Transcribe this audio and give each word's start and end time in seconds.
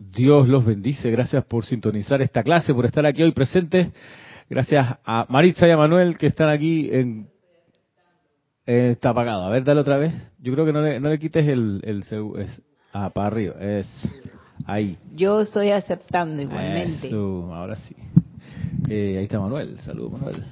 Dios 0.00 0.48
los 0.48 0.64
bendice. 0.64 1.10
Gracias 1.10 1.44
por 1.44 1.66
sintonizar 1.66 2.22
esta 2.22 2.42
clase, 2.42 2.72
por 2.72 2.86
estar 2.86 3.04
aquí 3.04 3.22
hoy 3.22 3.32
presentes. 3.32 3.90
Gracias 4.48 4.96
a 5.04 5.26
Maritza 5.28 5.68
y 5.68 5.70
a 5.70 5.76
Manuel 5.76 6.16
que 6.16 6.26
están 6.26 6.48
aquí 6.48 6.88
en... 6.90 7.28
eh, 8.66 8.92
está 8.92 9.10
apagado. 9.10 9.44
A 9.44 9.50
ver, 9.50 9.62
dale 9.62 9.80
otra 9.82 9.98
vez. 9.98 10.12
Yo 10.38 10.54
creo 10.54 10.64
que 10.64 10.72
no 10.72 10.80
le, 10.80 10.98
no 11.00 11.10
le 11.10 11.18
quites 11.18 11.46
el... 11.46 11.82
el 11.84 12.00
es, 12.38 12.62
ah, 12.94 13.10
para 13.10 13.26
arriba. 13.26 13.54
Es 13.60 13.86
ahí. 14.64 14.96
Yo 15.14 15.42
estoy 15.42 15.70
aceptando 15.70 16.40
igualmente. 16.40 17.08
Eso, 17.08 17.54
ahora 17.54 17.76
sí. 17.76 17.94
Eh, 18.88 19.16
ahí 19.18 19.24
está 19.24 19.38
Manuel. 19.38 19.78
Saludos, 19.80 20.12
Manuel. 20.12 20.42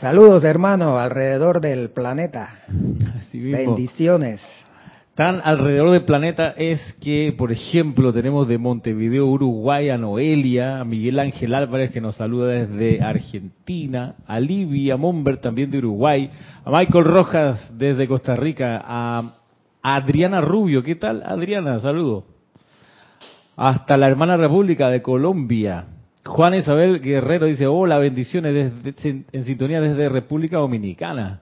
Saludos, 0.00 0.42
hermano, 0.42 0.98
alrededor 0.98 1.60
del 1.60 1.90
planeta. 1.90 2.64
Así 3.16 3.38
mismo. 3.38 3.76
Bendiciones. 3.76 4.40
Tan 5.16 5.40
alrededor 5.42 5.92
del 5.92 6.04
planeta 6.04 6.50
es 6.58 6.78
que, 7.00 7.34
por 7.38 7.50
ejemplo, 7.50 8.12
tenemos 8.12 8.46
de 8.46 8.58
Montevideo, 8.58 9.24
Uruguay, 9.26 9.88
a 9.88 9.96
Noelia, 9.96 10.80
a 10.80 10.84
Miguel 10.84 11.18
Ángel 11.18 11.54
Álvarez 11.54 11.90
que 11.90 12.02
nos 12.02 12.16
saluda 12.16 12.48
desde 12.48 13.00
Argentina, 13.02 14.16
a 14.26 14.38
Livia 14.38 14.98
Momber 14.98 15.38
también 15.38 15.70
de 15.70 15.78
Uruguay, 15.78 16.30
a 16.62 16.70
Michael 16.70 17.04
Rojas 17.06 17.72
desde 17.78 18.06
Costa 18.06 18.36
Rica, 18.36 18.78
a 18.84 19.36
Adriana 19.82 20.42
Rubio, 20.42 20.82
¿qué 20.82 20.96
tal 20.96 21.22
Adriana? 21.24 21.80
Saludo. 21.80 22.26
Hasta 23.56 23.96
la 23.96 24.08
hermana 24.08 24.36
República 24.36 24.90
de 24.90 25.00
Colombia. 25.00 25.86
Juan 26.26 26.56
Isabel 26.56 27.00
Guerrero 27.00 27.46
dice, 27.46 27.66
hola, 27.66 27.96
bendiciones 27.96 28.82
desde- 28.82 29.24
en 29.32 29.44
sintonía 29.46 29.80
desde 29.80 30.10
República 30.10 30.58
Dominicana. 30.58 31.40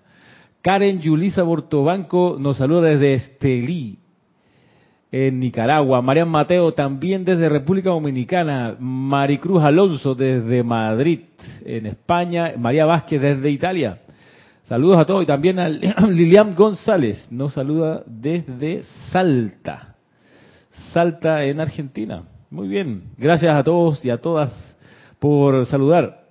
Karen 0.65 0.99
Yulisa 0.99 1.43
Bortobanco 1.43 2.39
nos 2.41 2.57
saluda 2.57 2.89
desde 2.89 3.13
Estelí, 3.13 3.99
en 5.13 5.39
Nicaragua. 5.39 6.01
Marian 6.01 6.31
Mateo 6.31 6.73
también 6.73 7.23
desde 7.23 7.51
República 7.51 7.91
Dominicana. 7.91 8.75
Maricruz 8.81 9.63
Alonso 9.63 10.15
desde 10.15 10.63
Madrid, 10.63 11.21
en 11.67 11.85
España. 11.85 12.55
María 12.57 12.87
Vázquez 12.87 13.21
desde 13.21 13.51
Italia. 13.51 13.99
Saludos 14.63 14.97
a 14.97 15.05
todos 15.05 15.25
y 15.25 15.27
también 15.27 15.59
a 15.59 15.69
Lilian 16.09 16.55
González 16.55 17.29
nos 17.31 17.53
saluda 17.53 18.03
desde 18.07 18.85
Salta. 19.13 19.97
Salta 20.95 21.45
en 21.45 21.61
Argentina. 21.61 22.23
Muy 22.49 22.69
bien. 22.69 23.03
Gracias 23.19 23.55
a 23.55 23.63
todos 23.63 24.03
y 24.03 24.09
a 24.09 24.17
todas 24.17 24.51
por 25.19 25.67
saludar, 25.67 26.25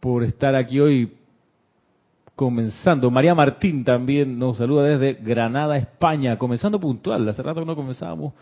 por 0.00 0.24
estar 0.24 0.54
aquí 0.54 0.80
hoy 0.80 1.17
comenzando. 2.38 3.10
María 3.10 3.34
Martín 3.34 3.82
también 3.82 4.38
nos 4.38 4.58
saluda 4.58 4.84
desde 4.84 5.20
Granada, 5.20 5.76
España, 5.76 6.38
comenzando 6.38 6.78
puntual. 6.78 7.28
Hace 7.28 7.42
rato 7.42 7.58
que 7.58 7.66
no 7.66 7.74
comenzábamos 7.74 8.32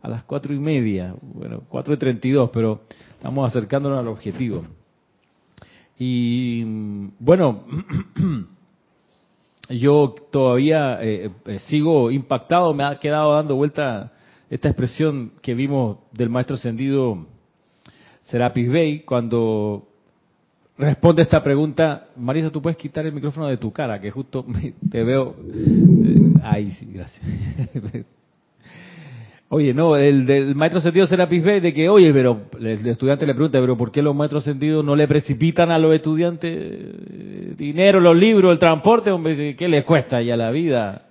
a 0.00 0.08
las 0.08 0.24
cuatro 0.24 0.54
y 0.54 0.58
media, 0.58 1.14
bueno, 1.20 1.60
cuatro 1.68 1.92
y 1.92 1.98
treinta 1.98 2.26
y 2.26 2.30
dos, 2.30 2.48
pero 2.50 2.80
estamos 3.10 3.46
acercándonos 3.46 3.98
al 3.98 4.08
objetivo. 4.08 4.64
Y 5.98 6.64
bueno, 7.18 7.64
yo 9.68 10.14
todavía 10.30 11.02
eh, 11.02 11.30
eh, 11.44 11.58
sigo 11.66 12.10
impactado, 12.10 12.72
me 12.72 12.84
ha 12.84 12.98
quedado 12.98 13.34
dando 13.34 13.54
vuelta 13.54 14.14
esta 14.48 14.68
expresión 14.68 15.32
que 15.42 15.52
vimos 15.52 15.98
del 16.12 16.30
maestro 16.30 16.56
ascendido 16.56 17.26
Serapis 18.22 18.70
Bey 18.70 19.00
cuando 19.00 19.91
responde 20.82 21.22
esta 21.22 21.42
pregunta. 21.42 22.08
Marisa, 22.16 22.50
tú 22.50 22.60
puedes 22.60 22.76
quitar 22.76 23.06
el 23.06 23.12
micrófono 23.12 23.46
de 23.46 23.56
tu 23.56 23.72
cara, 23.72 24.00
que 24.00 24.10
justo 24.10 24.44
te 24.90 25.02
veo. 25.02 25.34
eh, 25.54 26.34
Ahí 26.42 26.70
sí, 26.70 26.90
gracias. 26.92 27.24
Oye, 29.54 29.74
no, 29.74 29.96
el 29.96 30.24
del 30.24 30.54
maestro 30.54 30.80
sentido 30.80 31.06
Serapis 31.06 31.44
Bey, 31.44 31.60
de 31.60 31.74
que, 31.74 31.86
oye, 31.86 32.10
pero 32.10 32.46
el 32.58 32.86
estudiante 32.86 33.26
le 33.26 33.34
pregunta, 33.34 33.60
pero 33.60 33.76
¿por 33.76 33.92
qué 33.92 34.00
los 34.00 34.16
maestros 34.16 34.44
sentidos 34.44 34.82
no 34.82 34.96
le 34.96 35.06
precipitan 35.06 35.70
a 35.70 35.78
los 35.78 35.94
estudiantes 35.94 36.50
eh, 36.50 37.54
dinero, 37.58 38.00
los 38.00 38.16
libros, 38.16 38.50
el 38.50 38.58
transporte? 38.58 39.10
Hombre, 39.10 39.54
¿qué 39.54 39.68
les 39.68 39.84
cuesta 39.84 40.22
ya 40.22 40.38
la 40.38 40.50
vida? 40.50 41.02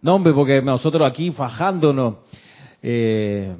No, 0.00 0.14
hombre, 0.14 0.32
porque 0.32 0.62
nosotros 0.62 1.06
aquí 1.06 1.30
fajándonos, 1.32 2.14
eh, 2.82 3.54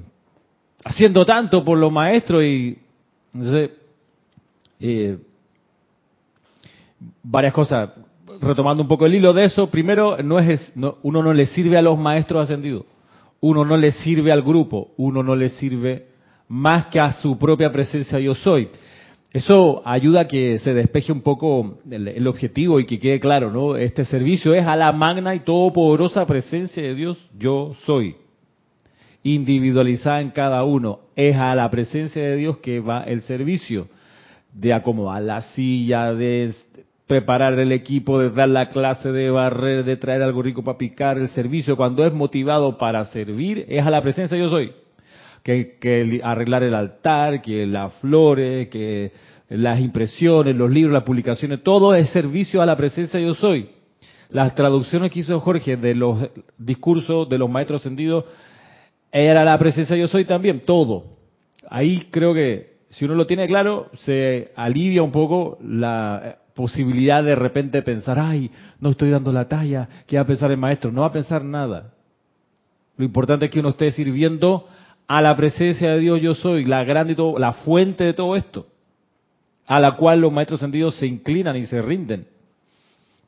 haciendo 0.84 1.24
tanto 1.24 1.64
por 1.64 1.78
los 1.78 1.92
maestros 1.92 2.42
y, 2.44 2.78
entonces, 3.34 3.70
eh, 4.80 5.18
varias 7.22 7.52
cosas. 7.52 7.90
Retomando 8.40 8.82
un 8.82 8.88
poco 8.88 9.06
el 9.06 9.14
hilo 9.14 9.32
de 9.32 9.44
eso, 9.44 9.68
primero, 9.70 10.22
no 10.22 10.38
es, 10.38 10.72
no- 10.76 10.98
uno 11.02 11.22
no 11.22 11.32
le 11.32 11.46
sirve 11.46 11.76
a 11.78 11.82
los 11.82 11.98
maestros 11.98 12.42
ascendidos, 12.42 12.84
uno 13.40 13.64
no 13.64 13.76
le 13.76 13.90
sirve 13.90 14.30
al 14.30 14.42
grupo, 14.42 14.90
uno 14.96 15.22
no 15.22 15.34
le 15.34 15.48
sirve 15.48 16.06
más 16.48 16.86
que 16.86 17.00
a 17.00 17.12
su 17.14 17.38
propia 17.38 17.72
presencia 17.72 18.18
yo 18.18 18.34
soy. 18.34 18.68
Eso 19.32 19.82
ayuda 19.84 20.20
a 20.22 20.28
que 20.28 20.58
se 20.58 20.72
despeje 20.72 21.12
un 21.12 21.20
poco 21.22 21.78
el, 21.90 22.08
el 22.08 22.26
objetivo 22.26 22.80
y 22.80 22.86
que 22.86 22.98
quede 22.98 23.20
claro, 23.20 23.50
¿no? 23.50 23.76
Este 23.76 24.04
servicio 24.04 24.54
es 24.54 24.66
a 24.66 24.76
la 24.76 24.92
magna 24.92 25.34
y 25.34 25.40
todopoderosa 25.40 26.24
presencia 26.26 26.82
de 26.82 26.94
Dios, 26.94 27.18
yo 27.38 27.74
soy. 27.84 28.16
Individualizada 29.34 30.20
en 30.20 30.30
cada 30.30 30.64
uno. 30.64 31.00
Es 31.16 31.36
a 31.36 31.54
la 31.54 31.68
presencia 31.70 32.22
de 32.22 32.36
Dios 32.36 32.58
que 32.58 32.80
va 32.80 33.02
el 33.02 33.22
servicio. 33.22 33.88
De 34.52 34.72
acomodar 34.72 35.22
la 35.22 35.42
silla, 35.42 36.14
de 36.14 36.54
preparar 37.06 37.58
el 37.58 37.72
equipo, 37.72 38.18
de 38.18 38.30
dar 38.30 38.48
la 38.48 38.68
clase, 38.68 39.12
de 39.12 39.30
barrer, 39.30 39.84
de 39.84 39.96
traer 39.96 40.22
algo 40.22 40.42
rico 40.42 40.62
para 40.62 40.78
picar. 40.78 41.18
El 41.18 41.28
servicio, 41.28 41.76
cuando 41.76 42.04
es 42.04 42.12
motivado 42.12 42.78
para 42.78 43.04
servir, 43.06 43.64
es 43.68 43.84
a 43.84 43.90
la 43.90 44.02
presencia 44.02 44.36
yo 44.36 44.48
soy 44.48 44.72
que, 45.42 45.76
que 45.80 46.20
arreglar 46.22 46.62
el 46.62 46.74
altar, 46.74 47.40
que 47.42 47.66
las 47.66 47.94
flores, 47.94 48.68
que 48.68 49.12
las 49.48 49.80
impresiones, 49.80 50.54
los 50.54 50.70
libros, 50.70 50.92
las 50.92 51.04
publicaciones, 51.04 51.62
todo 51.62 51.94
es 51.94 52.10
servicio 52.10 52.60
a 52.60 52.66
la 52.66 52.76
presencia 52.76 53.18
yo 53.18 53.34
soy. 53.34 53.70
Las 54.30 54.54
traducciones 54.54 55.10
que 55.10 55.20
hizo 55.20 55.40
Jorge 55.40 55.76
de 55.76 55.94
los 55.94 56.18
discursos 56.58 57.28
de 57.28 57.38
los 57.38 57.48
maestros 57.48 57.80
ascendidos 57.80 58.26
era 59.12 59.44
la 59.44 59.58
presencia 59.58 59.96
yo 59.96 60.08
soy 60.08 60.24
también, 60.24 60.60
todo. 60.60 61.18
Ahí 61.68 62.08
creo 62.10 62.34
que 62.34 62.78
si 62.90 63.04
uno 63.04 63.14
lo 63.14 63.26
tiene 63.26 63.46
claro, 63.46 63.90
se 63.98 64.52
alivia 64.56 65.02
un 65.02 65.12
poco 65.12 65.58
la 65.62 66.22
eh, 66.24 66.36
posibilidad 66.54 67.22
de 67.22 67.34
repente 67.34 67.82
pensar, 67.82 68.18
ay, 68.18 68.50
no 68.80 68.90
estoy 68.90 69.10
dando 69.10 69.32
la 69.32 69.48
talla, 69.48 69.88
¿qué 70.06 70.16
va 70.16 70.22
a 70.22 70.26
pensar 70.26 70.50
el 70.50 70.56
maestro? 70.56 70.90
No 70.90 71.02
va 71.02 71.08
a 71.08 71.12
pensar 71.12 71.44
nada. 71.44 71.92
Lo 72.96 73.04
importante 73.04 73.46
es 73.46 73.50
que 73.50 73.60
uno 73.60 73.68
esté 73.70 73.92
sirviendo 73.92 74.66
a 75.06 75.22
la 75.22 75.36
presencia 75.36 75.90
de 75.90 76.00
Dios 76.00 76.20
yo 76.20 76.34
soy, 76.34 76.64
la 76.64 76.84
grande 76.84 77.12
y 77.12 77.16
todo, 77.16 77.38
la 77.38 77.52
fuente 77.52 78.04
de 78.04 78.14
todo 78.14 78.36
esto, 78.36 78.66
a 79.66 79.78
la 79.80 79.92
cual 79.92 80.20
los 80.20 80.32
maestros 80.32 80.60
sentidos 80.60 80.96
se 80.96 81.06
inclinan 81.06 81.56
y 81.56 81.66
se 81.66 81.80
rinden. 81.80 82.26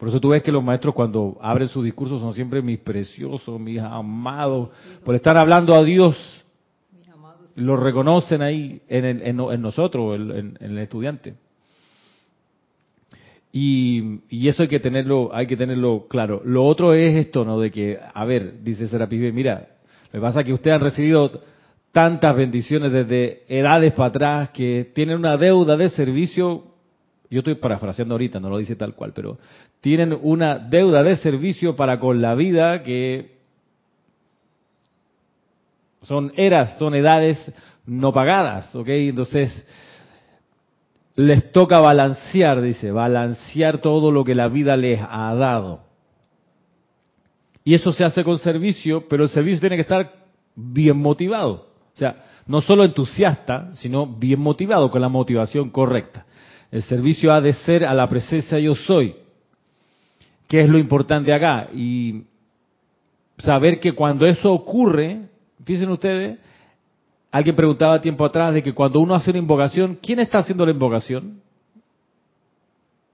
Por 0.01 0.09
eso 0.09 0.19
tú 0.19 0.31
ves 0.31 0.43
que 0.43 0.51
los 0.51 0.65
maestros 0.65 0.95
cuando 0.95 1.37
abren 1.43 1.69
sus 1.69 1.85
discursos 1.85 2.23
son 2.23 2.33
siempre 2.33 2.63
mis 2.63 2.79
preciosos, 2.79 3.61
mis 3.61 3.79
amados, 3.81 4.71
por 5.05 5.15
estar 5.15 5.37
hablando 5.37 5.75
a 5.75 5.85
Dios, 5.85 6.17
lo 7.57 7.77
reconocen 7.77 8.41
ahí 8.41 8.81
en, 8.89 9.37
nosotros, 9.61 10.19
en, 10.19 10.57
el 10.59 10.79
estudiante. 10.79 11.35
Y, 13.53 14.21
eso 14.49 14.63
hay 14.63 14.69
que 14.71 14.81
tenerlo, 14.81 15.35
hay 15.35 15.47
que 15.47 15.59
tenerlo 15.59 16.07
claro. 16.09 16.41
Lo 16.47 16.65
otro 16.65 16.95
es 16.95 17.17
esto, 17.17 17.45
¿no? 17.45 17.61
De 17.61 17.71
que, 17.71 17.99
a 18.15 18.25
ver, 18.25 18.63
dice 18.63 18.89
Serapis 18.89 19.35
mira, 19.35 19.69
lo 20.13 20.19
que 20.19 20.23
pasa 20.23 20.41
es 20.41 20.47
que 20.47 20.55
ustedes 20.55 20.77
han 20.77 20.83
recibido 20.83 21.43
tantas 21.93 22.35
bendiciones 22.35 22.91
desde 22.91 23.43
edades 23.49 23.93
para 23.93 24.09
atrás 24.09 24.51
que 24.55 24.91
tienen 24.95 25.19
una 25.19 25.37
deuda 25.37 25.77
de 25.77 25.91
servicio. 25.91 26.70
Yo 27.31 27.39
estoy 27.39 27.55
parafraseando 27.55 28.15
ahorita, 28.15 28.41
no 28.41 28.51
lo 28.51 28.59
dice 28.59 28.75
tal 28.75 28.95
cual, 28.95 29.13
pero 29.15 29.39
tienen 29.81 30.19
una 30.21 30.59
deuda 30.59 31.05
de 31.05 31.17
servicio 31.17 31.77
para 31.77 32.01
con 32.01 32.21
la 32.21 32.35
vida 32.35 32.83
que 32.83 33.39
son 36.03 36.33
eras, 36.37 36.77
son 36.79 36.95
edades 36.97 37.53
no 37.87 38.13
pagadas, 38.13 38.75
¿ok? 38.75 38.89
Entonces, 38.89 39.65
les 41.15 41.53
toca 41.53 41.81
balancear, 41.81 42.61
dice, 42.63 42.91
balancear 42.91 43.79
todo 43.79 44.11
lo 44.11 44.25
que 44.25 44.35
la 44.35 44.49
vida 44.49 44.77
les 44.77 45.01
ha 45.01 45.33
dado. 45.35 45.85
Y 47.63 47.75
eso 47.75 47.93
se 47.93 48.05
hace 48.05 48.25
con 48.25 48.39
servicio, 48.39 49.07
pero 49.09 49.25
el 49.25 49.31
servicio 49.31 49.61
tiene 49.61 49.77
que 49.77 49.83
estar 49.83 50.13
bien 50.57 50.97
motivado. 50.97 51.69
O 51.95 51.97
sea, 51.97 52.25
no 52.47 52.61
solo 52.61 52.85
entusiasta, 52.85 53.73
sino 53.75 54.07
bien 54.07 54.41
motivado, 54.41 54.91
con 54.91 55.01
la 55.01 55.09
motivación 55.09 55.71
correcta. 55.71 56.27
El 56.71 56.83
servicio 56.83 57.33
ha 57.33 57.41
de 57.41 57.53
ser 57.53 57.85
a 57.85 57.95
la 57.95 58.09
presencia 58.09 58.59
yo 58.59 58.75
soy. 58.75 59.17
¿Qué 60.47 60.61
es 60.61 60.69
lo 60.69 60.79
importante 60.79 61.33
acá? 61.33 61.69
Y 61.73 62.25
saber 63.39 63.81
que 63.81 63.93
cuando 63.93 64.27
eso 64.27 64.53
ocurre, 64.53 65.29
fíjense 65.65 65.91
ustedes, 65.91 66.39
alguien 67.31 67.57
preguntaba 67.57 68.01
tiempo 68.01 68.25
atrás 68.25 68.55
de 68.55 68.63
que 68.63 68.73
cuando 68.73 69.01
uno 69.01 69.15
hace 69.15 69.31
una 69.31 69.39
invocación, 69.39 69.99
¿quién 70.01 70.21
está 70.21 70.39
haciendo 70.39 70.65
la 70.65 70.73
invocación? 70.73 71.41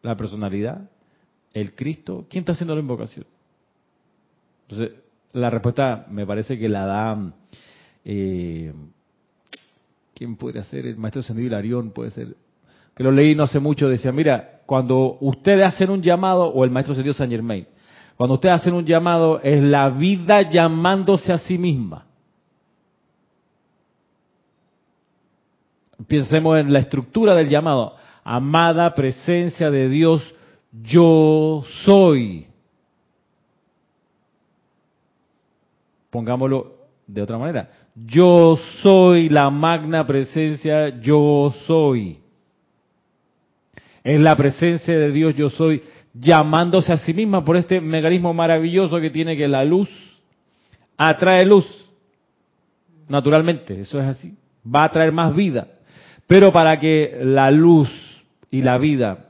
¿La 0.02 0.16
personalidad? 0.16 0.88
¿El 1.52 1.74
Cristo? 1.74 2.26
¿Quién 2.28 2.42
está 2.42 2.52
haciendo 2.52 2.74
la 2.74 2.80
invocación? 2.80 3.26
Entonces, 4.68 4.98
La 5.32 5.50
respuesta 5.50 6.06
me 6.10 6.26
parece 6.26 6.58
que 6.58 6.68
la 6.68 6.86
da... 6.86 7.32
Eh, 8.04 8.72
¿Quién 10.14 10.36
puede 10.36 10.62
ser? 10.64 10.86
El 10.86 10.96
maestro 10.96 11.22
Sendido 11.22 11.48
Hilarión 11.48 11.90
puede 11.90 12.10
ser. 12.10 12.36
Que 12.96 13.04
lo 13.04 13.12
leí 13.12 13.34
no 13.34 13.42
hace 13.42 13.60
mucho, 13.60 13.90
decía, 13.90 14.10
mira, 14.10 14.62
cuando 14.64 15.18
ustedes 15.20 15.66
hacen 15.66 15.90
un 15.90 16.00
llamado, 16.00 16.46
o 16.46 16.64
el 16.64 16.70
maestro 16.70 16.94
Sendido 16.94 17.12
San 17.12 17.28
Germain, 17.28 17.66
cuando 18.16 18.34
ustedes 18.34 18.54
hacen 18.54 18.72
un 18.72 18.86
llamado, 18.86 19.38
es 19.42 19.62
la 19.62 19.90
vida 19.90 20.40
llamándose 20.48 21.30
a 21.30 21.38
sí 21.38 21.58
misma. 21.58 22.06
Pensemos 26.08 26.56
en 26.58 26.72
la 26.72 26.78
estructura 26.78 27.34
del 27.34 27.50
llamado. 27.50 27.96
Amada 28.24 28.94
presencia 28.94 29.70
de 29.70 29.90
Dios, 29.90 30.34
yo 30.72 31.64
soy. 31.84 32.46
Pongámoslo 36.08 36.76
de 37.06 37.20
otra 37.20 37.36
manera. 37.36 37.68
Yo 37.94 38.58
soy 38.82 39.28
la 39.28 39.50
magna 39.50 40.06
presencia, 40.06 41.00
yo 41.00 41.52
soy. 41.66 42.20
Es 44.06 44.20
la 44.20 44.36
presencia 44.36 44.96
de 44.96 45.10
Dios, 45.10 45.34
yo 45.34 45.50
soy, 45.50 45.82
llamándose 46.14 46.92
a 46.92 46.96
sí 46.96 47.12
misma 47.12 47.44
por 47.44 47.56
este 47.56 47.80
mecanismo 47.80 48.32
maravilloso 48.32 49.00
que 49.00 49.10
tiene 49.10 49.36
que 49.36 49.48
la 49.48 49.64
luz 49.64 49.88
atrae 50.96 51.44
luz. 51.44 51.66
Naturalmente, 53.08 53.80
eso 53.80 53.98
es 53.98 54.06
así. 54.06 54.32
Va 54.64 54.84
a 54.84 54.92
traer 54.92 55.10
más 55.10 55.34
vida. 55.34 55.66
Pero 56.28 56.52
para 56.52 56.78
que 56.78 57.18
la 57.20 57.50
luz 57.50 57.90
y 58.48 58.62
la 58.62 58.78
vida 58.78 59.26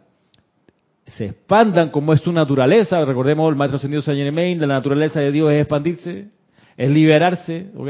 se 1.07 1.25
expandan 1.25 1.89
como 1.89 2.13
es 2.13 2.21
su 2.21 2.31
naturaleza, 2.31 3.03
recordemos 3.03 3.49
el 3.49 3.57
maestro 3.57 3.79
ascendido 3.79 4.03
Saint 4.03 4.21
Germain, 4.21 4.61
la 4.61 4.67
naturaleza 4.67 5.21
de 5.21 5.33
Dios 5.33 5.53
es 5.53 5.61
expandirse, 5.63 6.29
es 6.77 6.91
liberarse, 6.91 7.71
¿ok? 7.75 7.89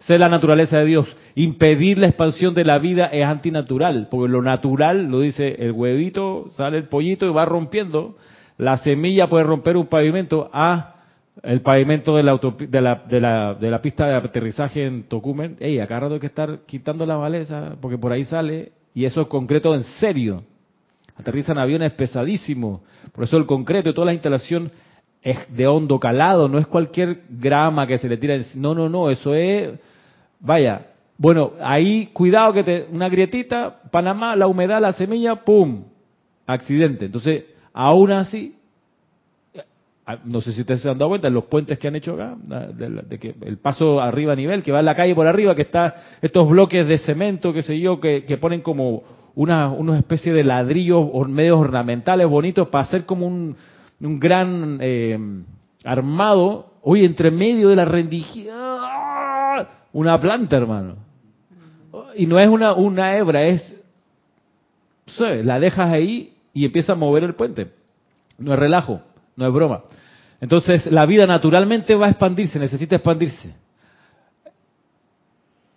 Ser 0.00 0.18
la 0.20 0.28
naturaleza 0.28 0.78
de 0.78 0.86
Dios. 0.86 1.16
Impedir 1.34 1.98
la 1.98 2.06
expansión 2.06 2.54
de 2.54 2.64
la 2.64 2.78
vida 2.78 3.06
es 3.06 3.24
antinatural, 3.24 4.08
porque 4.10 4.32
lo 4.32 4.42
natural, 4.42 5.10
lo 5.10 5.20
dice 5.20 5.56
el 5.58 5.72
huevito, 5.72 6.48
sale 6.52 6.78
el 6.78 6.84
pollito 6.88 7.26
y 7.26 7.32
va 7.32 7.44
rompiendo. 7.44 8.16
La 8.56 8.78
semilla 8.78 9.28
puede 9.28 9.44
romper 9.44 9.76
un 9.76 9.86
pavimento. 9.86 10.50
Ah, 10.52 10.96
el 11.42 11.60
pavimento 11.60 12.16
de 12.16 12.22
la, 12.22 12.38
de 12.38 12.80
la, 12.80 13.02
de 13.08 13.20
la, 13.20 13.54
de 13.54 13.70
la 13.70 13.82
pista 13.82 14.06
de 14.06 14.14
aterrizaje 14.16 14.86
en 14.86 15.04
Tocumen. 15.04 15.56
Ey, 15.60 15.78
acá 15.80 16.00
rato 16.00 16.14
hay 16.14 16.20
que 16.20 16.26
estar 16.26 16.60
quitando 16.66 17.04
la 17.04 17.18
maleza, 17.18 17.76
porque 17.80 17.98
por 17.98 18.12
ahí 18.12 18.24
sale, 18.24 18.72
y 18.94 19.04
eso 19.04 19.22
es 19.22 19.26
concreto 19.28 19.74
en 19.74 19.84
serio. 19.84 20.44
Aterrizan 21.16 21.58
aviones 21.58 21.92
pesadísimos. 21.92 22.80
Por 23.12 23.24
eso 23.24 23.36
el 23.36 23.44
concreto 23.44 23.90
y 23.90 23.94
toda 23.94 24.06
la 24.06 24.14
instalación 24.14 24.70
es 25.22 25.36
de 25.54 25.66
hondo 25.66 26.00
calado, 26.00 26.48
no 26.48 26.58
es 26.58 26.66
cualquier 26.66 27.22
grama 27.28 27.86
que 27.86 27.98
se 27.98 28.08
le 28.08 28.16
tira. 28.16 28.38
No, 28.54 28.74
no, 28.74 28.88
no, 28.88 29.10
eso 29.10 29.34
es 29.34 29.78
Vaya, 30.40 30.86
bueno, 31.18 31.52
ahí 31.60 32.06
cuidado 32.12 32.52
que 32.52 32.64
te, 32.64 32.86
una 32.90 33.08
grietita, 33.08 33.82
Panamá, 33.90 34.34
la 34.36 34.46
humedad, 34.46 34.80
la 34.80 34.94
semilla, 34.94 35.36
¡pum! 35.36 35.84
Accidente. 36.46 37.04
Entonces, 37.06 37.44
aún 37.72 38.10
así, 38.10 38.56
no 40.24 40.40
sé 40.40 40.52
si 40.52 40.62
ustedes 40.62 40.82
se 40.82 40.90
han 40.90 40.98
dado 40.98 41.10
cuenta, 41.10 41.28
en 41.28 41.34
los 41.34 41.44
puentes 41.44 41.78
que 41.78 41.88
han 41.88 41.96
hecho 41.96 42.14
acá, 42.14 42.36
de, 42.72 43.18
que 43.18 43.34
el 43.42 43.58
paso 43.58 44.00
arriba 44.00 44.32
a 44.32 44.36
nivel, 44.36 44.62
que 44.62 44.72
va 44.72 44.80
en 44.80 44.86
la 44.86 44.94
calle 44.94 45.14
por 45.14 45.26
arriba, 45.26 45.54
que 45.54 45.62
está 45.62 45.94
estos 46.22 46.48
bloques 46.48 46.86
de 46.86 46.98
cemento, 46.98 47.52
qué 47.52 47.62
sé 47.62 47.78
yo, 47.78 48.00
que, 48.00 48.38
ponen 48.40 48.62
como 48.62 49.02
una, 49.34 49.98
especie 49.98 50.32
de 50.32 50.44
ladrillos 50.44 51.28
medios 51.28 51.58
ornamentales 51.58 52.26
bonitos 52.28 52.68
para 52.68 52.84
hacer 52.84 53.04
como 53.04 53.26
un, 53.26 53.56
gran 54.00 54.78
eh, 54.80 55.18
armado, 55.84 56.72
hoy 56.82 57.04
entre 57.04 57.30
medio 57.30 57.68
de 57.68 57.76
la 57.76 57.84
rendición, 57.84 58.80
una 59.92 60.18
planta, 60.20 60.56
hermano. 60.56 60.96
Y 62.16 62.26
no 62.26 62.38
es 62.38 62.48
una, 62.48 62.74
una 62.74 63.16
hebra, 63.16 63.46
es, 63.46 63.74
la 65.18 65.58
dejas 65.58 65.90
ahí 65.90 66.34
y 66.52 66.64
empieza 66.64 66.92
a 66.92 66.96
mover 66.96 67.24
el 67.24 67.34
puente. 67.34 67.68
No 68.38 68.52
es 68.52 68.58
relajo, 68.58 69.00
no 69.36 69.46
es 69.46 69.52
broma. 69.52 69.82
Entonces 70.40 70.90
la 70.90 71.04
vida 71.06 71.26
naturalmente 71.26 71.94
va 71.94 72.06
a 72.06 72.10
expandirse, 72.10 72.58
necesita 72.58 72.96
expandirse. 72.96 73.54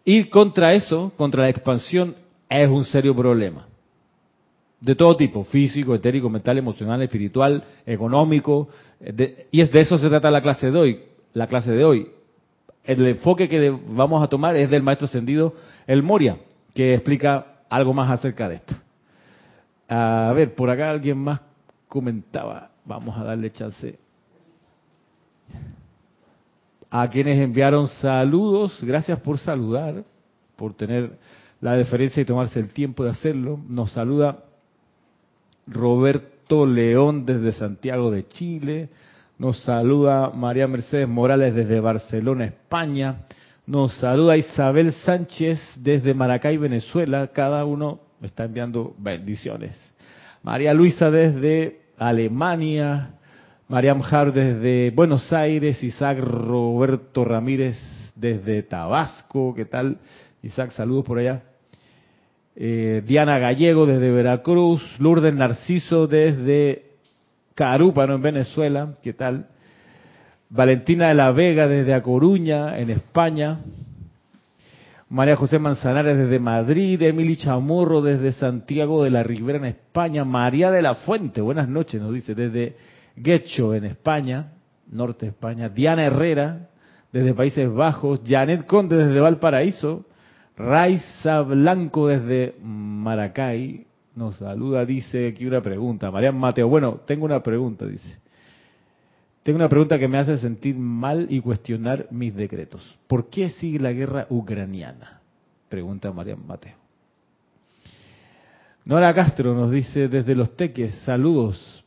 Ir 0.06 0.30
contra 0.30 0.74
eso, 0.74 1.12
contra 1.18 1.44
la 1.44 1.50
expansión, 1.50 2.16
es 2.50 2.70
un 2.70 2.86
serio 2.86 3.16
problema. 3.16 3.68
De 4.80 4.96
todo 4.96 5.16
tipo, 5.16 5.44
físico, 5.46 5.96
etérico, 5.96 6.30
mental, 6.30 6.58
emocional, 6.58 7.02
espiritual, 7.02 7.64
económico. 7.86 8.68
y 9.52 9.62
es 9.62 9.72
de 9.72 9.82
eso 9.82 9.98
se 9.98 10.10
trata 10.10 10.30
la 10.30 10.42
clase 10.42 10.70
de 10.70 10.78
hoy. 10.78 11.00
La 11.34 11.48
clase 11.48 11.72
de 11.72 11.84
hoy 11.84 12.12
el 12.84 13.08
enfoque 13.08 13.48
que 13.48 13.70
vamos 13.88 14.22
a 14.24 14.28
tomar 14.28 14.56
es 14.56 14.70
del 14.70 14.84
maestro 14.84 15.06
ascendido 15.06 15.54
El 15.88 16.04
Moria, 16.04 16.38
que 16.74 16.94
explica 16.94 17.46
algo 17.70 17.94
más 17.94 18.12
acerca 18.12 18.50
de 18.50 18.56
esto. 18.56 18.76
A 19.88 20.32
ver, 20.36 20.54
por 20.56 20.70
acá 20.70 20.90
alguien 20.90 21.18
más 21.18 21.42
comentaba. 21.88 22.72
Vamos 22.86 23.18
a 23.18 23.24
darle 23.24 23.52
chance. 23.52 23.98
A 26.90 27.08
quienes 27.08 27.40
enviaron 27.40 27.88
saludos, 27.88 28.80
gracias 28.84 29.20
por 29.20 29.38
saludar, 29.38 30.04
por 30.56 30.74
tener 30.74 31.18
la 31.62 31.74
deferencia 31.74 32.22
y 32.22 32.26
tomarse 32.26 32.60
el 32.60 32.70
tiempo 32.74 33.04
de 33.04 33.12
hacerlo. 33.12 33.60
Nos 33.68 33.92
saluda 33.92 34.44
Roberto 35.66 36.66
León 36.66 37.26
desde 37.26 37.54
Santiago 37.54 38.12
de 38.12 38.28
Chile. 38.28 38.90
Nos 39.38 39.64
saluda 39.64 40.30
María 40.30 40.68
Mercedes 40.68 41.08
Morales 41.08 41.56
desde 41.56 41.80
Barcelona, 41.80 42.46
España. 42.46 43.22
Nos 43.66 43.92
saluda 43.96 44.38
Isabel 44.38 44.92
Sánchez 44.92 45.60
desde 45.78 46.14
Maracay, 46.14 46.58
Venezuela. 46.58 47.28
Cada 47.34 47.66
uno 47.66 48.00
está 48.22 48.46
enviando 48.46 48.94
bendiciones. 49.00 49.72
María 50.44 50.74
Luisa 50.76 51.10
desde 51.10 51.82
Alemania. 51.98 53.16
María 53.68 53.96
Mujar 53.96 54.34
desde 54.34 54.92
Buenos 54.92 55.34
Aires. 55.34 55.84
Isaac 55.84 56.20
Roberto 56.20 57.26
Ramírez 57.26 57.76
desde 58.16 58.62
Tabasco. 58.62 59.56
¿Qué 59.56 59.66
tal? 59.66 59.98
Isaac, 60.44 60.72
saludos 60.72 61.06
por 61.06 61.18
allá. 61.18 61.42
Eh, 62.56 63.02
Diana 63.04 63.40
Gallego 63.40 63.88
desde 63.88 64.12
Veracruz. 64.12 64.84
Lourdes 65.00 65.34
Narciso 65.34 66.06
desde 66.06 66.93
Carúpano 67.56 68.16
en 68.16 68.22
Venezuela, 68.22 68.94
¿qué 69.02 69.14
tal? 69.14 69.48
Valentina 70.50 71.08
de 71.08 71.14
la 71.16 71.32
Vega 71.32 71.68
desde 71.68 71.94
A 71.94 72.04
Coruña, 72.04 72.78
en 72.78 72.90
España. 72.90 73.60
María 75.10 75.36
José 75.36 75.60
Manzanares 75.60 76.18
desde 76.18 76.40
Madrid, 76.40 77.02
Emily 77.02 77.38
Chamorro 77.38 78.02
desde 78.02 78.32
Santiago 78.32 79.04
de 79.04 79.12
la 79.12 79.22
Ribera 79.22 79.60
en 79.60 79.66
España, 79.66 80.26
María 80.26 80.72
de 80.72 80.82
la 80.82 80.96
Fuente, 80.96 81.40
buenas 81.42 81.70
noches, 81.70 82.02
nos 82.02 82.14
dice, 82.14 82.34
desde 82.34 82.76
Guecho 83.16 83.76
en 83.76 83.86
España, 83.86 84.54
norte 84.92 85.28
de 85.28 85.32
España, 85.32 85.70
Diana 85.70 86.06
Herrera 86.06 86.70
desde 87.12 87.36
Países 87.36 87.72
Bajos, 87.72 88.22
Janet 88.26 88.66
Conde 88.66 88.98
desde 88.98 89.20
Valparaíso, 89.20 90.06
Raiza 90.58 91.42
Blanco 91.42 92.08
desde 92.08 92.56
Maracay, 92.64 93.86
nos 94.16 94.38
saluda, 94.38 94.86
dice 94.86 95.28
aquí 95.28 95.46
una 95.46 95.62
pregunta. 95.62 96.12
Marian 96.12 96.38
Mateo, 96.38 96.68
bueno, 96.68 97.02
tengo 97.06 97.26
una 97.26 97.42
pregunta, 97.42 97.86
dice. 97.86 98.20
Tengo 99.44 99.58
una 99.58 99.70
pregunta 99.70 100.00
que 100.00 100.08
me 100.08 100.18
hace 100.18 100.38
sentir 100.38 100.76
mal 100.76 101.28
y 101.30 101.42
cuestionar 101.42 102.08
mis 102.12 102.34
decretos. 102.34 102.98
¿Por 103.08 103.30
qué 103.30 103.50
sigue 103.50 103.80
la 103.80 103.92
guerra 103.92 104.26
ucraniana? 104.30 105.22
Pregunta 105.68 106.12
Marian 106.12 106.46
Mateo. 106.46 106.78
Nora 108.86 109.14
Castro 109.14 109.54
nos 109.54 109.72
dice 109.72 110.08
desde 110.08 110.36
Los 110.36 110.56
Teques, 110.56 110.94
saludos. 111.06 111.84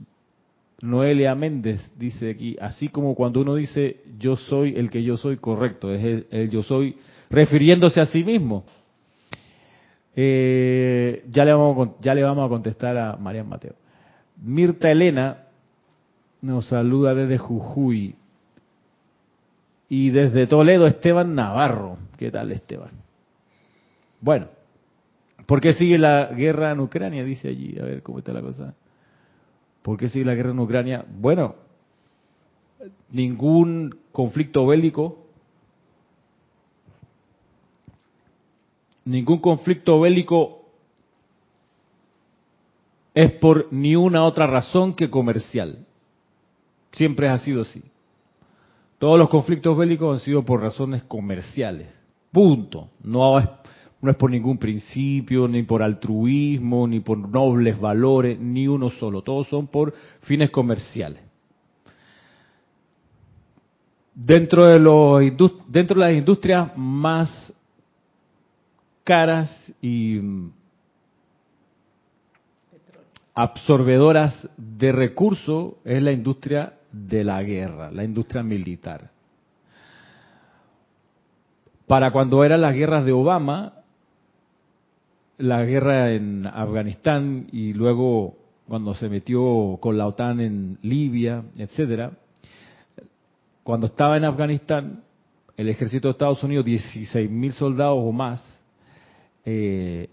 Noelia 0.80 1.34
Méndez 1.34 1.90
dice 1.96 2.30
aquí, 2.30 2.56
así 2.60 2.88
como 2.88 3.14
cuando 3.14 3.40
uno 3.40 3.54
dice 3.54 4.02
yo 4.18 4.36
soy 4.36 4.74
el 4.76 4.90
que 4.90 5.02
yo 5.02 5.16
soy, 5.16 5.38
correcto, 5.38 5.92
es 5.92 6.24
el 6.30 6.50
yo 6.50 6.62
soy 6.62 6.96
refiriéndose 7.30 8.00
a 8.00 8.06
sí 8.06 8.22
mismo. 8.24 8.64
Eh, 10.18 11.26
ya, 11.30 11.44
le 11.44 11.52
vamos, 11.52 11.90
ya 12.00 12.14
le 12.14 12.22
vamos 12.22 12.46
a 12.46 12.48
contestar 12.48 12.96
a 12.96 13.16
Marian 13.16 13.48
Mateo. 13.48 13.74
Mirta 14.42 14.90
Elena 14.90 15.44
nos 16.40 16.68
saluda 16.68 17.14
desde 17.14 17.36
Jujuy. 17.36 18.16
Y 19.88 20.10
desde 20.10 20.46
Toledo, 20.46 20.86
Esteban 20.86 21.34
Navarro. 21.34 21.98
¿Qué 22.16 22.30
tal, 22.30 22.50
Esteban? 22.50 22.92
Bueno, 24.20 24.48
¿por 25.44 25.60
qué 25.60 25.74
sigue 25.74 25.98
la 25.98 26.26
guerra 26.26 26.72
en 26.72 26.80
Ucrania? 26.80 27.22
Dice 27.22 27.48
allí, 27.48 27.78
a 27.78 27.84
ver 27.84 28.02
cómo 28.02 28.18
está 28.18 28.32
la 28.32 28.40
cosa. 28.40 28.74
¿Por 29.82 29.98
qué 29.98 30.08
sigue 30.08 30.24
la 30.24 30.34
guerra 30.34 30.50
en 30.50 30.58
Ucrania? 30.58 31.04
Bueno, 31.08 31.54
ningún 33.10 33.98
conflicto 34.12 34.66
bélico 34.66 35.25
ningún 39.06 39.38
conflicto 39.38 39.98
bélico 40.00 40.66
es 43.14 43.32
por 43.32 43.72
ni 43.72 43.96
una 43.96 44.24
otra 44.24 44.46
razón 44.46 44.94
que 44.94 45.08
comercial. 45.08 45.86
Siempre 46.92 47.28
ha 47.30 47.38
sido 47.38 47.62
así. 47.62 47.82
Todos 48.98 49.18
los 49.18 49.30
conflictos 49.30 49.76
bélicos 49.76 50.12
han 50.12 50.24
sido 50.24 50.44
por 50.44 50.60
razones 50.60 51.02
comerciales. 51.04 51.94
Punto. 52.30 52.90
No 53.02 53.38
es, 53.38 53.48
no 54.02 54.10
es 54.10 54.16
por 54.16 54.30
ningún 54.30 54.58
principio, 54.58 55.48
ni 55.48 55.62
por 55.62 55.82
altruismo, 55.82 56.86
ni 56.86 57.00
por 57.00 57.16
nobles 57.16 57.80
valores, 57.80 58.38
ni 58.38 58.68
uno 58.68 58.90
solo. 58.90 59.22
Todos 59.22 59.46
son 59.48 59.68
por 59.68 59.94
fines 60.22 60.50
comerciales. 60.50 61.22
Dentro 64.14 64.66
de, 64.66 64.78
los, 64.78 65.22
dentro 65.68 66.00
de 66.00 66.06
las 66.06 66.18
industrias 66.18 66.76
más 66.76 67.52
caras 69.06 69.48
y 69.80 70.20
absorbedoras 73.34 74.48
de 74.56 74.90
recursos 74.90 75.74
es 75.84 76.02
la 76.02 76.10
industria 76.10 76.74
de 76.90 77.22
la 77.22 77.40
guerra, 77.44 77.92
la 77.92 78.02
industria 78.02 78.42
militar. 78.42 79.10
Para 81.86 82.10
cuando 82.10 82.42
eran 82.42 82.62
las 82.62 82.74
guerras 82.74 83.04
de 83.04 83.12
Obama, 83.12 83.74
la 85.38 85.64
guerra 85.64 86.10
en 86.10 86.44
Afganistán 86.44 87.46
y 87.52 87.74
luego 87.74 88.36
cuando 88.66 88.92
se 88.94 89.08
metió 89.08 89.78
con 89.80 89.96
la 89.96 90.08
OTAN 90.08 90.40
en 90.40 90.78
Libia, 90.82 91.44
etcétera, 91.56 92.10
cuando 93.62 93.86
estaba 93.86 94.16
en 94.16 94.24
Afganistán, 94.24 95.04
el 95.56 95.68
ejército 95.68 96.08
de 96.08 96.12
Estados 96.12 96.42
Unidos, 96.42 96.64
16 96.64 97.30
mil 97.30 97.52
soldados 97.52 97.98
o 98.00 98.10
más, 98.10 98.42
eh, 99.46 100.08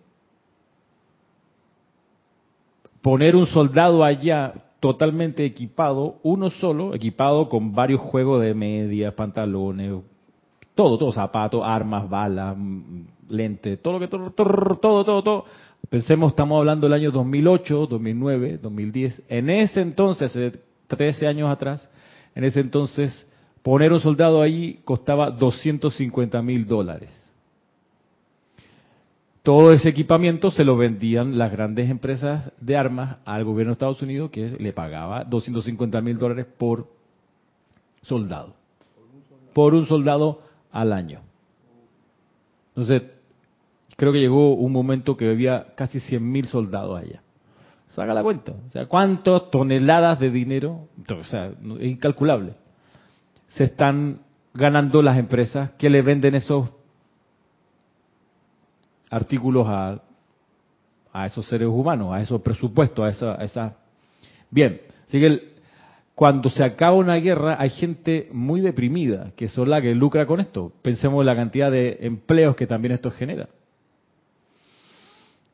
poner 3.01 3.35
un 3.35 3.47
soldado 3.47 4.03
allá 4.03 4.53
totalmente 4.79 5.43
equipado, 5.43 6.17
uno 6.23 6.49
solo, 6.51 6.93
equipado 6.93 7.49
con 7.49 7.73
varios 7.73 7.99
juegos 7.99 8.41
de 8.41 8.53
medias, 8.53 9.13
pantalones, 9.15 10.01
todo, 10.75 10.97
todo, 10.97 11.11
zapatos, 11.11 11.61
armas, 11.65 12.07
balas, 12.07 12.55
mm, 12.57 13.01
lentes, 13.29 13.81
todo 13.81 13.93
lo 13.93 13.99
que, 13.99 14.07
todo, 14.07 14.29
todo, 14.31 15.03
todo, 15.03 15.23
todo. 15.23 15.45
Pensemos, 15.89 16.31
estamos 16.31 16.59
hablando 16.59 16.85
del 16.85 16.93
año 16.93 17.11
2008, 17.11 17.87
2009, 17.87 18.59
2010. 18.61 19.23
En 19.29 19.49
ese 19.49 19.81
entonces, 19.81 20.29
hace 20.29 20.59
13 20.87 21.27
años 21.27 21.49
atrás, 21.49 21.89
en 22.35 22.43
ese 22.43 22.59
entonces, 22.59 23.27
poner 23.63 23.91
un 23.91 23.99
soldado 23.99 24.41
allí 24.41 24.79
costaba 24.85 25.31
250 25.31 26.41
mil 26.41 26.67
dólares 26.67 27.22
todo 29.43 29.73
ese 29.73 29.89
equipamiento 29.89 30.51
se 30.51 30.63
lo 30.63 30.77
vendían 30.77 31.37
las 31.37 31.51
grandes 31.51 31.89
empresas 31.89 32.51
de 32.61 32.77
armas 32.77 33.17
al 33.25 33.43
gobierno 33.43 33.71
de 33.71 33.73
Estados 33.73 34.01
Unidos 34.01 34.31
que 34.31 34.55
le 34.57 34.71
pagaba 34.71 35.25
250 35.25 36.01
mil 36.01 36.17
dólares 36.17 36.47
por 36.57 36.87
soldado. 38.01 38.55
Por 39.53 39.73
un 39.73 39.85
soldado 39.85 40.41
al 40.71 40.93
año. 40.93 41.19
Entonces, 42.69 43.03
creo 43.97 44.13
que 44.13 44.19
llegó 44.19 44.55
un 44.55 44.71
momento 44.71 45.17
que 45.17 45.29
había 45.29 45.75
casi 45.75 45.99
100 45.99 46.31
mil 46.31 46.47
soldados 46.47 46.97
allá. 46.97 47.21
Saca 47.89 48.13
la 48.13 48.23
cuenta. 48.23 48.53
O 48.65 48.69
sea, 48.69 48.85
¿cuántas 48.87 49.51
toneladas 49.51 50.19
de 50.19 50.31
dinero? 50.31 50.87
O 51.09 51.23
sea, 51.23 51.47
es 51.79 51.91
incalculable. 51.91 52.53
Se 53.49 53.65
están 53.65 54.21
ganando 54.53 55.01
las 55.01 55.17
empresas 55.17 55.71
que 55.71 55.89
le 55.89 56.01
venden 56.01 56.33
esos 56.35 56.69
artículos 59.13 59.67
a, 59.67 60.01
a 61.13 61.25
esos 61.27 61.45
seres 61.45 61.67
humanos, 61.67 62.13
a 62.13 62.21
esos 62.21 62.41
presupuestos, 62.41 63.05
a 63.05 63.09
esa, 63.09 63.35
esa... 63.43 63.77
Bien, 64.49 64.81
así 65.07 65.19
que 65.19 65.53
cuando 66.15 66.49
se 66.49 66.63
acaba 66.63 66.95
una 66.95 67.15
guerra 67.15 67.57
hay 67.59 67.69
gente 67.69 68.29
muy 68.31 68.61
deprimida, 68.61 69.31
que 69.35 69.47
son 69.49 69.69
la 69.69 69.81
que 69.81 69.93
lucra 69.93 70.25
con 70.25 70.39
esto. 70.39 70.71
Pensemos 70.81 71.21
en 71.21 71.27
la 71.27 71.35
cantidad 71.35 71.71
de 71.71 71.99
empleos 72.01 72.55
que 72.55 72.65
también 72.65 72.93
esto 72.93 73.11
genera. 73.11 73.49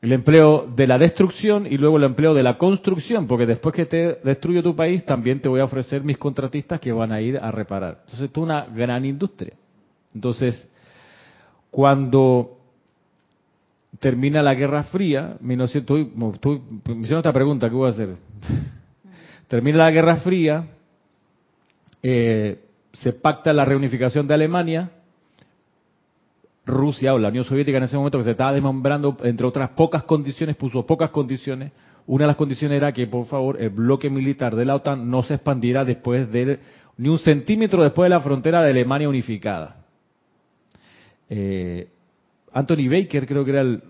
El 0.00 0.12
empleo 0.12 0.66
de 0.74 0.86
la 0.86 0.96
destrucción 0.96 1.66
y 1.66 1.76
luego 1.76 1.98
el 1.98 2.04
empleo 2.04 2.32
de 2.32 2.42
la 2.42 2.56
construcción, 2.56 3.26
porque 3.26 3.44
después 3.44 3.74
que 3.74 3.84
te 3.84 4.14
destruyo 4.24 4.62
tu 4.62 4.74
país, 4.74 5.04
también 5.04 5.40
te 5.40 5.48
voy 5.50 5.60
a 5.60 5.64
ofrecer 5.64 6.02
mis 6.02 6.16
contratistas 6.16 6.80
que 6.80 6.90
van 6.90 7.12
a 7.12 7.20
ir 7.20 7.36
a 7.36 7.50
reparar. 7.50 7.98
Entonces, 8.00 8.22
esto 8.22 8.40
es 8.40 8.44
una 8.44 8.64
gran 8.64 9.04
industria. 9.04 9.52
Entonces, 10.14 10.66
cuando 11.70 12.59
termina 13.98 14.42
la 14.42 14.54
Guerra 14.54 14.84
Fría, 14.84 15.36
1900, 15.40 16.08
me 16.16 16.30
hicieron 17.00 17.18
esta 17.18 17.32
pregunta, 17.32 17.68
¿qué 17.68 17.74
voy 17.74 17.88
a 17.88 17.90
hacer? 17.90 18.16
termina 19.48 19.78
la 19.78 19.90
Guerra 19.90 20.16
Fría, 20.16 20.68
eh, 22.02 22.60
se 22.92 23.12
pacta 23.12 23.52
la 23.52 23.64
reunificación 23.64 24.26
de 24.26 24.34
Alemania, 24.34 24.90
Rusia 26.66 27.14
o 27.14 27.18
la 27.18 27.28
Unión 27.28 27.44
Soviética 27.44 27.78
en 27.78 27.84
ese 27.84 27.96
momento 27.96 28.18
que 28.18 28.24
se 28.24 28.30
estaba 28.32 28.52
desmembrando, 28.52 29.16
entre 29.22 29.46
otras 29.46 29.70
pocas 29.70 30.04
condiciones, 30.04 30.56
puso 30.56 30.86
pocas 30.86 31.10
condiciones. 31.10 31.72
Una 32.06 32.24
de 32.24 32.28
las 32.28 32.36
condiciones 32.36 32.76
era 32.76 32.92
que, 32.92 33.06
por 33.06 33.26
favor, 33.26 33.60
el 33.60 33.70
bloque 33.70 34.08
militar 34.08 34.54
de 34.54 34.64
la 34.64 34.76
OTAN 34.76 35.10
no 35.10 35.22
se 35.22 35.34
expandiera 35.34 35.84
después 35.84 36.30
de 36.30 36.60
ni 36.96 37.08
un 37.08 37.18
centímetro 37.18 37.82
después 37.82 38.06
de 38.06 38.10
la 38.10 38.20
frontera 38.20 38.62
de 38.62 38.70
Alemania 38.70 39.08
unificada. 39.08 39.76
Eh, 41.28 41.88
Anthony 42.52 42.88
Baker, 42.88 43.26
creo 43.26 43.44
que 43.44 43.50
era 43.50 43.60
el 43.60 43.82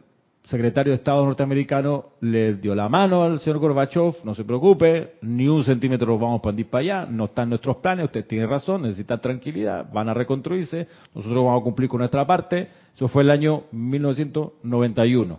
secretario 0.45 0.91
de 0.91 0.97
Estado 0.97 1.25
norteamericano, 1.25 2.07
le 2.21 2.55
dio 2.55 2.75
la 2.75 2.89
mano 2.89 3.23
al 3.23 3.39
señor 3.41 3.59
Gorbachev, 3.59 4.17
no 4.25 4.35
se 4.35 4.45
preocupe, 4.45 5.15
ni 5.23 5.47
un 5.47 5.65
centímetro 5.65 6.19
vamos 6.19 6.35
a 6.35 6.37
expandir 6.37 6.67
para 6.67 6.81
allá, 6.81 7.07
no 7.07 7.27
están 7.27 7.51
nuestros 7.51 7.77
planes, 7.77 8.07
usted 8.07 8.27
tiene 8.27 8.47
razón, 8.47 8.83
necesita 8.83 9.19
tranquilidad, 9.19 9.91
van 9.93 10.09
a 10.09 10.15
reconstruirse, 10.15 10.89
nosotros 11.15 11.45
vamos 11.45 11.61
a 11.61 11.65
cumplir 11.65 11.89
con 11.89 11.99
nuestra 11.99 12.27
parte. 12.27 12.69
Eso 12.95 13.09
fue 13.09 13.23
el 13.23 13.31
año 13.31 13.65
1991. 13.71 15.39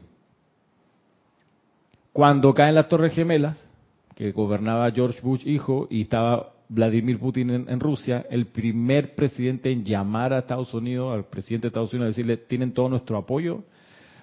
Cuando 2.13 2.53
caen 2.53 2.75
las 2.75 2.87
Torres 2.87 3.13
Gemelas, 3.13 3.57
que 4.15 4.31
gobernaba 4.31 4.91
George 4.91 5.19
Bush 5.21 5.47
hijo 5.47 5.87
y 5.89 6.03
estaba 6.03 6.53
Vladimir 6.73 7.19
Putin 7.19 7.65
en, 7.67 7.79
Rusia, 7.81 8.25
el 8.29 8.45
primer 8.45 9.13
presidente 9.13 9.69
en 9.69 9.83
llamar 9.83 10.31
a 10.31 10.39
Estados 10.39 10.73
Unidos, 10.73 11.13
al 11.13 11.25
presidente 11.25 11.63
de 11.63 11.67
Estados 11.67 11.91
Unidos, 11.91 12.05
a 12.05 12.15
decirle, 12.15 12.37
tienen 12.37 12.73
todo 12.73 12.87
nuestro 12.87 13.17
apoyo, 13.17 13.63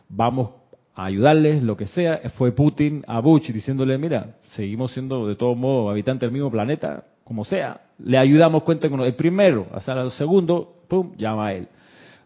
vamos 0.08 0.52
a 0.94 1.04
ayudarles, 1.04 1.62
lo 1.62 1.76
que 1.76 1.86
sea, 1.86 2.18
fue 2.38 2.52
Putin 2.52 3.04
a 3.06 3.20
Bush 3.20 3.52
diciéndole, 3.52 3.98
mira, 3.98 4.36
seguimos 4.46 4.92
siendo 4.92 5.28
de 5.28 5.36
todos 5.36 5.58
modos 5.58 5.90
habitantes 5.90 6.22
del 6.22 6.32
mismo 6.32 6.50
planeta, 6.50 7.04
como 7.22 7.44
sea, 7.44 7.82
le 7.98 8.16
ayudamos, 8.16 8.62
cuenta 8.62 8.88
con 8.88 9.00
el 9.00 9.14
primero, 9.14 9.66
hasta 9.70 10.00
el 10.00 10.10
segundo, 10.12 10.84
pum, 10.88 11.12
llama 11.18 11.48
a 11.48 11.52
él, 11.52 11.68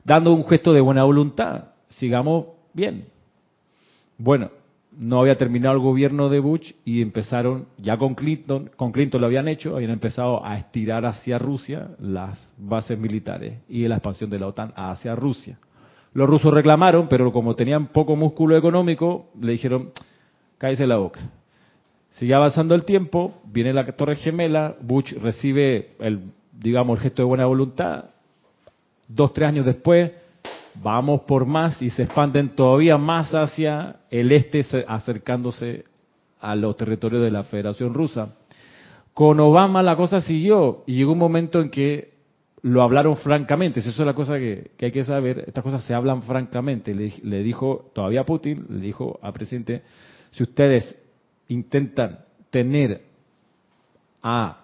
dando 0.05 0.33
un 0.33 0.47
gesto 0.47 0.73
de 0.73 0.81
buena 0.81 1.03
voluntad, 1.03 1.65
sigamos 1.89 2.47
bien. 2.73 3.07
Bueno, 4.19 4.51
no 4.99 5.21
había 5.21 5.37
terminado 5.37 5.75
el 5.75 5.81
gobierno 5.81 6.29
de 6.29 6.41
Bush 6.41 6.73
y 6.85 7.03
empezaron, 7.03 7.67
ya 7.79 7.97
con 7.97 8.15
Clinton, 8.15 8.71
con 8.77 8.93
Clinton 8.93 9.21
lo 9.21 9.27
habían 9.27 9.49
hecho, 9.49 9.75
habían 9.75 9.91
empezado 9.91 10.45
a 10.45 10.57
estirar 10.57 11.07
hacia 11.07 11.39
Rusia 11.39 11.91
las 11.99 12.39
bases 12.59 12.99
militares 12.99 13.63
y 13.69 13.87
la 13.89 13.97
expansión 13.97 14.31
de 14.31 14.39
la 14.39 14.49
OTAN 14.49 14.73
hacia 14.77 15.15
Rusia. 15.15 15.59
Los 16.15 16.29
rusos 16.29 16.53
reclamaron, 16.53 17.09
pero 17.09 17.33
como 17.33 17.55
tenían 17.57 17.89
poco 17.89 18.17
músculo 18.17 18.57
económico, 18.57 19.31
le 19.41 19.53
dijeron, 19.53 19.93
cállese 20.59 20.87
la 20.87 20.99
boca. 20.99 21.21
Sigue 22.11 22.35
avanzando 22.35 22.75
el 22.75 22.85
tiempo, 22.85 23.41
viene 23.45 23.73
la 23.73 23.87
Torre 23.87 24.17
Gemela, 24.17 24.77
Bush 24.81 25.15
recibe 25.15 25.93
el, 25.99 26.21
digamos, 26.53 26.99
el 26.99 27.03
gesto 27.03 27.23
de 27.23 27.27
buena 27.27 27.47
voluntad. 27.47 28.05
Dos, 29.09 29.33
tres 29.33 29.49
años 29.49 29.65
después, 29.65 30.13
vamos 30.83 31.23
por 31.23 31.47
más 31.47 31.81
y 31.83 31.91
se 31.91 32.05
expanden 32.05 32.51
todavía 32.51 32.97
más 32.97 33.31
hacia 33.33 33.97
el 34.11 34.33
este, 34.33 34.65
acercándose 34.87 35.85
a 36.41 36.55
los 36.55 36.77
territorios 36.77 37.23
de 37.23 37.31
la 37.31 37.45
Federación 37.45 37.95
Rusa. 37.95 38.35
Con 39.15 39.41
Obama 39.41 39.83
la 39.83 39.97
cosa 39.97 40.21
siguió 40.21 40.85
y 40.87 40.95
llegó 40.95 41.13
un 41.13 41.19
momento 41.19 41.61
en 41.61 41.71
que 41.71 42.13
lo 42.63 42.83
hablaron 42.83 43.17
francamente. 43.17 43.81
Eso 43.81 43.91
es 43.91 43.99
la 43.99 44.15
cosa 44.15 44.39
que, 44.39 44.71
hay 44.81 44.91
que 44.91 45.05
saber. 45.05 45.45
Estas 45.47 45.63
cosas 45.63 45.85
se 45.85 45.95
hablan 45.95 46.23
francamente. 46.23 46.95
Le, 46.95 47.13
le 47.23 47.43
dijo 47.43 47.91
todavía 47.95 48.25
Putin, 48.25 48.67
le 48.71 48.81
dijo 48.81 49.19
al 49.23 49.33
presidente, 49.33 49.83
si 50.31 50.43
ustedes 50.43 50.97
intentan 51.49 52.21
tener 52.51 53.03
a 54.23 54.59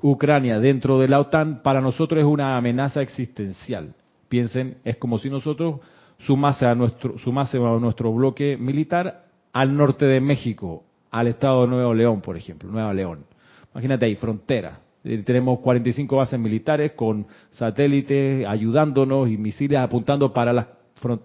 Ucrania 0.00 0.60
dentro 0.60 0.98
de 0.98 1.08
la 1.08 1.18
OTAN, 1.20 1.62
para 1.62 1.80
nosotros 1.80 2.20
es 2.20 2.26
una 2.26 2.56
amenaza 2.56 3.02
existencial. 3.02 3.94
Piensen, 4.28 4.78
es 4.84 4.96
como 4.96 5.18
si 5.18 5.30
nosotros 5.30 5.80
sumase 6.18 6.66
a 6.66 6.74
nuestro, 6.74 7.14
a 7.14 7.80
nuestro 7.80 8.12
bloque 8.12 8.56
militar 8.56 9.24
al 9.52 9.76
norte 9.76 10.06
de 10.06 10.20
México, 10.20 10.84
al 11.10 11.28
estado 11.28 11.62
de 11.62 11.68
Nuevo 11.68 11.94
León, 11.94 12.20
por 12.20 12.36
ejemplo, 12.36 12.70
Nueva 12.70 12.92
León. 12.92 13.24
Imagínate 13.72 14.06
ahí, 14.06 14.14
frontera. 14.16 14.80
Eh, 15.04 15.22
tenemos 15.24 15.60
45 15.60 16.16
bases 16.16 16.38
militares 16.38 16.92
con 16.92 17.26
satélites 17.50 18.46
ayudándonos 18.46 19.28
y 19.28 19.36
misiles 19.36 19.78
apuntando 19.78 20.32
para, 20.32 20.52
la, 20.52 20.68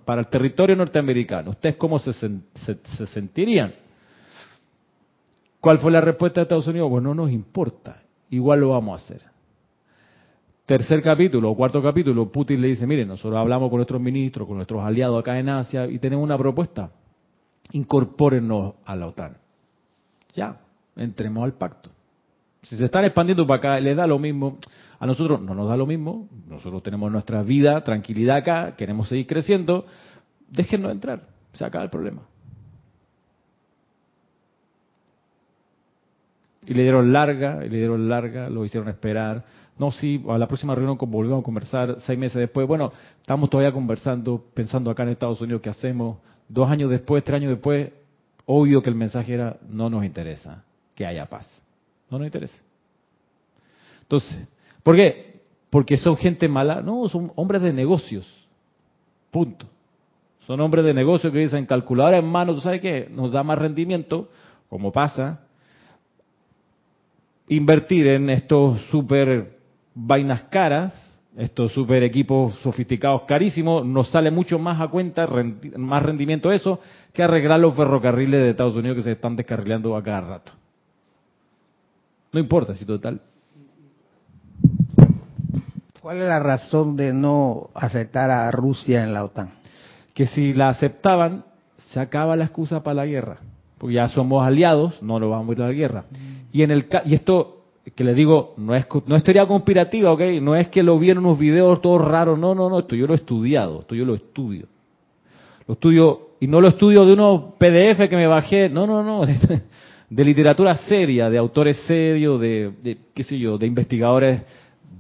para 0.06 0.22
el 0.22 0.28
territorio 0.28 0.76
norteamericano. 0.76 1.52
¿Ustedes 1.52 1.76
cómo 1.76 2.00
se, 2.00 2.14
se 2.14 3.08
sentirían? 3.08 3.74
¿Cuál 5.60 5.80
fue 5.80 5.92
la 5.92 6.02
respuesta 6.02 6.42
de 6.42 6.44
Estados 6.44 6.68
Unidos? 6.68 6.90
Bueno, 6.90 7.14
no 7.14 7.24
nos 7.24 7.32
importa, 7.32 8.04
igual 8.30 8.60
lo 8.60 8.70
vamos 8.70 9.02
a 9.02 9.04
hacer. 9.04 9.33
Tercer 10.66 11.02
capítulo 11.02 11.52
o 11.52 11.56
cuarto 11.56 11.82
capítulo, 11.82 12.32
Putin 12.32 12.62
le 12.62 12.70
dice, 12.70 12.88
miren, 12.88 13.08
nosotros 13.08 13.40
hablamos 13.40 13.70
con 13.70 13.78
nuestros 13.78 14.02
ministros, 14.02 14.48
con 14.48 14.58
nuestros 14.58 14.84
aliados 14.84 15.20
acá 15.20 15.40
en 15.40 15.50
Asia 15.50 15.88
y 15.88 16.00
tenemos 16.00 16.24
una 16.24 16.38
propuesta. 16.38 16.92
Incorpórennos 17.72 18.76
a 18.86 18.96
la 18.96 19.08
OTAN. 19.08 19.38
Ya, 20.36 20.62
entremos 20.96 21.44
al 21.44 21.54
pacto. 21.54 21.90
Si 22.64 22.78
se 22.78 22.86
están 22.86 23.04
expandiendo 23.04 23.46
para 23.46 23.58
acá, 23.58 23.80
les 23.80 23.96
da 23.96 24.08
lo 24.08 24.20
mismo. 24.20 24.58
A 25.00 25.06
nosotros 25.06 25.42
no 25.42 25.54
nos 25.54 25.68
da 25.68 25.76
lo 25.76 25.86
mismo. 25.86 26.30
Nosotros 26.48 26.82
tenemos 26.82 27.12
nuestra 27.12 27.44
vida, 27.44 27.84
tranquilidad 27.84 28.38
acá, 28.38 28.76
queremos 28.78 29.10
seguir 29.10 29.28
creciendo. 29.28 29.86
Déjennos 30.50 30.92
entrar. 30.92 31.28
Se 31.52 31.66
acaba 31.66 31.84
el 31.84 31.90
problema. 31.90 32.22
Y 36.66 36.74
le 36.74 36.84
dieron 36.84 37.12
larga, 37.12 37.66
y 37.66 37.70
le 37.70 37.78
dieron 37.78 38.08
larga, 38.08 38.50
lo 38.50 38.64
hicieron 38.64 38.88
esperar. 38.88 39.44
No, 39.78 39.92
sí, 39.92 40.24
a 40.30 40.38
la 40.38 40.48
próxima 40.48 40.76
reunión 40.76 40.98
volvemos 41.00 41.42
a 41.42 41.44
conversar 41.44 41.96
seis 42.00 42.18
meses 42.18 42.38
después. 42.38 42.68
Bueno, 42.68 42.92
estamos 43.20 43.50
todavía 43.50 43.72
conversando, 43.72 44.44
pensando 44.54 44.92
acá 44.92 45.04
en 45.04 45.10
Estados 45.10 45.42
Unidos 45.42 45.62
qué 45.62 45.70
hacemos. 45.70 46.18
Dos 46.48 46.70
años 46.70 46.90
después, 46.90 47.24
tres 47.24 47.38
años 47.38 47.52
después, 47.52 47.92
obvio 48.46 48.84
que 48.84 48.90
el 48.90 48.96
mensaje 48.96 49.34
era, 49.34 49.58
no 49.68 49.90
nos 49.90 50.06
interesa 50.06 50.64
que 50.96 51.06
haya 51.06 51.26
paz. 51.26 51.48
No 52.10 52.20
nos 52.20 52.28
interesa. 52.28 52.62
Entonces, 54.04 54.48
¿por 54.84 54.96
qué? 54.96 55.42
Porque 55.72 55.98
son 55.98 56.18
gente 56.18 56.48
mala. 56.48 56.82
No, 56.82 57.10
son 57.10 57.32
hombres 57.36 57.64
de 57.64 57.74
negocios. 57.74 58.28
Punto. 59.32 59.66
Son 60.46 60.60
hombres 60.60 60.86
de 60.86 60.94
negocios 60.94 61.34
que 61.34 61.40
dicen, 61.40 61.66
calculadora 61.66 62.18
en 62.18 62.26
mano, 62.26 62.54
¿tú 62.54 62.62
sabes 62.62 62.82
qué? 62.82 63.08
Nos 63.10 63.32
da 63.32 63.44
más 63.44 63.58
rendimiento, 63.58 64.30
como 64.70 64.92
pasa, 64.92 65.40
invertir 67.48 68.08
en 68.08 68.30
estos 68.30 68.82
super 68.92 69.63
vainas 69.96 70.44
caras, 70.44 70.94
estos 71.36 71.72
super 71.74 72.04
equipos 72.04 72.56
sofisticados 72.60 73.24
carísimos, 73.24 73.86
nos 73.86 74.10
sale 74.10 74.30
mucho 74.32 74.60
más 74.60 74.80
a 74.80 74.88
cuenta, 74.88 75.28
más 75.78 76.04
rendimiento 76.04 76.52
eso, 76.52 76.80
que 77.12 77.24
arreglar 77.24 77.60
los 77.60 77.76
ferrocarriles 77.76 78.42
de 78.42 78.50
Estados 78.52 78.76
Unidos 78.76 78.98
que 78.98 79.04
se 79.04 79.12
están 79.14 79.36
descarrilando 79.36 79.96
a 79.96 80.04
cada 80.04 80.22
rato. 80.22 80.52
No 82.32 82.40
importa 82.40 82.76
si 82.76 82.86
total. 82.86 83.22
¿Cuál 86.02 86.18
es 86.18 86.28
la 86.28 86.40
razón 86.40 86.98
de 86.98 87.14
no 87.14 87.70
aceptar 87.74 88.30
a 88.30 88.52
Rusia 88.52 89.04
en 89.04 89.14
la 89.14 89.24
OTAN? 89.24 89.52
Que 90.14 90.26
si 90.26 90.54
la 90.54 90.70
aceptaban, 90.70 91.46
se 91.78 92.00
acaba 92.00 92.36
la 92.36 92.46
excusa 92.46 92.84
para 92.84 92.96
la 92.96 93.06
guerra. 93.06 93.38
Porque 93.78 93.96
ya 93.96 94.10
somos 94.10 94.46
aliados, 94.46 95.02
no 95.02 95.20
nos 95.20 95.30
vamos 95.30 95.50
a 95.50 95.54
ir 95.54 95.62
a 95.62 95.68
la 95.68 95.74
guerra. 95.74 96.04
Y 96.52 96.64
en 96.64 96.72
el 96.72 96.88
y 97.06 97.14
esto 97.16 97.63
que 97.92 98.04
le 98.04 98.14
digo, 98.14 98.54
no 98.58 98.76
es, 98.76 98.86
no 99.06 99.16
es 99.16 99.24
teoría 99.24 99.46
conspirativa, 99.46 100.12
¿ok? 100.12 100.22
No 100.42 100.56
es 100.56 100.70
que 100.70 100.82
lo 100.84 100.98
vieron 100.98 101.26
unos 101.26 101.38
videos 101.38 101.82
todos 101.82 102.02
raros, 102.02 102.40
no, 102.40 102.56
no, 102.56 102.70
no, 102.70 102.80
esto 102.80 102.96
yo 102.96 103.06
lo 103.08 103.14
he 103.14 103.18
estudiado, 103.18 103.82
esto 103.82 103.94
yo 103.94 104.06
lo 104.06 104.16
estudio. 104.16 104.68
Lo 105.68 105.74
estudio, 105.74 106.30
y 106.40 106.48
no 106.48 106.62
lo 106.62 106.70
estudio 106.70 107.06
de 107.06 107.14
unos 107.14 107.56
PDF 107.58 108.10
que 108.10 108.16
me 108.16 108.28
bajé, 108.28 108.70
no, 108.70 108.88
no, 108.88 109.04
no, 109.04 109.26
de 110.10 110.24
literatura 110.24 110.76
seria, 110.76 111.30
de 111.30 111.38
autores 111.38 111.78
serios, 111.86 112.40
de, 112.40 112.98
qué 113.14 113.24
sé 113.24 113.38
yo, 113.38 113.58
de 113.58 113.68
investigadores 113.68 114.42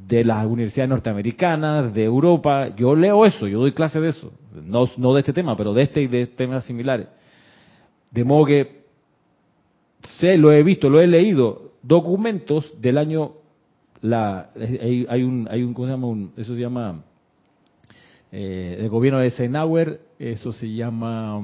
de 0.08 0.26
las 0.26 0.46
universidades 0.46 0.90
norteamericanas, 0.90 1.94
de 1.94 2.04
Europa. 2.04 2.76
Yo 2.76 2.96
leo 2.96 3.26
eso, 3.26 3.48
yo 3.48 3.60
doy 3.60 3.72
clase 3.72 4.02
de 4.02 4.10
eso. 4.10 4.32
No, 4.54 4.90
no 4.98 5.14
de 5.14 5.20
este 5.20 5.32
tema, 5.32 5.56
pero 5.56 5.74
de 5.74 5.84
este 5.84 6.02
y 6.02 6.08
de 6.08 6.28
temas 6.28 6.66
similares. 6.66 7.08
De 8.12 8.24
modo 8.24 8.46
que 8.46 8.84
sé, 10.02 10.38
lo 10.38 10.52
he 10.52 10.64
visto, 10.64 10.90
lo 10.90 11.00
he 11.02 11.08
leído. 11.08 11.63
Documentos 11.84 12.74
del 12.82 12.98
año, 12.98 13.34
la, 14.02 14.50
hay, 14.56 15.06
hay 15.10 15.24
un, 15.24 15.48
hay 15.52 15.64
un, 15.64 15.74
¿cómo 15.74 15.88
se 15.88 15.92
llama? 15.92 16.30
eso 16.38 16.56
se 16.56 16.62
llama, 16.62 17.04
eh, 18.32 18.78
el 18.80 18.90
gobierno 18.90 19.20
de 19.20 19.26
Eisenhower, 19.26 20.00
eso 20.18 20.54
se 20.54 20.74
llama, 20.74 21.38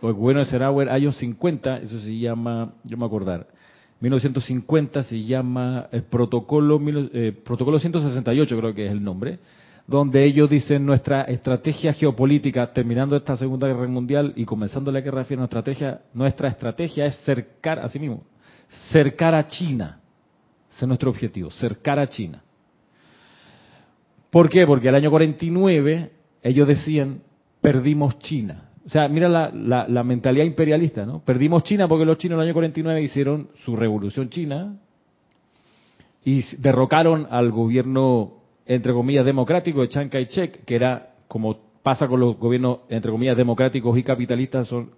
o 0.00 0.08
el 0.08 0.14
gobierno 0.14 0.42
de 0.42 0.46
Eisenhower, 0.46 0.88
años 0.88 1.16
50, 1.18 1.78
eso 1.78 2.00
se 2.00 2.18
llama, 2.18 2.72
yo 2.82 2.96
me 2.96 3.04
acordar, 3.04 3.46
1950 4.00 5.02
se 5.02 5.22
llama 5.22 5.88
el 5.92 6.04
protocolo, 6.04 6.80
eh, 7.12 7.32
protocolo 7.44 7.78
168 7.78 8.58
creo 8.58 8.74
que 8.74 8.86
es 8.86 8.92
el 8.92 9.04
nombre, 9.04 9.38
donde 9.86 10.24
ellos 10.24 10.50
dicen 10.50 10.84
nuestra 10.84 11.22
estrategia 11.22 11.92
geopolítica, 11.92 12.72
terminando 12.72 13.16
esta 13.16 13.36
Segunda 13.36 13.68
Guerra 13.68 13.86
Mundial 13.86 14.32
y 14.34 14.44
comenzando 14.44 14.90
la 14.90 15.00
Guerra 15.00 15.24
Fría, 15.24 15.38
nuestra 15.38 15.60
estrategia, 15.60 16.00
nuestra 16.12 16.48
estrategia 16.48 17.06
es 17.06 17.16
cercar 17.24 17.78
a 17.78 17.88
sí 17.88 17.98
mismo, 17.98 18.24
cercar 18.90 19.34
a 19.34 19.46
China. 19.46 20.00
Ese 20.68 20.84
es 20.84 20.88
nuestro 20.88 21.10
objetivo, 21.10 21.50
cercar 21.50 21.98
a 21.98 22.08
China. 22.08 22.42
¿Por 24.30 24.48
qué? 24.48 24.66
Porque 24.66 24.88
el 24.88 24.94
año 24.94 25.10
49 25.10 26.12
ellos 26.42 26.68
decían, 26.68 27.22
perdimos 27.60 28.18
China. 28.18 28.70
O 28.86 28.90
sea, 28.90 29.08
mira 29.08 29.28
la, 29.28 29.50
la, 29.88 30.04
mentalidad 30.04 30.44
imperialista, 30.44 31.04
¿no? 31.04 31.20
Perdimos 31.24 31.64
China 31.64 31.88
porque 31.88 32.04
los 32.04 32.18
chinos 32.18 32.36
en 32.36 32.42
el 32.42 32.46
año 32.46 32.54
49 32.54 33.02
hicieron 33.02 33.48
su 33.64 33.74
revolución 33.74 34.28
china 34.30 34.76
y 36.24 36.42
derrocaron 36.58 37.26
al 37.30 37.50
gobierno, 37.50 38.34
entre 38.64 38.92
comillas, 38.92 39.24
democrático 39.24 39.80
de 39.80 39.88
Chiang 39.88 40.08
Kai-shek, 40.08 40.64
que 40.64 40.76
era, 40.76 41.14
como 41.26 41.58
pasa 41.82 42.06
con 42.06 42.20
los 42.20 42.36
gobiernos, 42.36 42.80
entre 42.88 43.10
comillas, 43.10 43.36
democráticos 43.36 43.96
y 43.98 44.02
capitalistas, 44.02 44.68
son 44.68 44.90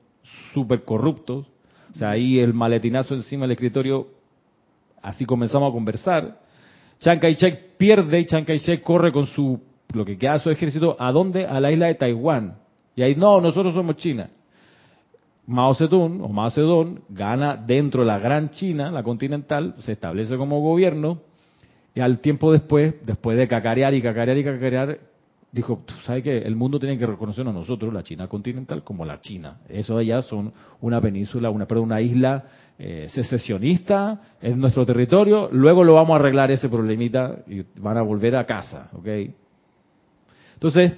súper 0.52 0.84
corruptos. 0.84 1.46
O 1.94 1.98
sea, 1.98 2.10
ahí 2.10 2.38
el 2.38 2.54
maletinazo 2.54 3.14
encima 3.14 3.42
del 3.42 3.52
escritorio, 3.52 4.08
así 5.02 5.24
comenzamos 5.24 5.70
a 5.70 5.72
conversar. 5.72 6.40
Chiang 6.98 7.18
Kai-shek 7.18 7.76
pierde 7.76 8.20
y 8.20 8.26
Chiang 8.26 8.44
Kai-shek 8.44 8.82
corre 8.82 9.12
con 9.12 9.26
su, 9.26 9.60
lo 9.92 10.04
que 10.04 10.18
queda 10.18 10.34
de 10.34 10.38
su 10.40 10.50
ejército, 10.50 10.96
¿a 10.98 11.12
dónde? 11.12 11.46
A 11.46 11.60
la 11.60 11.70
isla 11.70 11.86
de 11.86 11.94
Taiwán 11.94 12.56
y 12.98 13.02
ahí, 13.02 13.14
no, 13.14 13.40
nosotros 13.40 13.74
somos 13.74 13.94
China. 13.94 14.28
Mao 15.46 15.72
Zedong, 15.72 16.20
o 16.20 16.28
Mao 16.30 16.50
Zedong, 16.50 16.98
gana 17.08 17.54
dentro 17.56 18.00
de 18.00 18.08
la 18.08 18.18
gran 18.18 18.50
China, 18.50 18.90
la 18.90 19.04
continental, 19.04 19.76
se 19.78 19.92
establece 19.92 20.36
como 20.36 20.60
gobierno, 20.60 21.20
y 21.94 22.00
al 22.00 22.18
tiempo 22.18 22.50
después, 22.50 22.96
después 23.06 23.38
de 23.38 23.46
cacarear 23.46 23.94
y 23.94 24.02
cacarear 24.02 24.36
y 24.36 24.42
cacarear, 24.42 24.98
dijo, 25.50 25.82
¿sabes 26.02 26.22
qué? 26.22 26.38
El 26.38 26.56
mundo 26.56 26.78
tiene 26.78 26.98
que 26.98 27.06
reconocernos 27.06 27.54
nosotros, 27.54 27.92
la 27.92 28.02
China 28.02 28.28
continental, 28.28 28.84
como 28.84 29.04
la 29.04 29.20
China. 29.20 29.58
Eso 29.68 29.96
allá 29.96 30.22
son 30.22 30.52
una 30.80 31.00
península, 31.00 31.50
una, 31.50 31.66
perdón, 31.66 31.86
una 31.86 32.00
isla 32.00 32.44
eh, 32.78 33.06
secesionista, 33.08 34.36
es 34.40 34.56
nuestro 34.56 34.84
territorio, 34.84 35.48
luego 35.50 35.84
lo 35.84 35.94
vamos 35.94 36.12
a 36.12 36.20
arreglar 36.20 36.50
ese 36.50 36.68
problemita 36.68 37.38
y 37.46 37.62
van 37.80 37.96
a 37.96 38.02
volver 38.02 38.36
a 38.36 38.46
casa, 38.46 38.90
¿ok? 38.92 39.08
Entonces, 40.54 40.94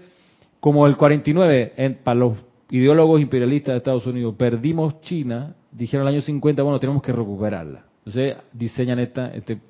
como 0.58 0.86
el 0.86 0.96
49, 0.96 1.74
en, 1.76 1.94
para 2.02 2.18
los 2.18 2.34
ideólogos 2.70 3.20
imperialistas 3.20 3.72
de 3.72 3.78
Estados 3.78 4.06
Unidos, 4.06 4.34
perdimos 4.36 5.00
China, 5.00 5.54
dijeron 5.70 6.06
el 6.06 6.14
año 6.14 6.22
50, 6.22 6.62
bueno, 6.62 6.78
tenemos 6.78 7.02
que 7.02 7.12
recuperarla. 7.12 7.84
Entonces 7.98 8.36
diseñan 8.52 8.98
esta, 8.98 9.28
este, 9.28 9.60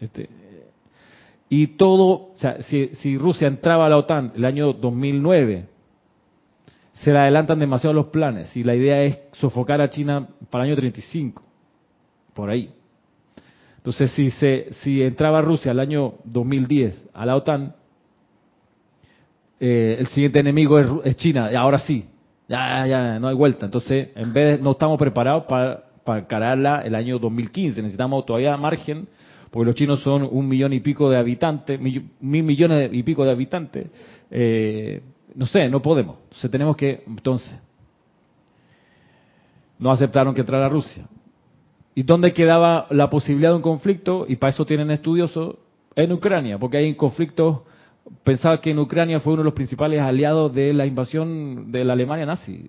este, 0.00 0.28
y 1.48 1.68
todo, 1.68 2.32
o 2.34 2.34
sea, 2.36 2.62
si, 2.62 2.88
si 2.88 3.16
Rusia 3.16 3.46
entraba 3.46 3.86
a 3.86 3.88
la 3.88 3.98
OTAN 3.98 4.32
el 4.34 4.44
año 4.44 4.72
2009, 4.72 5.66
se 6.92 7.12
le 7.12 7.18
adelantan 7.18 7.58
demasiado 7.58 7.92
los 7.92 8.06
planes 8.06 8.56
y 8.56 8.64
la 8.64 8.74
idea 8.74 9.02
es 9.02 9.18
sofocar 9.32 9.80
a 9.80 9.90
China 9.90 10.28
para 10.50 10.64
el 10.64 10.70
año 10.70 10.76
35, 10.76 11.42
por 12.34 12.50
ahí. 12.50 12.70
Entonces, 13.76 14.10
si, 14.12 14.30
se, 14.30 14.72
si 14.80 15.02
entraba 15.02 15.40
Rusia 15.40 15.72
el 15.72 15.78
año 15.78 16.14
2010 16.24 17.10
a 17.14 17.26
la 17.26 17.36
OTAN, 17.36 17.74
eh, 19.60 19.96
el 20.00 20.08
siguiente 20.08 20.40
enemigo 20.40 20.80
es, 21.04 21.16
China, 21.16 21.50
y 21.52 21.54
ahora 21.54 21.78
sí, 21.78 22.04
ya, 22.48 22.86
ya, 22.86 23.18
no 23.20 23.28
hay 23.28 23.36
vuelta. 23.36 23.66
Entonces, 23.66 24.08
en 24.16 24.32
vez 24.32 24.56
de, 24.56 24.62
no 24.62 24.72
estamos 24.72 24.98
preparados 24.98 25.44
para, 25.44 25.84
para 26.02 26.20
encararla 26.20 26.80
el 26.80 26.94
año 26.94 27.18
2015, 27.18 27.80
necesitamos 27.80 28.26
todavía 28.26 28.56
margen, 28.56 29.06
porque 29.56 29.68
los 29.68 29.74
chinos 29.74 30.02
son 30.02 30.28
un 30.30 30.46
millón 30.46 30.74
y 30.74 30.80
pico 30.80 31.08
de 31.08 31.16
habitantes, 31.16 31.80
mil, 31.80 32.10
millones 32.20 32.90
y 32.92 33.02
pico 33.02 33.24
de 33.24 33.30
habitantes. 33.30 33.86
Eh, 34.30 35.00
no 35.34 35.46
sé, 35.46 35.70
no 35.70 35.80
podemos. 35.80 36.16
Entonces 36.24 36.50
tenemos 36.50 36.76
que, 36.76 37.02
entonces, 37.06 37.58
no 39.78 39.90
aceptaron 39.90 40.34
que 40.34 40.42
entrara 40.42 40.68
Rusia. 40.68 41.06
¿Y 41.94 42.02
dónde 42.02 42.34
quedaba 42.34 42.86
la 42.90 43.08
posibilidad 43.08 43.48
de 43.48 43.56
un 43.56 43.62
conflicto? 43.62 44.26
Y 44.28 44.36
para 44.36 44.50
eso 44.50 44.66
tienen 44.66 44.90
estudiosos 44.90 45.56
en 45.94 46.12
Ucrania, 46.12 46.58
porque 46.58 46.76
hay 46.76 46.94
conflictos 46.94 47.60
pensaba 48.24 48.60
que 48.60 48.72
en 48.72 48.78
Ucrania 48.78 49.20
fue 49.20 49.32
uno 49.32 49.40
de 49.40 49.46
los 49.46 49.54
principales 49.54 50.02
aliados 50.02 50.54
de 50.54 50.74
la 50.74 50.84
invasión 50.84 51.72
de 51.72 51.82
la 51.82 51.94
Alemania 51.94 52.26
nazi. 52.26 52.68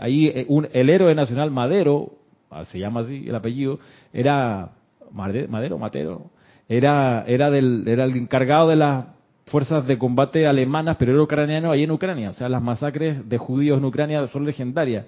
Ahí 0.00 0.26
eh, 0.26 0.48
el 0.72 0.90
héroe 0.90 1.14
nacional 1.14 1.52
Madero, 1.52 2.10
ah, 2.50 2.64
se 2.64 2.80
llama 2.80 3.02
así 3.02 3.24
el 3.24 3.36
apellido, 3.36 3.78
era 4.12 4.72
Madero, 5.14 5.78
Matero, 5.78 6.30
era 6.68 7.24
era 7.26 7.50
del 7.50 7.86
era 7.86 8.04
el 8.04 8.16
encargado 8.16 8.68
de 8.68 8.76
las 8.76 9.06
fuerzas 9.46 9.86
de 9.86 9.98
combate 9.98 10.46
alemanas, 10.46 10.96
pero 10.98 11.12
era 11.12 11.22
ucraniano 11.22 11.70
ahí 11.70 11.84
en 11.84 11.90
Ucrania. 11.90 12.30
O 12.30 12.32
sea, 12.32 12.48
las 12.48 12.62
masacres 12.62 13.28
de 13.28 13.38
judíos 13.38 13.78
en 13.78 13.84
Ucrania 13.84 14.26
son 14.28 14.44
legendarias. 14.44 15.06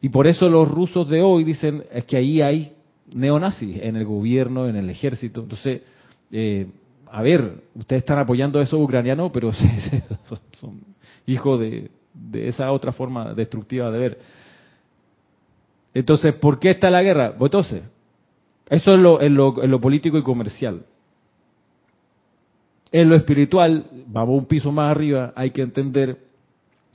Y 0.00 0.08
por 0.08 0.26
eso 0.26 0.48
los 0.48 0.68
rusos 0.68 1.08
de 1.08 1.22
hoy 1.22 1.44
dicen 1.44 1.84
es 1.92 2.04
que 2.04 2.16
ahí 2.16 2.42
hay 2.42 2.72
neonazis 3.14 3.80
en 3.82 3.96
el 3.96 4.04
gobierno, 4.04 4.66
en 4.66 4.76
el 4.76 4.88
ejército. 4.90 5.42
Entonces, 5.42 5.82
eh, 6.32 6.66
a 7.10 7.22
ver, 7.22 7.62
ustedes 7.74 8.02
están 8.02 8.18
apoyando 8.18 8.58
a 8.58 8.62
esos 8.62 8.80
ucranianos, 8.80 9.30
pero 9.32 9.52
son 10.58 10.80
hijos 11.26 11.60
de, 11.60 11.90
de 12.14 12.48
esa 12.48 12.72
otra 12.72 12.92
forma 12.92 13.34
destructiva 13.34 13.90
de 13.90 13.98
ver. 13.98 14.18
Entonces, 15.92 16.34
¿por 16.34 16.58
qué 16.58 16.70
está 16.70 16.88
la 16.88 17.02
guerra? 17.02 17.34
Pues 17.36 17.48
entonces, 17.48 17.82
eso 18.70 18.94
es 18.94 19.00
lo, 19.00 19.20
en 19.20 19.34
lo, 19.34 19.62
en 19.62 19.70
lo 19.70 19.80
político 19.80 20.16
y 20.16 20.22
comercial. 20.22 20.86
En 22.92 23.08
lo 23.08 23.16
espiritual, 23.16 23.86
vamos 24.06 24.38
un 24.38 24.46
piso 24.46 24.72
más 24.72 24.90
arriba, 24.90 25.32
hay 25.36 25.50
que 25.50 25.62
entender 25.62 26.18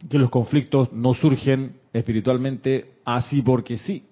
que 0.09 0.17
los 0.17 0.29
conflictos 0.29 0.91
no 0.93 1.13
surgen 1.13 1.73
espiritualmente 1.93 2.93
así 3.05 3.41
porque 3.41 3.77
sí. 3.77 4.03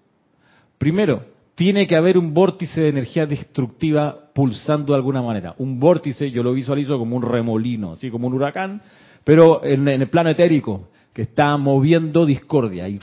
Primero, 0.77 1.25
tiene 1.55 1.87
que 1.87 1.95
haber 1.95 2.17
un 2.17 2.33
vórtice 2.33 2.81
de 2.81 2.89
energía 2.89 3.25
destructiva 3.25 4.17
pulsando 4.33 4.93
de 4.93 4.97
alguna 4.97 5.21
manera. 5.21 5.55
Un 5.57 5.79
vórtice, 5.79 6.31
yo 6.31 6.43
lo 6.43 6.53
visualizo 6.53 6.97
como 6.97 7.15
un 7.15 7.21
remolino, 7.21 7.93
así 7.93 8.09
como 8.09 8.27
un 8.27 8.33
huracán, 8.33 8.81
pero 9.23 9.63
en, 9.63 9.87
el 9.87 10.09
plano 10.09 10.29
etérico, 10.29 10.89
que 11.13 11.23
está 11.23 11.55
moviendo 11.57 12.25
discordia. 12.25 12.89
Y, 12.89 12.99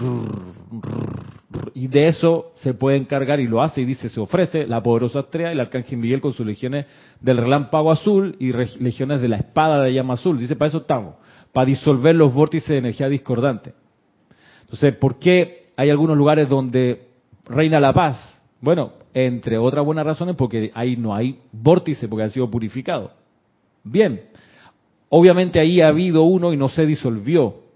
y, 1.74 1.88
de 1.88 2.08
eso 2.08 2.52
se 2.54 2.74
puede 2.74 2.96
encargar, 2.96 3.40
y 3.40 3.46
lo 3.46 3.62
hace, 3.62 3.80
y 3.80 3.84
dice, 3.84 4.08
se 4.08 4.20
ofrece 4.20 4.66
la 4.66 4.82
poderosa 4.82 5.20
estrella, 5.20 5.52
el 5.52 5.60
arcángel 5.60 5.98
Miguel 5.98 6.20
con 6.20 6.32
sus 6.32 6.46
legiones 6.46 6.86
del 7.20 7.36
relámpago 7.36 7.90
azul 7.90 8.36
y 8.38 8.52
legiones 8.52 9.20
de 9.20 9.28
la 9.28 9.36
espada 9.36 9.82
de 9.82 9.92
llama 9.92 10.14
azul. 10.14 10.38
Dice, 10.38 10.56
para 10.56 10.68
eso 10.68 10.78
estamos, 10.78 11.14
para 11.52 11.66
disolver 11.66 12.14
los 12.14 12.32
vórtices 12.32 12.68
de 12.68 12.78
energía 12.78 13.08
discordante. 13.08 13.72
Entonces, 14.62 14.94
¿por 14.96 15.18
qué 15.18 15.70
hay 15.76 15.90
algunos 15.90 16.16
lugares 16.16 16.48
donde 16.48 17.08
reina 17.46 17.80
la 17.80 17.92
paz? 17.92 18.40
Bueno, 18.60 18.92
entre 19.14 19.58
otras 19.58 19.84
buenas 19.84 20.06
razones, 20.06 20.36
porque 20.36 20.70
ahí 20.74 20.96
no 20.96 21.14
hay 21.14 21.40
vórtice, 21.52 22.08
porque 22.08 22.24
ha 22.24 22.30
sido 22.30 22.50
purificado. 22.50 23.12
Bien, 23.82 24.22
obviamente 25.08 25.58
ahí 25.58 25.80
ha 25.80 25.88
habido 25.88 26.22
uno 26.22 26.52
y 26.52 26.56
no 26.56 26.68
se 26.68 26.86
disolvió. 26.86 27.69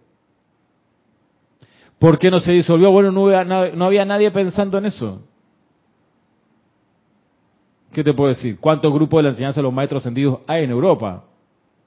¿Por 1.99 2.19
qué 2.19 2.31
no 2.31 2.41
se 2.41 2.53
disolvió? 2.53 2.91
Bueno, 2.91 3.11
no 3.13 3.27
había, 3.27 3.45
no 3.45 3.85
había 3.85 4.05
nadie 4.05 4.31
pensando 4.31 4.79
en 4.79 4.87
eso. 4.87 5.23
¿Qué 7.93 8.03
te 8.03 8.13
puedo 8.13 8.31
decir? 8.31 8.59
¿Cuántos 8.59 8.93
grupos 8.93 9.19
de 9.19 9.23
la 9.23 9.29
enseñanza 9.31 9.61
de 9.61 9.63
los 9.63 9.73
maestros 9.73 10.03
ascendidos 10.03 10.41
hay 10.47 10.65
en 10.65 10.71
Europa? 10.71 11.25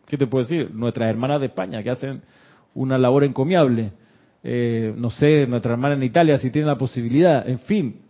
¿Qué 0.06 0.18
te 0.18 0.26
puedo 0.26 0.46
decir? 0.46 0.74
Nuestras 0.74 1.10
hermanas 1.10 1.42
de 1.42 1.48
España 1.48 1.84
que 1.84 1.90
hacen 1.90 2.22
una 2.74 2.98
labor 2.98 3.26
encomiable. 3.26 3.92
Eh, 4.44 4.94
no 4.96 5.10
sé, 5.10 5.46
nuestras 5.48 5.74
hermanas 5.74 5.98
en 5.98 6.04
Italia 6.04 6.38
si 6.38 6.50
tienen 6.50 6.68
la 6.68 6.78
posibilidad. 6.78 7.48
En 7.48 7.60
fin, 7.60 8.08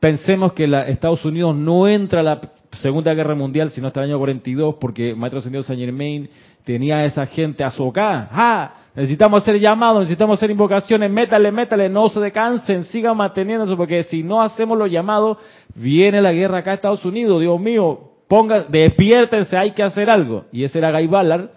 Pensemos 0.00 0.52
que 0.52 0.66
la, 0.66 0.82
Estados 0.82 1.24
Unidos 1.24 1.56
no 1.56 1.88
entra 1.88 2.20
a 2.20 2.22
la 2.22 2.40
Segunda 2.80 3.14
Guerra 3.14 3.34
Mundial 3.34 3.70
sino 3.70 3.86
hasta 3.86 4.00
el 4.00 4.10
año 4.10 4.18
42 4.18 4.76
porque 4.78 5.14
Maestro 5.14 5.38
Ascendido 5.38 5.62
Saint 5.62 5.80
Germain 5.80 6.28
tenía 6.66 7.04
esa 7.04 7.24
gente 7.26 7.62
azocada. 7.62 8.28
¡Ah! 8.32 8.74
Necesitamos 8.96 9.42
hacer 9.42 9.60
llamados, 9.60 10.00
necesitamos 10.00 10.36
hacer 10.36 10.50
invocaciones, 10.50 11.08
métale, 11.08 11.52
métale, 11.52 11.88
no 11.88 12.08
se 12.08 12.18
decansen, 12.18 12.82
sigan 12.84 13.16
manteniéndose 13.16 13.76
porque 13.76 14.02
si 14.02 14.24
no 14.24 14.42
hacemos 14.42 14.76
los 14.76 14.90
llamados, 14.90 15.38
viene 15.76 16.20
la 16.20 16.32
guerra 16.32 16.58
acá 16.58 16.72
a 16.72 16.74
Estados 16.74 17.04
Unidos, 17.04 17.40
Dios 17.40 17.60
mío, 17.60 18.00
ponga, 18.26 18.64
despiértense, 18.68 19.56
hay 19.56 19.72
que 19.72 19.82
hacer 19.84 20.10
algo. 20.10 20.46
Y 20.50 20.64
ese 20.64 20.78
era 20.78 20.90
Guy 20.90 21.06
Ballard 21.06 21.50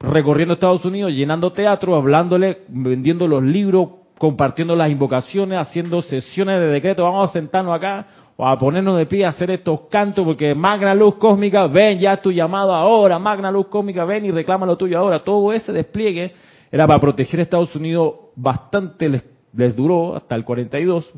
recorriendo 0.00 0.54
Estados 0.54 0.84
Unidos, 0.84 1.12
llenando 1.12 1.52
teatro, 1.52 1.94
hablándole, 1.94 2.62
vendiendo 2.68 3.26
los 3.26 3.42
libros, 3.42 3.88
compartiendo 4.16 4.74
las 4.74 4.90
invocaciones, 4.90 5.58
haciendo 5.58 6.00
sesiones 6.00 6.58
de 6.58 6.68
decreto, 6.68 7.02
vamos 7.02 7.28
a 7.28 7.32
sentarnos 7.34 7.74
acá 7.76 8.06
a 8.44 8.58
ponernos 8.58 8.96
de 8.98 9.06
pie 9.06 9.24
a 9.24 9.28
hacer 9.28 9.50
estos 9.50 9.82
cantos, 9.90 10.24
porque 10.24 10.54
Magna 10.54 10.94
Luz 10.94 11.16
Cósmica, 11.16 11.66
ven 11.66 11.98
ya 11.98 12.16
tu 12.16 12.32
llamado 12.32 12.74
ahora, 12.74 13.18
Magna 13.18 13.50
Luz 13.50 13.68
Cósmica, 13.68 14.04
ven 14.04 14.24
y 14.24 14.30
reclama 14.30 14.66
lo 14.66 14.76
tuyo 14.76 14.98
ahora. 14.98 15.22
Todo 15.22 15.52
ese 15.52 15.72
despliegue 15.72 16.32
era 16.70 16.86
para 16.86 16.98
proteger 16.98 17.40
a 17.40 17.42
Estados 17.44 17.76
Unidos, 17.76 18.14
bastante 18.34 19.08
les, 19.52 19.76
duró 19.76 20.16
hasta 20.16 20.34
el 20.34 20.44
42, 20.44 21.12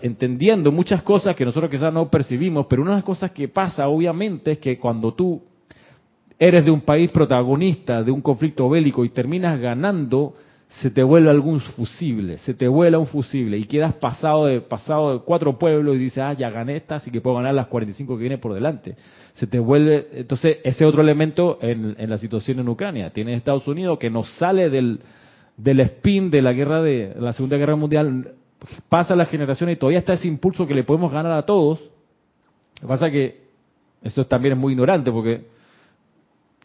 entendiendo 0.00 0.72
muchas 0.72 1.02
cosas 1.02 1.36
que 1.36 1.44
nosotros 1.44 1.70
quizás 1.70 1.92
no 1.92 2.08
percibimos, 2.08 2.66
pero 2.66 2.82
una 2.82 2.92
de 2.92 2.96
las 2.96 3.04
cosas 3.04 3.30
que 3.30 3.48
pasa 3.48 3.86
obviamente 3.88 4.52
es 4.52 4.58
que 4.58 4.78
cuando 4.78 5.12
tú 5.12 5.42
eres 6.38 6.64
de 6.64 6.70
un 6.70 6.80
país 6.80 7.10
protagonista 7.12 8.02
de 8.02 8.10
un 8.10 8.20
conflicto 8.20 8.68
bélico 8.68 9.04
y 9.04 9.10
terminas 9.10 9.60
ganando, 9.60 10.34
se 10.80 10.90
te 10.90 11.02
vuela 11.02 11.30
algún 11.30 11.60
fusible, 11.60 12.38
se 12.38 12.54
te 12.54 12.66
vuela 12.66 12.98
un 12.98 13.06
fusible 13.06 13.58
y 13.58 13.64
quedas 13.64 13.92
pasado 13.94 14.46
de, 14.46 14.62
pasado 14.62 15.12
de 15.12 15.24
cuatro 15.24 15.58
pueblos 15.58 15.96
y 15.96 15.98
dices, 15.98 16.18
ah, 16.18 16.32
ya 16.32 16.48
gané 16.48 16.76
esta, 16.76 16.96
así 16.96 17.10
que 17.10 17.20
puedo 17.20 17.36
ganar 17.36 17.52
las 17.54 17.66
45 17.66 18.16
que 18.16 18.20
vienen 18.20 18.40
por 18.40 18.54
delante. 18.54 18.96
Se 19.34 19.46
te 19.46 19.58
vuelve, 19.58 20.08
entonces, 20.14 20.58
ese 20.64 20.86
otro 20.86 21.02
elemento 21.02 21.58
en, 21.60 21.96
la 22.08 22.16
situación 22.16 22.58
en 22.58 22.68
Ucrania. 22.68 23.10
Tiene 23.10 23.34
Estados 23.34 23.68
Unidos 23.68 23.98
que 23.98 24.08
no 24.08 24.24
sale 24.24 24.70
del, 24.70 25.00
del 25.58 25.80
spin 25.80 26.30
de 26.30 26.40
la 26.40 26.54
guerra 26.54 26.80
de 26.80 27.14
la 27.18 27.34
Segunda 27.34 27.58
Guerra 27.58 27.76
Mundial, 27.76 28.32
pasa 28.88 29.14
la 29.14 29.26
generación 29.26 29.68
y 29.68 29.76
todavía 29.76 29.98
está 29.98 30.14
ese 30.14 30.28
impulso 30.28 30.66
que 30.66 30.74
le 30.74 30.84
podemos 30.84 31.12
ganar 31.12 31.32
a 31.32 31.44
todos. 31.44 31.80
Lo 31.80 32.80
que 32.80 32.86
pasa 32.86 33.06
es 33.08 33.12
que 33.12 33.42
eso 34.04 34.26
también 34.26 34.54
es 34.54 34.58
muy 34.58 34.72
ignorante 34.72 35.12
porque 35.12 35.44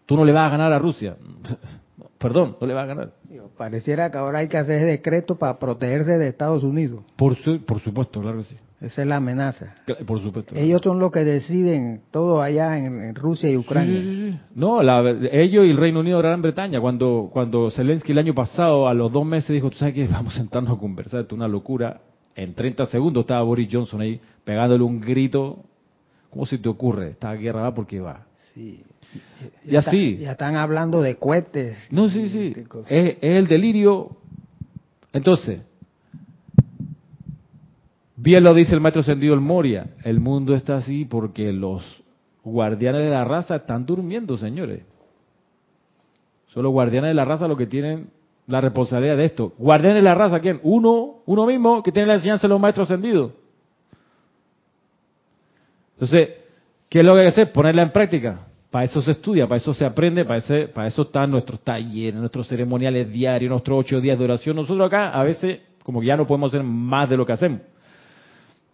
tú 0.06 0.16
no 0.16 0.24
le 0.24 0.32
vas 0.32 0.48
a 0.48 0.52
ganar 0.52 0.72
a 0.72 0.80
Rusia. 0.80 1.18
Perdón, 2.18 2.58
no 2.60 2.68
le 2.68 2.74
va 2.74 2.84
a 2.84 2.86
ganar. 2.86 3.14
Pareciera 3.58 4.12
que 4.12 4.18
ahora 4.18 4.40
hay 4.40 4.48
que 4.48 4.58
hacer 4.58 4.86
decreto 4.86 5.38
para 5.38 5.58
protegerse 5.58 6.18
de 6.18 6.28
Estados 6.28 6.64
Unidos. 6.64 7.04
Por, 7.16 7.36
por 7.66 7.80
supuesto, 7.80 8.22
claro 8.22 8.40
que 8.40 8.44
sí. 8.46 8.58
Esa 8.80 9.02
es 9.02 9.08
la 9.08 9.16
amenaza. 9.16 9.74
Por 10.06 10.22
supuesto. 10.22 10.56
Ellos 10.56 10.82
son 10.84 11.00
los 11.00 11.12
que 11.12 11.24
deciden 11.24 12.02
todo 12.12 12.44
allá 12.44 12.78
en, 12.78 13.16
Rusia 13.16 13.50
y 13.50 13.58
Ucrania. 13.58 14.40
No, 14.54 14.82
ellos 14.82 15.66
y 15.66 15.72
el 15.72 15.78
Reino 15.78 16.02
Unido 16.02 16.20
Gran 16.20 16.44
Bretaña. 16.44 16.80
Cuando, 16.80 17.30
cuando 17.34 17.72
Zelensky 17.72 18.12
el 18.12 18.20
año 18.20 18.36
pasado, 18.36 18.88
a 18.88 18.94
los 18.94 19.12
dos 19.12 19.26
meses, 19.26 19.50
dijo, 19.50 19.72
tú 19.72 19.78
sabes 19.78 19.96
que 19.96 20.08
vamos 20.12 20.36
a 20.36 20.38
sentarnos 20.38 20.78
a 20.78 20.80
conversar, 20.80 21.22
es 21.22 21.32
una 21.32 21.48
locura. 21.48 22.02
En 22.36 22.54
30 22.54 22.86
segundos 22.86 23.22
estaba 23.22 23.42
Boris 23.42 23.68
Johnson 23.72 24.02
ahí 24.02 24.22
pegándole 24.44 24.84
un 24.84 25.02
grito. 25.02 25.64
¿Cómo 26.30 26.46
se 26.46 26.60
te 26.60 26.70
ocurre? 26.70 27.10
Esta 27.10 27.34
guerra 27.34 27.62
va 27.62 27.74
porque 27.74 28.00
va. 28.00 28.28
Sí. 28.54 28.84
Ya, 29.66 29.82
sí. 29.82 30.18
Ya 30.18 30.32
están 30.32 30.56
hablando 30.56 31.02
de 31.02 31.18
cohetes. 31.18 31.78
No, 31.92 32.10
sí, 32.10 32.30
sí. 32.30 32.54
Es, 32.88 33.18
el 33.22 33.48
delirio. 33.48 34.18
Entonces, 35.14 35.62
bien 38.16 38.44
lo 38.44 38.54
dice 38.54 38.74
el 38.74 38.82
maestro 38.82 39.04
Sendido 39.04 39.34
el 39.34 39.42
Moria. 39.42 39.88
El 40.04 40.20
mundo 40.20 40.56
está 40.56 40.78
así 40.78 41.06
porque 41.06 41.52
los 41.52 41.84
guardianes 42.44 43.02
de 43.02 43.10
la 43.10 43.24
raza 43.24 43.58
están 43.58 43.86
durmiendo, 43.86 44.38
señores. 44.38 44.84
Son 46.48 46.64
los 46.64 46.72
guardianes 46.72 47.10
de 47.10 47.14
la 47.14 47.26
raza 47.26 47.48
los 47.48 47.58
que 47.58 47.68
tienen 47.68 48.10
la 48.48 48.62
responsabilidad 48.62 49.18
de 49.18 49.26
esto. 49.26 49.54
Guardianes 49.58 50.02
de 50.02 50.10
la 50.10 50.16
raza, 50.16 50.40
¿quién? 50.40 50.60
Uno, 50.64 51.18
uno 51.26 51.46
mismo 51.46 51.84
que 51.84 51.92
tiene 51.92 52.08
la 52.08 52.16
enseñanza 52.16 52.48
de 52.48 52.50
los 52.50 52.62
maestros 52.62 52.90
ascendidos. 52.90 53.34
Entonces, 55.94 56.30
¿qué 56.90 57.00
es 57.00 57.06
lo 57.06 57.14
que 57.14 57.20
hay 57.20 57.26
que 57.26 57.32
hacer? 57.32 57.52
Ponerla 57.52 57.82
en 57.82 57.92
práctica. 57.92 58.47
Para 58.70 58.86
eso 58.86 59.02
se 59.02 59.12
estudia, 59.12 59.48
para 59.48 59.58
eso 59.58 59.74
se 59.74 59.86
aprende, 59.86 60.26
para, 60.26 60.40
eso 60.88 61.02
están 61.02 61.32
nuestros 61.32 61.62
talleres, 61.62 62.16
nuestros 62.16 62.48
ceremoniales 62.48 63.10
diarios, 63.12 63.50
nuestros 63.50 63.80
ocho 63.80 64.02
días 64.02 64.18
de 64.18 64.26
oración. 64.26 64.56
Nosotros 64.58 64.88
acá 64.88 65.10
a 65.10 65.24
veces 65.24 65.60
como 65.84 66.02
que 66.02 66.08
ya 66.08 66.18
no 66.18 66.28
podemos 66.28 66.54
hacer 66.54 66.64
más 66.64 67.10
de 67.10 67.16
lo 67.16 67.26
que 67.26 67.32
hacemos. 67.32 67.62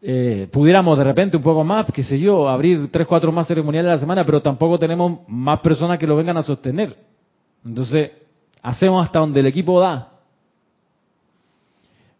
Eh, 0.01 0.49
pudiéramos 0.51 0.97
de 0.97 1.03
repente 1.03 1.37
un 1.37 1.43
poco 1.43 1.63
más, 1.63 1.85
qué 1.93 2.03
sé 2.03 2.19
yo, 2.19 2.49
abrir 2.49 2.91
tres, 2.91 3.07
cuatro 3.07 3.31
más 3.31 3.47
ceremoniales 3.47 3.89
a 3.89 3.93
la 3.93 3.99
semana, 3.99 4.25
pero 4.25 4.41
tampoco 4.41 4.79
tenemos 4.79 5.19
más 5.27 5.59
personas 5.59 5.99
que 5.99 6.07
lo 6.07 6.15
vengan 6.15 6.37
a 6.37 6.43
sostener. 6.43 6.97
Entonces, 7.63 8.11
hacemos 8.61 9.05
hasta 9.05 9.19
donde 9.19 9.39
el 9.39 9.45
equipo 9.45 9.79
da. 9.79 10.11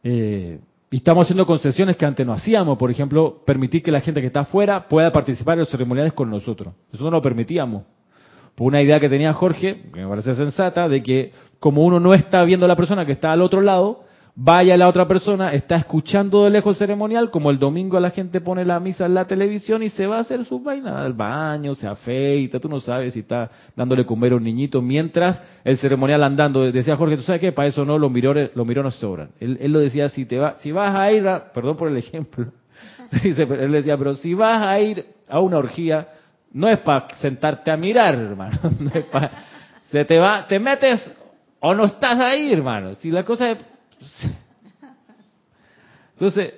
Eh, 0.04 0.60
y 0.94 0.98
estamos 0.98 1.24
haciendo 1.26 1.48
concesiones 1.48 1.98
que 1.98 2.06
antes 2.06 2.24
no 2.24 2.34
hacíamos, 2.34 2.78
por 2.78 2.92
ejemplo, 2.92 3.42
permitir 3.48 3.82
que 3.82 3.92
la 3.92 4.00
gente 4.00 4.22
que 4.22 4.28
está 4.28 4.42
afuera 4.42 4.88
pueda 4.88 5.12
participar 5.12 5.54
en 5.54 5.62
los 5.62 5.70
ceremoniales 5.70 6.14
con 6.14 6.30
nosotros. 6.30 6.76
Eso 6.94 7.04
no 7.04 7.10
lo 7.10 7.20
permitíamos. 7.20 7.82
Por 8.54 8.68
una 8.68 8.80
idea 8.80 9.00
que 9.00 9.10
tenía 9.10 9.34
Jorge, 9.34 9.90
que 9.92 10.02
me 10.02 10.08
parece 10.08 10.36
sensata, 10.36 10.88
de 10.88 11.02
que 11.02 11.32
como 11.60 11.84
uno 11.84 12.00
no 12.00 12.14
está 12.14 12.44
viendo 12.44 12.68
a 12.68 12.70
la 12.70 12.76
persona 12.76 13.08
que 13.08 13.12
está 13.12 13.32
al 13.32 13.42
otro 13.42 13.60
lado, 13.60 14.04
vaya 14.36 14.76
la 14.78 14.88
otra 14.88 15.08
persona, 15.08 15.54
está 15.54 15.76
escuchando 15.76 16.44
de 16.44 16.50
lejos 16.50 16.76
el 16.76 16.80
ceremonial, 16.80 17.30
como 17.30 17.52
el 17.52 17.60
domingo 17.60 18.00
la 18.00 18.10
gente 18.10 18.42
pone 18.42 18.66
la 18.66 18.80
misa 18.80 19.06
en 19.06 19.14
la 19.14 19.26
televisión 19.26 19.84
y 19.84 19.90
se 19.90 20.08
va 20.08 20.18
a 20.18 20.22
hacer 20.22 20.44
sus 20.46 20.64
vainas 20.64 20.96
al 20.96 21.14
baño, 21.14 21.76
se 21.76 21.88
afeita, 21.88 22.60
tú 22.60 22.68
no 22.68 22.80
sabes 22.80 23.14
si 23.14 23.20
está 23.20 23.50
dándole 23.76 24.06
comer 24.06 24.34
a 24.34 24.38
un 24.38 24.44
niñito, 24.44 24.82
mientras 24.82 25.42
el 25.64 25.78
ceremonial 25.78 26.24
andando, 26.24 26.72
decía 26.72 26.96
Jorge, 26.96 27.18
¿tú 27.18 27.24
sabes 27.24 27.42
qué? 27.42 27.52
Para 27.52 27.68
eso 27.68 27.86
no, 27.86 27.98
los 27.98 28.12
mirones, 28.12 28.52
los 28.56 28.66
mirones 28.66 28.96
sobran. 28.96 29.30
Él, 29.40 29.58
él 29.62 29.72
lo 29.72 29.80
decía, 29.80 30.10
si 30.10 30.26
te 30.26 30.40
va, 30.40 30.56
si 30.60 30.72
vas 30.72 30.98
a 30.98 31.12
ir, 31.12 31.28
a, 31.28 31.52
perdón 31.52 31.78
por 31.78 31.90
el 31.90 31.98
ejemplo, 31.98 32.48
él 33.24 33.72
decía, 33.72 33.98
pero 33.98 34.16
si 34.16 34.34
vas 34.34 34.66
a 34.66 34.80
ir 34.80 35.06
a 35.30 35.40
una 35.40 35.58
orgía, 35.58 36.08
no 36.52 36.68
es 36.68 36.80
para 36.80 37.08
sentarte 37.18 37.70
a 37.70 37.78
mirar, 37.78 38.16
hermano, 38.16 38.58
no 38.80 38.90
es 38.94 39.06
para, 39.06 39.32
se 39.92 40.04
te 40.06 40.18
va, 40.18 40.48
te 40.48 40.60
metes 40.60 41.12
o 41.60 41.74
no 41.74 41.86
estás 41.86 42.20
ahí, 42.20 42.52
hermano. 42.52 42.96
Si 42.96 43.10
la 43.10 43.24
cosa 43.24 43.52
es 43.52 43.58
entonces, 46.14 46.54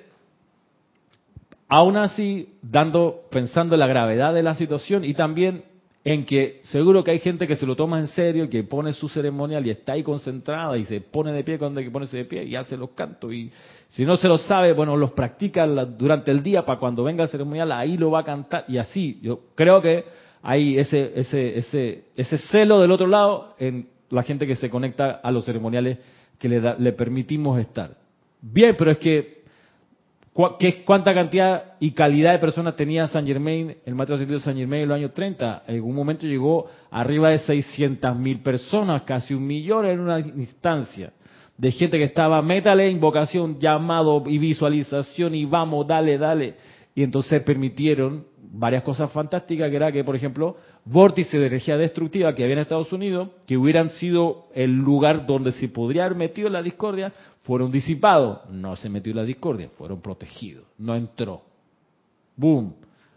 Aún 1.68 1.96
así, 1.96 2.54
dando, 2.62 3.22
pensando 3.30 3.74
en 3.74 3.80
la 3.80 3.88
gravedad 3.88 4.32
de 4.32 4.42
la 4.42 4.54
situación 4.54 5.04
y 5.04 5.14
también 5.14 5.64
en 6.04 6.24
que 6.24 6.60
seguro 6.66 7.02
que 7.02 7.10
hay 7.10 7.18
gente 7.18 7.48
que 7.48 7.56
se 7.56 7.66
lo 7.66 7.74
toma 7.74 7.98
en 7.98 8.06
serio, 8.06 8.48
que 8.48 8.62
pone 8.62 8.92
su 8.92 9.08
ceremonial 9.08 9.66
y 9.66 9.70
está 9.70 9.94
ahí 9.94 10.04
concentrada 10.04 10.78
y 10.78 10.84
se 10.84 11.00
pone 11.00 11.32
de 11.32 11.42
pie 11.42 11.58
cuando 11.58 11.80
hay 11.80 11.86
que 11.86 11.90
ponerse 11.90 12.18
de 12.18 12.24
pie 12.24 12.44
y 12.44 12.54
hace 12.54 12.76
los 12.76 12.90
cantos. 12.90 13.32
Y 13.32 13.50
si 13.88 14.04
no 14.04 14.16
se 14.16 14.28
lo 14.28 14.38
sabe, 14.38 14.72
bueno, 14.74 14.96
los 14.96 15.10
practica 15.10 15.66
durante 15.66 16.30
el 16.30 16.44
día 16.44 16.64
para 16.64 16.78
cuando 16.78 17.02
venga 17.02 17.24
el 17.24 17.28
ceremonial, 17.28 17.72
ahí 17.72 17.96
lo 17.96 18.12
va 18.12 18.20
a 18.20 18.24
cantar 18.24 18.64
y 18.68 18.78
así. 18.78 19.18
Yo 19.20 19.40
creo 19.56 19.82
que 19.82 20.04
hay 20.42 20.78
ese, 20.78 21.12
ese, 21.16 22.04
ese 22.14 22.38
celo 22.38 22.80
del 22.80 22.92
otro 22.92 23.08
lado 23.08 23.56
en 23.58 23.88
la 24.10 24.22
gente 24.22 24.46
que 24.46 24.54
se 24.54 24.70
conecta 24.70 25.10
a 25.20 25.32
los 25.32 25.44
ceremoniales 25.44 25.98
que 26.38 26.48
le, 26.48 26.60
le 26.78 26.92
permitimos 26.92 27.58
estar. 27.58 27.96
Bien, 28.40 28.74
pero 28.76 28.90
es 28.90 28.98
que 28.98 29.36
¿Qué, 30.58 30.84
¿Cuánta 30.84 31.14
cantidad 31.14 31.76
y 31.80 31.92
calidad 31.92 32.32
de 32.32 32.38
personas 32.38 32.76
tenía 32.76 33.06
San 33.06 33.26
Germain, 33.26 33.74
el 33.86 33.94
maestro 33.94 34.18
de 34.18 34.40
San 34.40 34.54
Germain 34.54 34.82
en 34.82 34.88
los 34.88 34.96
años 34.96 35.14
30? 35.14 35.62
En 35.66 35.82
un 35.82 35.94
momento 35.94 36.26
llegó 36.26 36.66
arriba 36.90 37.30
de 37.30 37.38
600 37.38 38.18
mil 38.18 38.40
personas, 38.40 39.02
casi 39.02 39.32
un 39.32 39.46
millón 39.46 39.86
en 39.86 39.98
una 39.98 40.20
instancia, 40.20 41.14
de 41.56 41.70
gente 41.70 41.96
que 41.96 42.04
estaba, 42.04 42.42
métale 42.42 42.90
invocación, 42.90 43.58
llamado 43.58 44.24
y 44.26 44.36
visualización 44.36 45.34
y 45.34 45.46
vamos, 45.46 45.86
dale, 45.86 46.18
dale. 46.18 46.54
Y 46.94 47.02
entonces 47.02 47.42
permitieron 47.42 48.26
varias 48.36 48.82
cosas 48.82 49.10
fantásticas, 49.10 49.70
que 49.70 49.76
era 49.76 49.90
que, 49.90 50.04
por 50.04 50.16
ejemplo, 50.16 50.58
vórtices 50.86 51.32
de 51.32 51.48
energía 51.48 51.76
destructiva 51.76 52.34
que 52.34 52.44
había 52.44 52.54
en 52.54 52.60
Estados 52.60 52.92
Unidos, 52.92 53.30
que 53.46 53.56
hubieran 53.56 53.90
sido 53.90 54.46
el 54.54 54.72
lugar 54.72 55.26
donde 55.26 55.52
se 55.52 55.68
podría 55.68 56.04
haber 56.04 56.16
metido 56.16 56.48
la 56.48 56.62
discordia, 56.62 57.12
fueron 57.42 57.70
disipados. 57.70 58.48
No 58.50 58.76
se 58.76 58.88
metió 58.88 59.12
la 59.12 59.24
discordia, 59.24 59.68
fueron 59.76 60.00
protegidos. 60.00 60.64
No 60.78 60.94
entró. 60.94 61.42
¡Boom! 62.36 62.74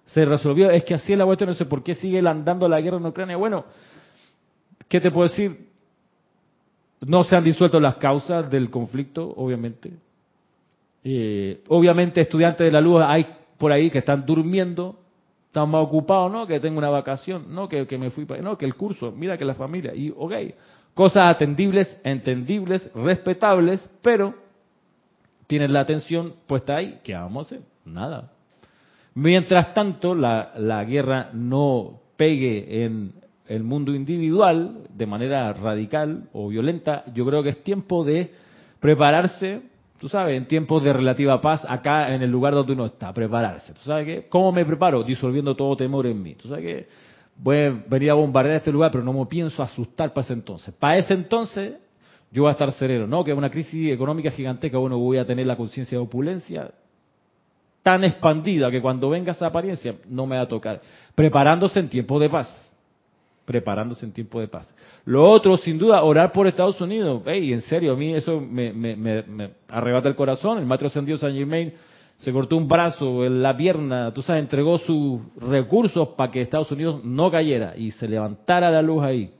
Se 0.07 0.25
resolvió. 0.25 0.71
Es 0.71 0.83
que 0.83 0.95
así 0.95 1.13
es 1.13 1.19
la 1.19 1.25
cuestión. 1.25 1.49
No 1.49 1.55
sé 1.55 1.65
por 1.65 1.83
qué 1.83 1.93
sigue 1.93 2.19
andando 2.27 2.67
la 2.67 2.81
guerra 2.81 2.97
en 2.97 3.05
Ucrania. 3.05 3.37
Bueno, 3.37 3.65
¿qué 4.87 4.99
te 4.99 5.11
puedo 5.11 5.29
decir? 5.29 5.69
No 7.01 7.23
se 7.23 7.35
han 7.35 7.43
disuelto 7.43 7.79
las 7.79 7.95
causas 7.97 8.49
del 8.49 8.71
conflicto, 8.71 9.31
obviamente. 9.37 9.91
Eh, 11.03 11.61
obviamente, 11.67 12.19
estudiantes 12.19 12.65
de 12.65 12.71
la 12.71 12.81
luz 12.81 13.01
hay 13.05 13.25
por 13.57 13.71
ahí 13.71 13.91
que 13.91 13.99
están 13.99 14.25
durmiendo 14.25 14.98
están 15.49 15.67
más 15.69 15.83
ocupados, 15.83 16.31
¿no? 16.31 16.45
Que 16.45 16.59
tengo 16.59 16.77
una 16.77 16.91
vacación, 16.91 17.55
¿no? 17.55 17.67
Que, 17.67 17.87
que 17.87 17.97
me 17.97 18.11
fui 18.11 18.25
para... 18.25 18.39
No, 18.39 18.55
que 18.55 18.65
el 18.65 18.75
curso, 18.75 19.11
mira 19.11 19.35
que 19.35 19.45
la 19.45 19.55
familia. 19.55 19.95
Y, 19.95 20.13
ok, 20.15 20.33
cosas 20.93 21.23
atendibles, 21.35 21.99
entendibles, 22.03 22.87
respetables, 22.93 23.89
pero 24.03 24.35
tienes 25.47 25.71
la 25.71 25.79
atención 25.79 26.35
puesta 26.45 26.75
ahí. 26.75 26.99
¿Qué 27.03 27.15
vamos 27.15 27.47
a 27.51 27.55
hacer? 27.55 27.65
Nada. 27.83 28.31
Mientras 29.15 29.73
tanto, 29.73 30.13
la, 30.13 30.53
la 30.55 30.83
guerra 30.83 31.31
no 31.33 31.99
pegue 32.15 32.83
en 32.83 33.13
el 33.47 33.63
mundo 33.63 33.95
individual 33.95 34.83
de 34.93 35.05
manera 35.07 35.51
radical 35.53 36.29
o 36.31 36.49
violenta, 36.49 37.03
yo 37.15 37.25
creo 37.25 37.41
que 37.41 37.49
es 37.49 37.63
tiempo 37.63 38.03
de 38.03 38.31
prepararse 38.79 39.63
Tú 39.99 40.07
sabes, 40.07 40.37
en 40.37 40.47
tiempos 40.47 40.81
de 40.81 40.93
relativa 40.93 41.41
paz, 41.41 41.65
acá 41.67 42.15
en 42.15 42.21
el 42.21 42.31
lugar 42.31 42.53
donde 42.53 42.71
uno 42.71 42.85
está, 42.85 43.13
prepararse. 43.13 43.73
¿Tú 43.73 43.81
sabes 43.81 44.05
qué? 44.05 44.27
¿Cómo 44.29 44.51
me 44.51 44.65
preparo? 44.65 45.03
Disolviendo 45.03 45.55
todo 45.55 45.75
temor 45.75 46.07
en 46.07 46.23
mí. 46.23 46.35
¿Tú 46.35 46.47
sabes 46.47 46.63
qué? 46.63 46.87
Voy 47.35 47.57
a 47.57 47.83
venir 47.87 48.11
a 48.11 48.13
bombardear 48.13 48.57
este 48.57 48.71
lugar, 48.71 48.91
pero 48.91 49.03
no 49.03 49.11
me 49.11 49.25
pienso 49.25 49.61
asustar 49.61 50.13
para 50.13 50.23
ese 50.23 50.33
entonces. 50.33 50.73
Para 50.73 50.97
ese 50.97 51.13
entonces, 51.13 51.73
yo 52.31 52.43
voy 52.43 52.49
a 52.49 52.53
estar 52.53 52.71
sereno. 52.71 53.07
No, 53.07 53.25
que 53.25 53.31
es 53.31 53.37
una 53.37 53.49
crisis 53.49 53.91
económica 53.91 54.31
gigantesca, 54.31 54.77
bueno, 54.77 54.97
voy 54.97 55.17
a 55.17 55.25
tener 55.25 55.45
la 55.45 55.57
conciencia 55.57 55.97
de 55.97 56.03
opulencia 56.03 56.71
tan 57.83 58.03
expandida 58.03 58.69
que 58.71 58.81
cuando 58.81 59.09
venga 59.09 59.31
esa 59.31 59.47
apariencia 59.47 59.95
no 60.07 60.25
me 60.25 60.37
va 60.37 60.43
a 60.43 60.47
tocar. 60.47 60.81
Preparándose 61.13 61.79
en 61.79 61.89
tiempo 61.89 62.19
de 62.19 62.29
paz 62.29 62.68
preparándose 63.49 64.05
en 64.05 64.11
tiempo 64.11 64.39
de 64.39 64.47
paz. 64.47 64.71
Lo 65.05 65.27
otro, 65.27 65.57
sin 65.57 65.79
duda, 65.79 66.03
orar 66.03 66.31
por 66.31 66.45
Estados 66.45 66.79
Unidos. 66.81 67.23
Hey, 67.25 67.51
en 67.51 67.61
serio, 67.61 67.93
a 67.93 67.95
mí 67.95 68.13
eso 68.13 68.39
me, 68.39 69.49
arrebata 69.67 70.07
el 70.07 70.15
corazón. 70.15 70.59
El 70.59 70.67
maestro 70.67 70.87
ascendido 70.87 71.17
San 71.17 71.33
Germain 71.33 71.73
se 72.17 72.31
cortó 72.31 72.55
un 72.57 72.67
brazo, 72.67 73.27
la 73.27 73.57
pierna, 73.57 74.13
tú 74.13 74.21
sabes, 74.21 74.43
entregó 74.43 74.77
sus 74.77 75.21
recursos 75.37 76.09
para 76.09 76.29
que 76.29 76.41
Estados 76.41 76.71
Unidos 76.71 77.03
no 77.03 77.31
cayera 77.31 77.73
y 77.75 77.89
se 77.89 78.07
levantara 78.07 78.69
la 78.69 78.83
luz 78.83 79.03
ahí. 79.03 79.31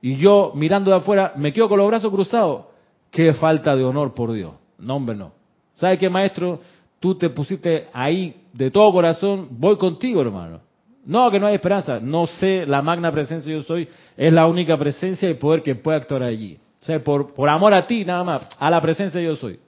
Y 0.00 0.16
yo, 0.16 0.52
mirando 0.54 0.90
de 0.90 0.96
afuera, 0.96 1.34
me 1.36 1.52
quedo 1.52 1.68
con 1.68 1.76
los 1.76 1.88
brazos 1.88 2.10
cruzados. 2.10 2.62
Qué 3.10 3.34
falta 3.34 3.76
de 3.76 3.84
honor, 3.84 4.14
por 4.14 4.32
Dios. 4.32 4.54
No, 4.78 4.96
hombre, 4.96 5.14
no. 5.14 5.32
¿Sabes 5.74 5.98
qué, 5.98 6.08
maestro? 6.08 6.58
Tú 7.00 7.16
te 7.16 7.28
pusiste 7.28 7.88
ahí 7.92 8.34
de 8.54 8.70
todo 8.70 8.90
corazón. 8.92 9.48
Voy 9.50 9.76
contigo, 9.76 10.22
hermano. 10.22 10.71
No, 11.04 11.30
que 11.30 11.40
no 11.40 11.46
hay 11.46 11.54
esperanza. 11.54 11.98
No 12.00 12.26
sé, 12.26 12.66
la 12.66 12.82
magna 12.82 13.10
presencia 13.10 13.52
yo 13.52 13.62
soy 13.62 13.88
es 14.16 14.32
la 14.32 14.46
única 14.46 14.76
presencia 14.76 15.28
y 15.28 15.34
poder 15.34 15.62
que 15.62 15.74
puede 15.74 15.98
actuar 15.98 16.22
allí. 16.22 16.58
O 16.80 16.84
sea, 16.84 17.02
por, 17.02 17.34
por 17.34 17.48
amor 17.48 17.74
a 17.74 17.86
ti, 17.86 18.04
nada 18.04 18.24
más, 18.24 18.48
a 18.58 18.70
la 18.70 18.80
presencia 18.80 19.20
yo 19.20 19.36
soy. 19.36 19.58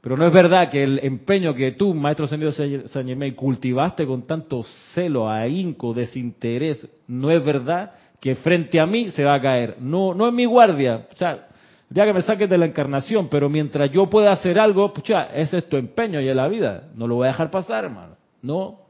Pero 0.00 0.16
no 0.16 0.26
es 0.26 0.32
verdad 0.32 0.70
que 0.70 0.82
el 0.82 1.00
empeño 1.02 1.54
que 1.54 1.72
tú, 1.72 1.92
maestro 1.92 2.26
Señor 2.26 2.52
San 2.52 3.06
Germain, 3.06 3.34
cultivaste 3.34 4.06
con 4.06 4.26
tanto 4.26 4.62
celo, 4.94 5.28
ahínco, 5.28 5.92
desinterés, 5.92 6.88
no 7.08 7.30
es 7.30 7.44
verdad 7.44 7.92
que 8.20 8.36
frente 8.36 8.78
a 8.78 8.86
mí 8.86 9.10
se 9.10 9.24
va 9.24 9.34
a 9.34 9.40
caer. 9.40 9.76
No, 9.80 10.14
no 10.14 10.28
es 10.28 10.32
mi 10.32 10.44
guardia. 10.44 11.06
O 11.12 11.16
sea, 11.16 11.48
ya 11.90 12.04
que 12.04 12.12
me 12.12 12.22
saques 12.22 12.48
de 12.48 12.58
la 12.58 12.66
encarnación, 12.66 13.28
pero 13.28 13.48
mientras 13.48 13.90
yo 13.90 14.08
pueda 14.08 14.32
hacer 14.32 14.58
algo, 14.58 14.92
pucha, 14.92 15.26
ese 15.34 15.58
es 15.58 15.68
tu 15.68 15.76
empeño 15.76 16.20
y 16.20 16.28
en 16.28 16.36
la 16.36 16.48
vida. 16.48 16.88
No 16.94 17.06
lo 17.06 17.16
voy 17.16 17.26
a 17.26 17.32
dejar 17.32 17.50
pasar, 17.50 17.84
hermano. 17.84 18.16
No, 18.42 18.80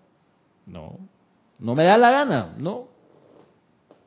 no. 0.67 0.99
No 1.59 1.75
me 1.75 1.85
da 1.85 1.99
la 1.99 2.11
gana, 2.11 2.55
no. 2.59 2.89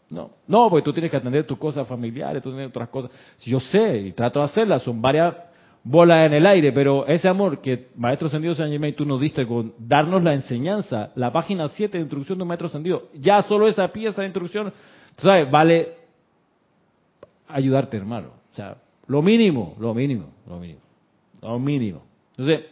No, 0.09 0.29
no, 0.47 0.69
porque 0.69 0.83
tú 0.83 0.91
tienes 0.91 1.09
que 1.09 1.17
atender 1.17 1.47
tus 1.47 1.57
cosas 1.57 1.87
familiares, 1.87 2.43
tú 2.43 2.49
tienes 2.49 2.67
otras 2.67 2.89
cosas. 2.89 3.11
Yo 3.45 3.61
sé 3.61 3.97
y 3.97 4.11
trato 4.11 4.39
de 4.39 4.45
hacerlas, 4.45 4.83
son 4.83 5.01
varias 5.01 5.33
bolas 5.83 6.25
en 6.25 6.33
el 6.33 6.45
aire, 6.45 6.73
pero 6.73 7.07
ese 7.07 7.29
amor 7.29 7.61
que 7.61 7.87
Maestro 7.95 8.27
Sendido 8.27 8.53
San 8.53 8.69
Germain 8.69 8.93
tú 8.93 9.05
nos 9.05 9.21
diste 9.21 9.47
con 9.47 9.73
darnos 9.79 10.21
la 10.21 10.33
enseñanza, 10.33 11.11
la 11.15 11.31
página 11.31 11.69
7 11.69 11.97
de 11.97 12.01
instrucción 12.01 12.37
de 12.37 12.45
Maestro 12.45 12.67
Sendido, 12.67 13.07
ya 13.13 13.41
solo 13.43 13.69
esa 13.69 13.87
pieza 13.87 14.21
de 14.21 14.27
instrucción, 14.27 14.73
¿sabes? 15.17 15.49
Vale 15.49 15.95
ayudarte, 17.47 17.95
hermano. 17.95 18.31
O 18.51 18.55
sea, 18.55 18.75
lo 19.07 19.21
mínimo, 19.21 19.75
lo 19.79 19.93
mínimo, 19.93 20.25
lo 20.45 20.59
mínimo, 20.59 20.81
lo 21.41 21.57
mínimo. 21.57 22.01
Entonces, 22.31 22.65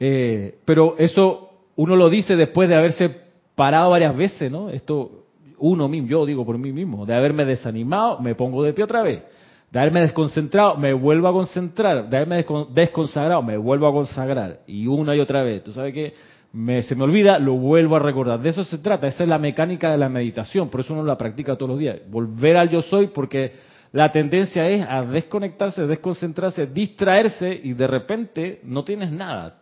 eh, 0.00 0.58
pero 0.64 0.96
eso 0.98 1.50
uno 1.76 1.96
lo 1.96 2.10
dice 2.10 2.34
después 2.34 2.68
de 2.68 2.74
haberse 2.74 3.21
parado 3.54 3.90
varias 3.90 4.16
veces, 4.16 4.50
¿no? 4.50 4.70
Esto, 4.70 5.24
uno 5.58 5.88
mismo, 5.88 6.08
yo 6.08 6.26
digo 6.26 6.44
por 6.44 6.58
mí 6.58 6.72
mismo, 6.72 7.06
de 7.06 7.14
haberme 7.14 7.44
desanimado, 7.44 8.20
me 8.20 8.34
pongo 8.34 8.62
de 8.62 8.72
pie 8.72 8.84
otra 8.84 9.02
vez. 9.02 9.22
De 9.70 9.80
haberme 9.80 10.00
desconcentrado, 10.00 10.76
me 10.76 10.92
vuelvo 10.92 11.28
a 11.28 11.32
concentrar. 11.32 12.08
De 12.10 12.16
haberme 12.18 12.44
desconsagrado, 12.74 13.42
me 13.42 13.56
vuelvo 13.56 13.86
a 13.86 13.92
consagrar. 13.92 14.60
Y 14.66 14.86
una 14.86 15.16
y 15.16 15.20
otra 15.20 15.42
vez. 15.42 15.64
¿Tú 15.64 15.72
sabes 15.72 15.94
qué? 15.94 16.12
Me, 16.52 16.82
se 16.82 16.94
me 16.94 17.04
olvida, 17.04 17.38
lo 17.38 17.54
vuelvo 17.54 17.96
a 17.96 17.98
recordar. 17.98 18.38
De 18.42 18.50
eso 18.50 18.64
se 18.64 18.76
trata. 18.76 19.06
Esa 19.06 19.22
es 19.22 19.28
la 19.30 19.38
mecánica 19.38 19.90
de 19.90 19.96
la 19.96 20.10
meditación. 20.10 20.68
Por 20.68 20.80
eso 20.80 20.92
uno 20.92 21.02
la 21.04 21.16
practica 21.16 21.56
todos 21.56 21.70
los 21.70 21.78
días. 21.78 22.00
Volver 22.10 22.58
al 22.58 22.68
yo 22.68 22.82
soy 22.82 23.06
porque 23.06 23.52
la 23.92 24.12
tendencia 24.12 24.68
es 24.68 24.86
a 24.86 25.02
desconectarse, 25.02 25.86
desconcentrarse, 25.86 26.66
distraerse 26.66 27.58
y 27.62 27.72
de 27.72 27.86
repente 27.86 28.60
no 28.64 28.84
tienes 28.84 29.10
nada. 29.10 29.58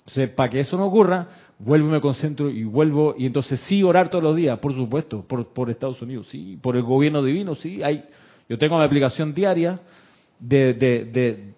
Entonces, 0.00 0.28
para 0.30 0.50
que 0.50 0.60
eso 0.60 0.76
no 0.76 0.86
ocurra, 0.86 1.26
vuelvo 1.60 1.88
y 1.88 1.90
me 1.92 2.00
concentro 2.00 2.50
y 2.50 2.64
vuelvo 2.64 3.14
y 3.16 3.26
entonces 3.26 3.60
sí 3.68 3.82
orar 3.82 4.08
todos 4.08 4.24
los 4.24 4.34
días, 4.34 4.58
por 4.58 4.74
supuesto, 4.74 5.22
por, 5.26 5.46
por 5.48 5.70
Estados 5.70 6.00
Unidos, 6.02 6.26
sí, 6.28 6.58
por 6.60 6.76
el 6.76 6.82
gobierno 6.82 7.22
divino, 7.22 7.54
sí, 7.54 7.82
hay, 7.82 8.04
yo 8.48 8.58
tengo 8.58 8.76
una 8.76 8.84
aplicación 8.84 9.34
diaria 9.34 9.80
de, 10.38 10.74
de, 10.74 11.04
de 11.04 11.54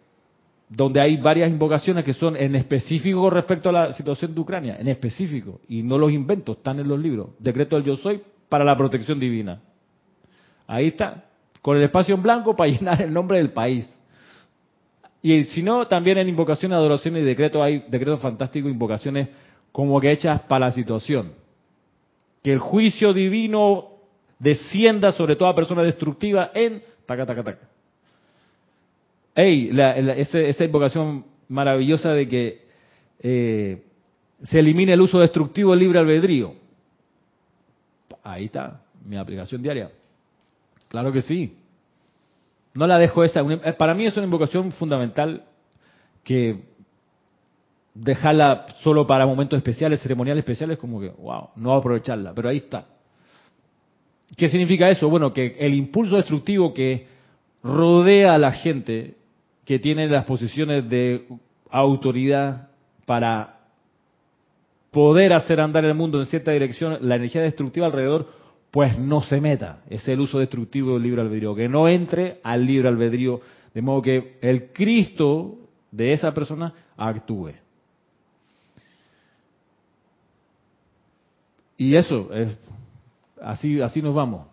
donde 0.68 1.00
hay 1.00 1.16
varias 1.18 1.50
invocaciones 1.50 2.04
que 2.04 2.14
son 2.14 2.36
en 2.36 2.56
específico 2.56 3.30
respecto 3.30 3.68
a 3.68 3.72
la 3.72 3.92
situación 3.92 4.34
de 4.34 4.40
Ucrania, 4.40 4.76
en 4.78 4.88
específico, 4.88 5.60
y 5.68 5.82
no 5.82 5.98
los 5.98 6.12
invento, 6.12 6.52
están 6.52 6.80
en 6.80 6.88
los 6.88 6.98
libros. 6.98 7.28
Decreto 7.38 7.76
del 7.76 7.84
yo 7.84 7.96
soy 7.96 8.20
para 8.48 8.64
la 8.64 8.76
protección 8.76 9.20
divina. 9.20 9.60
Ahí 10.66 10.88
está, 10.88 11.24
con 11.60 11.76
el 11.76 11.84
espacio 11.84 12.14
en 12.14 12.22
blanco 12.22 12.56
para 12.56 12.70
llenar 12.72 13.02
el 13.02 13.12
nombre 13.12 13.38
del 13.38 13.52
país. 13.52 13.88
Y 15.20 15.44
si 15.44 15.62
no, 15.62 15.86
también 15.86 16.18
en 16.18 16.28
invocación, 16.28 16.72
adoración 16.72 17.16
y 17.16 17.20
decreto 17.20 17.62
hay 17.62 17.84
decretos 17.88 18.20
fantásticos, 18.20 18.70
invocaciones 18.70 19.28
como 19.72 20.00
que 20.00 20.12
hechas 20.12 20.42
para 20.42 20.66
la 20.66 20.72
situación. 20.72 21.32
Que 22.42 22.52
el 22.52 22.58
juicio 22.58 23.12
divino 23.12 23.88
descienda 24.38 25.12
sobre 25.12 25.37
toda 25.37 25.54
persona 25.54 25.82
destructiva 25.82 26.50
en 26.54 26.82
taca, 27.06 27.26
taca, 27.26 27.42
taca. 27.42 27.68
Ey, 29.35 29.70
esa, 30.16 30.64
invocación 30.64 31.24
maravillosa 31.48 32.12
de 32.12 32.28
que 32.28 32.62
eh, 33.20 33.82
se 34.42 34.58
elimine 34.58 34.92
el 34.92 35.00
uso 35.00 35.20
destructivo 35.20 35.70
del 35.70 35.80
libre 35.80 36.00
albedrío. 36.00 36.54
Ahí 38.22 38.46
está, 38.46 38.82
mi 39.04 39.16
aplicación 39.16 39.62
diaria. 39.62 39.90
Claro 40.88 41.12
que 41.12 41.22
sí. 41.22 41.56
No 42.74 42.87
la 42.87 42.98
dejo 42.98 43.24
esa. 43.24 43.42
Para 43.78 43.94
mí 43.94 44.06
es 44.06 44.16
una 44.16 44.26
invocación 44.26 44.72
fundamental 44.72 45.44
que 46.24 46.62
dejarla 47.94 48.66
solo 48.83 49.07
para 49.07 49.26
momentos 49.26 49.57
especiales, 49.57 50.00
ceremoniales 50.00 50.42
especiales, 50.42 50.78
como 50.78 51.00
que, 51.00 51.11
wow, 51.11 51.50
no 51.57 51.74
aprovecharla, 51.74 52.33
pero 52.35 52.48
ahí 52.48 52.59
está. 52.59 52.87
¿Qué 54.37 54.48
significa 54.48 54.88
eso? 54.88 55.11
Bueno, 55.11 55.33
que 55.33 55.57
el 55.59 55.74
impulso 55.74 56.16
destructivo 56.16 56.72
que 56.72 57.07
rodea 57.62 58.35
a 58.35 58.38
la 58.38 58.52
gente 58.52 59.16
que 59.64 59.78
tiene 59.78 60.09
las 60.09 60.24
posiciones 60.24 60.88
de 60.88 61.26
autoridad 61.70 62.68
para 63.07 63.59
poder 64.90 65.33
hacer 65.33 65.61
andar 65.61 65.85
el 65.85 65.94
mundo 65.94 66.18
en 66.18 66.26
cierta 66.26 66.52
dirección, 66.52 66.98
la 67.00 67.16
energía 67.16 67.42
destructiva 67.42 67.87
alrededor, 67.87 68.28
pues 68.70 68.98
no 68.98 69.20
se 69.20 69.40
meta. 69.40 69.83
Es 69.88 70.07
el 70.09 70.20
uso 70.20 70.38
destructivo 70.38 70.94
del 70.94 71.02
libre 71.02 71.22
albedrío, 71.22 71.55
que 71.55 71.68
no 71.68 71.88
entre 71.88 72.40
al 72.42 72.64
libre 72.64 72.88
albedrío, 72.88 73.40
de 73.74 73.83
modo 73.83 74.02
que 74.02 74.38
el 74.40 74.72
Cristo 74.72 75.59
de 75.90 76.12
esa 76.12 76.33
persona 76.33 76.72
actúe. 76.96 77.52
Y 81.76 81.94
eso, 81.96 82.32
es, 82.32 82.58
así, 83.40 83.80
así 83.80 84.02
nos 84.02 84.14
vamos. 84.14 84.46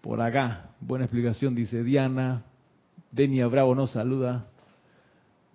Por 0.00 0.20
acá, 0.20 0.70
buena 0.80 1.06
explicación, 1.06 1.54
dice 1.54 1.82
Diana. 1.82 2.44
Denia 3.10 3.46
Bravo 3.46 3.74
nos 3.74 3.92
saluda. 3.92 4.46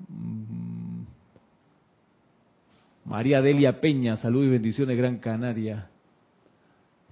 Mm. 0.08 1.04
María 3.06 3.42
Delia 3.42 3.82
Peña, 3.82 4.18
salud 4.18 4.46
y 4.46 4.50
bendiciones, 4.50 4.98
Gran 4.98 5.18
Canaria. 5.18 5.90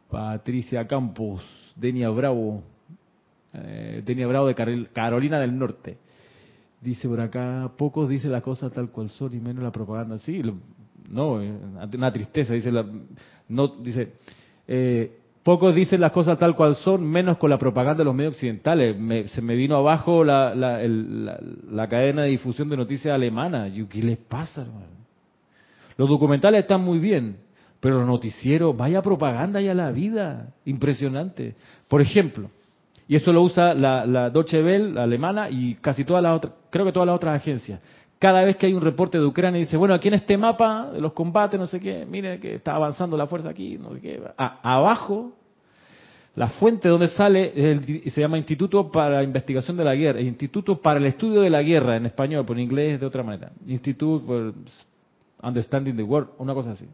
Patricia 0.09 0.87
Campos, 0.87 1.43
Denia 1.75 2.09
Bravo, 2.09 2.63
eh, 3.53 4.01
Denia 4.05 4.27
Bravo 4.27 4.47
de 4.47 4.87
Carolina 4.93 5.39
del 5.39 5.57
Norte. 5.57 5.97
Dice 6.81 7.07
por 7.09 7.19
acá, 7.19 7.71
pocos 7.77 8.07
dicen 8.07 8.31
las 8.31 8.43
cosas 8.43 8.71
tal 8.71 8.89
cual 8.89 9.09
son 9.09 9.33
y 9.33 9.39
menos 9.39 9.63
la 9.63 9.71
propaganda. 9.71 10.17
Sí, 10.19 10.41
no, 11.07 11.41
eh, 11.41 11.51
una 11.93 12.11
tristeza, 12.11 12.53
dice, 12.53 12.71
la, 12.71 12.85
no, 13.49 13.67
dice, 13.67 14.13
eh, 14.67 15.11
pocos 15.43 15.73
dicen 15.73 16.01
las 16.01 16.11
cosas 16.11 16.37
tal 16.37 16.55
cual 16.55 16.75
son, 16.75 17.05
menos 17.09 17.37
con 17.37 17.49
la 17.49 17.57
propaganda 17.57 17.99
de 17.99 18.05
los 18.05 18.15
medios 18.15 18.33
occidentales. 18.33 18.95
se 19.31 19.41
me 19.41 19.55
vino 19.55 19.77
abajo 19.77 20.23
la, 20.23 20.53
la, 20.53 21.87
cadena 21.87 22.23
de 22.23 22.29
difusión 22.29 22.69
de 22.69 22.75
noticias 22.75 23.13
alemana. 23.13 23.71
¿Qué 23.89 24.03
les 24.03 24.17
pasa, 24.17 24.61
hermano? 24.61 24.97
Los 25.95 26.09
documentales 26.09 26.61
están 26.61 26.81
muy 26.81 26.99
bien, 26.99 27.37
pero 27.79 27.99
los 27.99 28.07
noticieros, 28.07 28.75
vaya 28.75 29.01
propaganda 29.01 29.61
ya 29.61 29.73
la 29.73 29.91
vida, 29.91 30.53
impresionante. 30.65 31.55
Por 31.87 32.01
ejemplo, 32.01 32.49
y 33.07 33.15
eso 33.15 33.31
lo 33.31 33.41
usa 33.41 33.73
la, 33.73 34.05
la 34.05 34.29
Deutsche 34.29 34.61
Welle, 34.61 34.91
la 34.91 35.03
alemana, 35.03 35.49
y 35.49 35.75
casi 35.75 36.03
todas 36.03 36.21
las 36.21 36.35
otras, 36.35 36.53
creo 36.69 36.85
que 36.85 36.91
todas 36.91 37.07
las 37.07 37.15
otras 37.15 37.41
agencias. 37.41 37.81
Cada 38.19 38.43
vez 38.43 38.57
que 38.57 38.65
hay 38.65 38.73
un 38.73 38.81
reporte 38.81 39.19
de 39.19 39.25
Ucrania 39.25 39.59
dice, 39.59 39.77
bueno, 39.77 39.93
aquí 39.93 40.07
en 40.07 40.15
este 40.15 40.37
mapa 40.37 40.89
de 40.91 40.99
los 40.99 41.13
combates, 41.13 41.59
no 41.59 41.67
sé 41.67 41.79
qué, 41.79 42.05
mire 42.05 42.39
que 42.39 42.55
está 42.55 42.75
avanzando 42.75 43.15
la 43.15 43.27
fuerza 43.27 43.49
aquí, 43.49 43.77
no 43.77 43.93
sé 43.93 44.01
qué. 44.01 44.21
abajo, 44.37 45.33
la 46.35 46.47
fuente 46.49 46.89
donde 46.89 47.09
sale 47.09 47.51
se 48.09 48.21
llama 48.21 48.37
Instituto 48.37 48.91
para 48.91 49.17
la 49.17 49.23
Investigación 49.23 49.77
de 49.77 49.83
la 49.83 49.95
Guerra, 49.95 50.19
Instituto 50.21 50.81
para 50.81 50.99
el 50.99 51.05
Estudio 51.05 51.41
de 51.41 51.49
la 51.49 51.61
Guerra 51.61 51.95
en 51.95 52.07
español, 52.07 52.45
en 52.49 52.59
inglés 52.59 52.99
de 52.99 53.05
otra 53.05 53.21
manera. 53.21 53.51
Institute 53.67 54.25
for 54.25 54.53
Understanding 55.43 55.95
the 55.95 56.03
World, 56.03 56.29
una 56.39 56.55
cosa 56.55 56.71
así. 56.71 56.87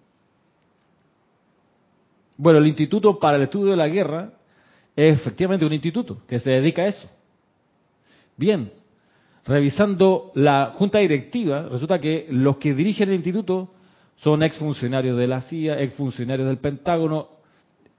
Bueno, 2.35 2.59
el 2.59 2.67
Instituto 2.67 3.17
para 3.17 3.37
el 3.37 3.43
Estudio 3.43 3.71
de 3.71 3.77
la 3.77 3.87
Guerra 3.87 4.31
es 4.95 5.19
efectivamente 5.21 5.65
un 5.65 5.73
instituto 5.73 6.17
que 6.27 6.39
se 6.39 6.51
dedica 6.51 6.83
a 6.83 6.87
eso. 6.87 7.07
Bien, 8.37 8.71
revisando 9.45 10.31
la 10.35 10.73
junta 10.75 10.99
directiva, 10.99 11.67
resulta 11.69 11.99
que 11.99 12.27
los 12.29 12.57
que 12.57 12.73
dirigen 12.73 13.09
el 13.09 13.15
instituto 13.15 13.71
son 14.15 14.43
exfuncionarios 14.43 15.17
de 15.17 15.27
la 15.27 15.41
CIA, 15.41 15.81
exfuncionarios 15.81 16.47
del 16.47 16.57
Pentágono, 16.57 17.27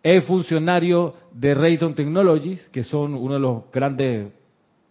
exfuncionarios 0.02 1.12
de 1.32 1.54
Raytheon 1.54 1.94
Technologies, 1.94 2.68
que 2.70 2.82
son 2.82 3.14
una 3.14 3.34
de 3.34 3.40
las 3.40 3.62
grandes 3.72 4.32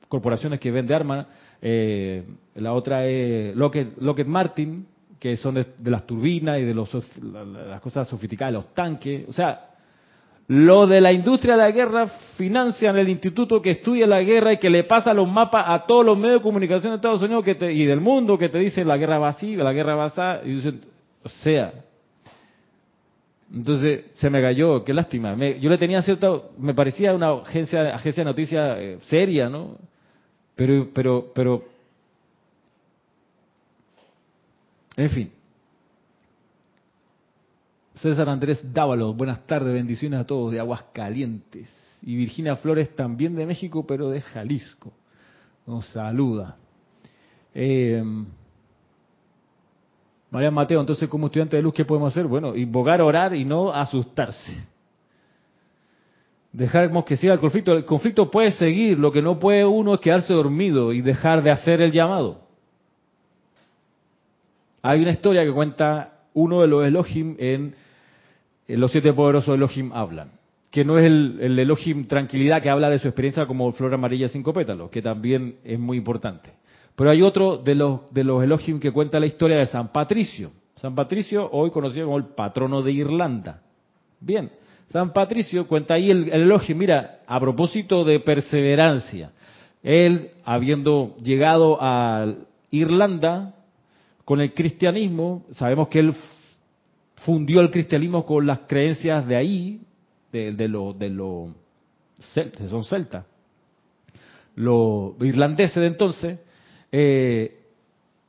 corporaciones 0.07 0.59
que 0.59 0.71
vende 0.71 0.93
armas. 0.93 1.27
Eh, 1.61 2.23
la 2.55 2.73
otra 2.73 3.07
es 3.07 3.55
Lockheed, 3.55 4.27
Martin, 4.27 4.85
que 5.19 5.37
son 5.37 5.55
de, 5.55 5.65
las 5.85 6.05
turbinas 6.05 6.59
y 6.59 6.63
de 6.63 6.73
los, 6.73 6.89
las 7.21 7.81
cosas 7.81 8.07
sofisticadas, 8.07 8.53
los 8.53 8.73
tanques. 8.73 9.27
O 9.27 9.33
sea, 9.33 9.72
lo 10.47 10.87
de 10.87 10.99
la 10.99 11.13
industria 11.13 11.53
de 11.53 11.59
la 11.59 11.71
guerra 11.71 12.07
financian 12.37 12.97
el 12.97 13.09
instituto 13.09 13.61
que 13.61 13.71
estudia 13.71 14.05
la 14.05 14.21
guerra 14.21 14.53
y 14.53 14.57
que 14.57 14.69
le 14.69 14.83
pasa 14.83 15.13
los 15.13 15.29
mapas 15.29 15.65
a 15.67 15.85
todos 15.85 16.05
los 16.05 16.17
medios 16.17 16.39
de 16.39 16.43
comunicación 16.43 16.91
de 16.91 16.95
Estados 16.97 17.21
Unidos 17.21 17.45
y 17.47 17.85
del 17.85 18.01
mundo 18.01 18.37
que 18.37 18.49
te 18.49 18.59
dicen 18.59 18.87
la 18.87 18.97
guerra 18.97 19.19
vacía, 19.19 19.63
la 19.63 19.73
guerra 19.73 19.95
basada. 19.95 20.41
Y 20.43 20.55
dicen, 20.55 20.81
o 21.23 21.29
sea, 21.29 21.73
entonces 23.53 24.05
se 24.15 24.29
me 24.29 24.41
cayó, 24.41 24.83
qué 24.83 24.93
lástima. 24.93 25.35
yo 25.35 25.69
le 25.69 25.77
tenía 25.77 26.01
cierto, 26.01 26.51
me 26.57 26.73
parecía 26.73 27.13
una 27.13 27.31
agencia, 27.31 27.95
agencia 27.95 28.23
de 28.23 28.29
noticias 28.29 28.77
eh, 28.79 28.97
seria, 29.03 29.47
¿no? 29.47 29.77
Pero, 30.55 30.89
pero, 30.93 31.31
pero, 31.33 31.63
en 34.97 35.09
fin. 35.09 35.31
César 37.95 38.27
Andrés 38.27 38.73
Dávalo, 38.73 39.13
buenas 39.13 39.45
tardes, 39.45 39.73
bendiciones 39.73 40.19
a 40.19 40.25
todos 40.25 40.51
de 40.51 40.59
Aguas 40.59 40.83
Calientes. 40.93 41.69
Y 42.01 42.15
Virginia 42.15 42.55
Flores 42.55 42.95
también 42.95 43.35
de 43.35 43.45
México, 43.45 43.85
pero 43.85 44.09
de 44.09 44.21
Jalisco. 44.21 44.91
Nos 45.65 45.85
saluda. 45.87 46.57
Eh, 47.53 48.03
María 50.31 50.51
Mateo, 50.51 50.81
entonces 50.81 51.07
como 51.07 51.27
estudiante 51.27 51.55
de 51.55 51.61
luz, 51.61 51.73
¿qué 51.73 51.85
podemos 51.85 52.11
hacer? 52.11 52.25
Bueno, 52.25 52.55
invocar, 52.55 53.01
orar 53.01 53.35
y 53.35 53.45
no 53.45 53.71
asustarse. 53.71 54.67
Dejaremos 56.51 57.05
que 57.05 57.17
siga 57.17 57.33
el 57.33 57.39
conflicto. 57.39 57.73
El 57.73 57.85
conflicto 57.85 58.29
puede 58.29 58.51
seguir, 58.51 58.99
lo 58.99 59.11
que 59.11 59.21
no 59.21 59.39
puede 59.39 59.63
uno 59.63 59.93
es 59.93 59.99
quedarse 60.01 60.33
dormido 60.33 60.91
y 60.91 61.01
dejar 61.01 61.43
de 61.43 61.51
hacer 61.51 61.81
el 61.81 61.91
llamado. 61.91 62.41
Hay 64.81 65.01
una 65.01 65.11
historia 65.11 65.43
que 65.43 65.51
cuenta 65.51 66.12
uno 66.33 66.61
de 66.61 66.67
los 66.67 66.85
Elohim 66.85 67.35
en 67.37 67.75
los 68.67 68.91
siete 68.91 69.13
poderosos 69.13 69.55
Elohim 69.55 69.91
hablan. 69.93 70.31
Que 70.71 70.83
no 70.83 70.97
es 70.97 71.05
el, 71.05 71.37
el, 71.39 71.59
Elohim 71.59 72.05
tranquilidad 72.05 72.61
que 72.61 72.69
habla 72.69 72.89
de 72.89 72.99
su 72.99 73.07
experiencia 73.07 73.45
como 73.45 73.71
flor 73.73 73.93
amarilla 73.93 74.27
cinco 74.27 74.53
pétalos, 74.53 74.89
que 74.89 75.01
también 75.01 75.57
es 75.63 75.77
muy 75.77 75.97
importante. 75.97 76.51
Pero 76.95 77.09
hay 77.09 77.21
otro 77.21 77.57
de 77.57 77.75
los, 77.75 78.11
de 78.13 78.23
los 78.23 78.43
Elohim 78.43 78.79
que 78.79 78.91
cuenta 78.91 79.19
la 79.19 79.25
historia 79.25 79.57
de 79.57 79.67
San 79.67 79.91
Patricio. 79.91 80.51
San 80.75 80.95
Patricio, 80.95 81.49
hoy 81.51 81.69
conocido 81.71 82.05
como 82.05 82.17
el 82.17 82.25
patrono 82.25 82.81
de 82.81 82.91
Irlanda. 82.91 83.61
Bien, 84.19 84.51
San 84.89 85.13
Patricio 85.13 85.67
cuenta 85.67 85.95
ahí 85.95 86.09
el, 86.09 86.29
el 86.31 86.75
mira, 86.75 87.19
a 87.27 87.39
propósito 87.39 88.03
de 88.03 88.19
perseverancia. 88.19 89.31
Él, 89.81 90.31
habiendo 90.45 91.15
llegado 91.21 91.77
a 91.79 92.33
Irlanda 92.71 93.53
con 94.25 94.41
el 94.41 94.53
cristianismo, 94.53 95.45
sabemos 95.51 95.87
que 95.89 95.99
él 95.99 96.13
fundió 97.25 97.61
el 97.61 97.71
cristianismo 97.71 98.25
con 98.25 98.45
las 98.45 98.59
creencias 98.67 99.27
de 99.27 99.35
ahí, 99.35 99.81
de, 100.31 100.51
de 100.51 100.67
los 100.67 100.97
de 100.97 101.09
lo 101.09 101.53
celtas, 102.33 102.69
son 102.69 102.83
celtas, 102.83 103.25
los 104.55 105.13
irlandeses 105.21 105.75
de 105.75 105.87
entonces, 105.87 106.39
eh, 106.91 107.59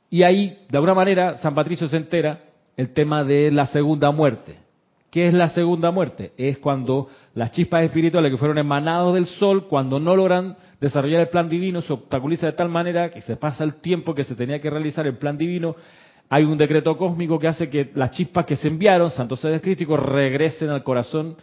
y 0.09 0.23
ahí, 0.23 0.65
de 0.69 0.77
alguna 0.77 0.93
manera, 0.93 1.37
San 1.37 1.55
Patricio 1.55 1.87
se 1.89 1.97
entera 1.97 2.43
el 2.77 2.93
tema 2.93 3.23
de 3.23 3.51
la 3.51 3.67
segunda 3.67 4.11
muerte. 4.11 4.64
¿Qué 5.15 5.27
es 5.27 5.33
la 5.33 5.47
segunda 5.47 5.91
muerte? 5.91 6.33
Es 6.35 6.57
cuando 6.57 7.07
las 7.35 7.51
chispas 7.51 7.83
espirituales 7.83 8.29
que 8.29 8.37
fueron 8.37 8.57
emanados 8.57 9.13
del 9.13 9.27
sol, 9.27 9.69
cuando 9.69 9.97
no 9.97 10.13
logran 10.13 10.57
desarrollar 10.81 11.21
el 11.21 11.29
plan 11.29 11.47
divino, 11.47 11.79
se 11.79 11.93
obstaculiza 11.93 12.47
de 12.47 12.51
tal 12.51 12.67
manera 12.67 13.09
que 13.09 13.21
se 13.21 13.37
pasa 13.37 13.63
el 13.63 13.75
tiempo 13.75 14.13
que 14.13 14.25
se 14.25 14.35
tenía 14.35 14.59
que 14.59 14.69
realizar 14.69 15.07
el 15.07 15.17
plan 15.17 15.37
divino 15.37 15.77
hay 16.27 16.43
un 16.43 16.57
decreto 16.57 16.97
cósmico 16.97 17.39
que 17.39 17.47
hace 17.47 17.69
que 17.69 17.91
las 17.95 18.11
chispas 18.11 18.45
que 18.45 18.57
se 18.57 18.67
enviaron, 18.67 19.09
santos 19.09 19.39
seres 19.39 19.61
críticos, 19.61 20.01
regresen 20.01 20.69
al 20.69 20.83
corazón, 20.83 21.37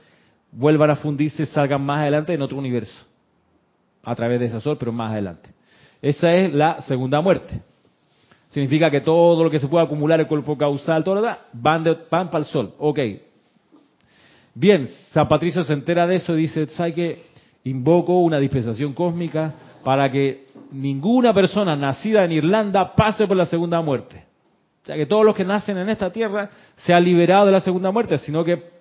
vuelvan 0.50 0.90
a 0.90 0.96
fundirse, 0.96 1.46
salgan 1.46 1.80
más 1.80 2.00
adelante 2.00 2.34
en 2.34 2.42
otro 2.42 2.58
universo. 2.58 3.06
A 4.02 4.14
través 4.14 4.38
de 4.38 4.46
ese 4.48 4.60
sol, 4.60 4.76
pero 4.78 4.92
más 4.92 5.12
adelante. 5.12 5.48
Esa 6.02 6.34
es 6.34 6.52
la 6.52 6.82
segunda 6.82 7.22
muerte. 7.22 7.62
Significa 8.50 8.90
que 8.90 9.00
todo 9.00 9.42
lo 9.42 9.48
que 9.50 9.60
se 9.60 9.66
puede 9.66 9.86
acumular, 9.86 10.20
el 10.20 10.26
cuerpo 10.26 10.58
causal, 10.58 11.02
todo 11.02 11.14
lo 11.14 11.22
demás, 11.22 11.38
van, 11.54 11.84
van 12.10 12.30
para 12.30 12.44
el 12.44 12.50
sol. 12.50 12.74
Ok. 12.76 12.98
Bien, 14.54 14.88
San 15.12 15.28
Patricio 15.28 15.64
se 15.64 15.72
entera 15.72 16.06
de 16.06 16.16
eso 16.16 16.36
y 16.36 16.42
dice, 16.42 16.66
¿sabe 16.68 16.94
qué? 16.94 17.22
Invoco 17.64 18.20
una 18.20 18.38
dispensación 18.38 18.92
cósmica 18.92 19.54
para 19.84 20.10
que 20.10 20.46
ninguna 20.70 21.32
persona 21.32 21.74
nacida 21.76 22.24
en 22.24 22.32
Irlanda 22.32 22.94
pase 22.94 23.26
por 23.26 23.36
la 23.36 23.46
segunda 23.46 23.80
muerte. 23.80 24.24
O 24.82 24.86
sea, 24.86 24.96
que 24.96 25.06
todos 25.06 25.24
los 25.24 25.34
que 25.34 25.44
nacen 25.44 25.78
en 25.78 25.88
esta 25.88 26.10
tierra 26.10 26.50
sean 26.76 27.04
liberados 27.04 27.46
de 27.46 27.52
la 27.52 27.60
segunda 27.60 27.90
muerte, 27.90 28.18
sino 28.18 28.44
que 28.44 28.72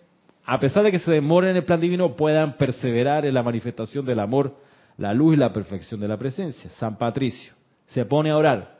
a 0.46 0.60
pesar 0.60 0.84
de 0.84 0.92
que 0.92 1.00
se 1.00 1.12
demoren 1.12 1.52
en 1.52 1.58
el 1.58 1.64
plan 1.64 1.80
divino, 1.80 2.16
puedan 2.16 2.58
perseverar 2.58 3.26
en 3.26 3.34
la 3.34 3.44
manifestación 3.44 4.06
del 4.06 4.20
amor, 4.20 4.56
la 4.98 5.14
luz 5.14 5.36
y 5.36 5.38
la 5.38 5.54
perfección 5.54 6.02
de 6.02 6.08
la 6.08 6.18
presencia. 6.18 6.70
San 6.72 6.98
Patricio 6.98 7.54
se 7.88 8.06
pone 8.06 8.32
a 8.32 8.38
orar. 8.38 8.80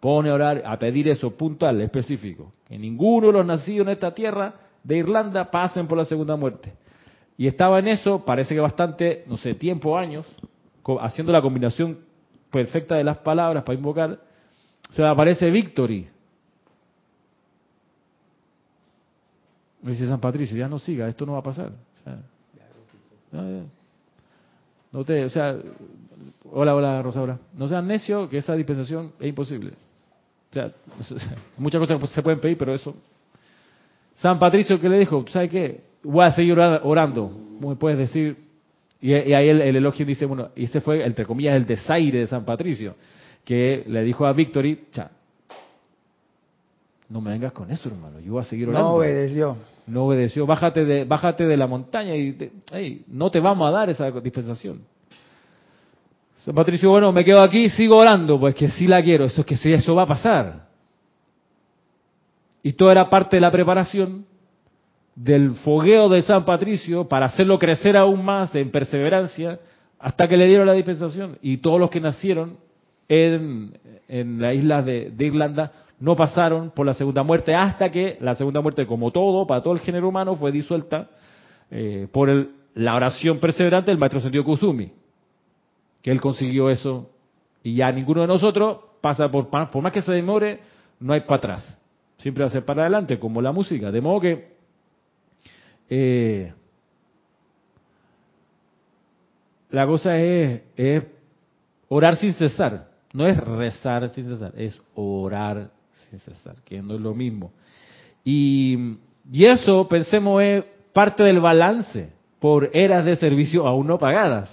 pone 0.00 0.30
a 0.30 0.34
orar, 0.34 0.62
a 0.64 0.78
pedir 0.78 1.08
eso 1.08 1.36
puntual, 1.36 1.80
específico. 1.80 2.52
Que 2.68 2.78
ninguno 2.78 3.28
de 3.28 3.32
los 3.32 3.46
nacidos 3.46 3.86
en 3.86 3.94
esta 3.94 4.14
tierra 4.14 4.54
de 4.88 4.96
Irlanda 4.96 5.50
pasen 5.50 5.86
por 5.86 5.98
la 5.98 6.06
segunda 6.06 6.34
muerte. 6.34 6.72
Y 7.36 7.46
estaba 7.46 7.78
en 7.78 7.88
eso, 7.88 8.24
parece 8.24 8.54
que 8.54 8.60
bastante, 8.60 9.22
no 9.26 9.36
sé, 9.36 9.54
tiempo, 9.54 9.98
años, 9.98 10.24
haciendo 11.02 11.30
la 11.30 11.42
combinación 11.42 11.98
perfecta 12.50 12.96
de 12.96 13.04
las 13.04 13.18
palabras 13.18 13.64
para 13.64 13.76
invocar, 13.76 14.18
se 14.88 15.02
le 15.02 15.08
aparece 15.08 15.50
Victory. 15.50 16.08
Me 19.82 19.92
dice 19.92 20.08
San 20.08 20.20
Patricio, 20.20 20.56
ya 20.56 20.68
no 20.68 20.78
siga, 20.78 21.06
esto 21.06 21.26
no 21.26 21.32
va 21.32 21.40
a 21.40 21.42
pasar. 21.42 21.70
no, 24.90 25.04
te, 25.04 25.22
o 25.26 25.28
sea, 25.28 25.54
hola, 26.50 26.74
hola 26.74 27.02
Rosaura, 27.02 27.38
no 27.52 27.68
sean 27.68 27.86
necio 27.86 28.26
que 28.30 28.38
esa 28.38 28.54
dispensación 28.54 29.12
es 29.20 29.28
imposible. 29.28 29.72
O 30.50 30.54
sea, 30.54 30.72
muchas 31.58 31.78
cosas 31.78 32.08
se 32.08 32.22
pueden 32.22 32.40
pedir, 32.40 32.56
pero 32.56 32.72
eso. 32.74 32.94
San 34.18 34.38
Patricio, 34.38 34.80
¿qué 34.80 34.88
le 34.88 34.98
dijo? 34.98 35.22
¿Tú 35.22 35.32
sabes 35.32 35.50
qué? 35.50 35.80
Voy 36.02 36.24
a 36.24 36.32
seguir 36.32 36.58
orando. 36.58 37.30
Me 37.60 37.76
puedes 37.76 37.98
decir. 37.98 38.36
Y, 39.00 39.12
ahí 39.12 39.48
el, 39.48 39.76
elogio 39.76 40.04
dice, 40.04 40.26
bueno, 40.26 40.48
y 40.56 40.64
ese 40.64 40.80
fue, 40.80 41.04
entre 41.04 41.24
comillas, 41.24 41.54
el 41.54 41.66
desaire 41.66 42.18
de 42.18 42.26
San 42.26 42.44
Patricio, 42.44 42.96
que 43.44 43.84
le 43.86 44.02
dijo 44.02 44.26
a 44.26 44.32
Victory, 44.32 44.86
cha, 44.90 45.12
no 47.08 47.20
me 47.20 47.30
vengas 47.30 47.52
con 47.52 47.70
eso, 47.70 47.88
hermano, 47.88 48.18
yo 48.18 48.32
voy 48.32 48.40
a 48.40 48.44
seguir 48.44 48.68
orando. 48.68 48.88
No 48.88 48.94
obedeció. 48.96 49.56
No 49.86 50.06
obedeció, 50.06 50.46
bájate 50.46 50.84
de, 50.84 51.04
bájate 51.04 51.46
de 51.46 51.56
la 51.56 51.68
montaña 51.68 52.16
y 52.16 52.36
hey, 52.72 53.04
no 53.06 53.30
te 53.30 53.38
vamos 53.38 53.68
a 53.68 53.70
dar 53.70 53.88
esa 53.88 54.10
dispensación. 54.10 54.80
San 56.44 56.56
Patricio, 56.56 56.90
bueno, 56.90 57.12
me 57.12 57.24
quedo 57.24 57.40
aquí, 57.40 57.68
sigo 57.68 57.96
orando, 57.96 58.38
pues 58.40 58.56
que 58.56 58.68
sí 58.68 58.88
la 58.88 59.00
quiero, 59.00 59.26
eso 59.26 59.42
es 59.42 59.46
que 59.46 59.56
sí, 59.56 59.72
eso 59.72 59.94
va 59.94 60.02
a 60.02 60.06
pasar. 60.06 60.67
Y 62.68 62.74
todo 62.74 62.92
era 62.92 63.08
parte 63.08 63.38
de 63.38 63.40
la 63.40 63.50
preparación 63.50 64.26
del 65.14 65.52
fogueo 65.52 66.10
de 66.10 66.20
San 66.20 66.44
Patricio 66.44 67.08
para 67.08 67.24
hacerlo 67.24 67.58
crecer 67.58 67.96
aún 67.96 68.22
más 68.22 68.54
en 68.54 68.70
perseverancia 68.70 69.58
hasta 69.98 70.28
que 70.28 70.36
le 70.36 70.44
dieron 70.44 70.66
la 70.66 70.74
dispensación. 70.74 71.38
Y 71.40 71.56
todos 71.56 71.80
los 71.80 71.88
que 71.88 71.98
nacieron 71.98 72.58
en, 73.08 73.72
en 74.06 74.42
la 74.42 74.52
isla 74.52 74.82
de, 74.82 75.10
Irlanda 75.18 75.72
no 75.98 76.14
pasaron 76.14 76.70
por 76.72 76.84
la 76.84 76.92
segunda 76.92 77.22
muerte 77.22 77.54
hasta 77.54 77.88
que 77.88 78.18
la 78.20 78.34
segunda 78.34 78.60
muerte, 78.60 78.86
como 78.86 79.12
todo, 79.12 79.46
para 79.46 79.62
todo 79.62 79.72
el 79.72 79.80
género 79.80 80.10
humano, 80.10 80.36
fue 80.36 80.52
disuelta 80.52 81.08
eh, 81.70 82.06
por 82.12 82.28
el, 82.28 82.50
la 82.74 82.96
oración 82.96 83.38
perseverante 83.38 83.90
del 83.90 83.98
maestro 83.98 84.20
Sentido 84.20 84.44
Kusumi 84.44 84.92
que 86.02 86.10
él 86.10 86.20
consiguió 86.20 86.68
eso 86.68 87.08
y 87.62 87.76
ya 87.76 87.90
ninguno 87.90 88.20
de 88.20 88.26
nosotros 88.26 88.76
pasa 89.00 89.30
por, 89.30 89.48
por 89.48 89.82
más 89.82 89.90
que 89.90 90.02
se 90.02 90.12
demore, 90.12 90.60
no 91.00 91.14
hay 91.14 91.22
para 91.22 91.36
atrás. 91.36 91.77
Siempre 92.18 92.44
va 92.44 92.48
a 92.48 92.52
ser 92.52 92.64
para 92.64 92.82
adelante, 92.82 93.18
como 93.18 93.40
la 93.40 93.52
música. 93.52 93.90
De 93.90 94.00
modo 94.00 94.20
que 94.20 94.48
eh, 95.88 96.52
la 99.70 99.86
cosa 99.86 100.18
es, 100.18 100.62
es 100.76 101.04
orar 101.88 102.16
sin 102.16 102.32
cesar. 102.34 102.88
No 103.12 103.26
es 103.26 103.36
rezar 103.38 104.10
sin 104.10 104.28
cesar, 104.28 104.52
es 104.56 104.78
orar 104.94 105.70
sin 105.92 106.18
cesar, 106.18 106.56
que 106.64 106.82
no 106.82 106.94
es 106.94 107.00
lo 107.00 107.14
mismo. 107.14 107.52
Y, 108.22 108.98
y 109.32 109.44
eso, 109.46 109.88
pensemos, 109.88 110.42
es 110.42 110.64
parte 110.92 111.22
del 111.22 111.40
balance 111.40 112.12
por 112.38 112.70
eras 112.72 113.04
de 113.04 113.16
servicio 113.16 113.66
aún 113.66 113.86
no 113.86 113.98
pagadas. 113.98 114.50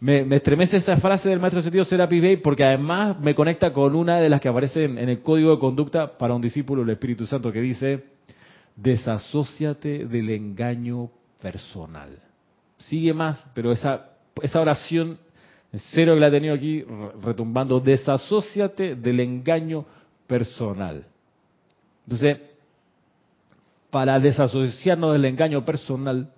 Me, 0.00 0.36
estremece 0.36 0.76
esa 0.76 0.96
frase 0.98 1.28
del 1.28 1.40
maestro 1.40 1.62
sentido 1.62 1.84
Serapis 1.84 2.20
Bey 2.20 2.36
porque 2.38 2.64
además 2.64 3.18
me 3.20 3.34
conecta 3.34 3.72
con 3.72 3.94
una 3.94 4.18
de 4.18 4.28
las 4.28 4.40
que 4.40 4.48
aparecen 4.48 4.98
en 4.98 5.08
el 5.08 5.22
código 5.22 5.52
de 5.52 5.58
conducta 5.58 6.18
para 6.18 6.34
un 6.34 6.42
discípulo 6.42 6.82
del 6.82 6.90
Espíritu 6.90 7.26
Santo 7.26 7.50
que 7.50 7.60
dice, 7.60 8.04
desasóciate 8.76 10.06
del 10.06 10.30
engaño 10.30 11.10
personal. 11.40 12.18
Sigue 12.78 13.14
más, 13.14 13.42
pero 13.54 13.72
esa, 13.72 14.10
esa 14.42 14.60
oración, 14.60 15.18
serio 15.72 16.14
que 16.14 16.20
la 16.20 16.28
he 16.28 16.30
tenido 16.30 16.54
aquí 16.54 16.84
retumbando, 17.22 17.80
desasóciate 17.80 18.96
del 18.96 19.20
engaño 19.20 19.86
personal. 20.26 21.06
Entonces, 22.04 22.38
para 23.90 24.18
desasociarnos 24.20 25.14
del 25.14 25.24
engaño 25.24 25.64
personal, 25.64 26.30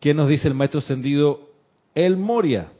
¿qué 0.00 0.12
nos 0.12 0.28
dice 0.28 0.48
el 0.48 0.54
maestro 0.54 0.80
ascendido 0.80 1.53
el 1.94 2.16
Moria. 2.16 2.70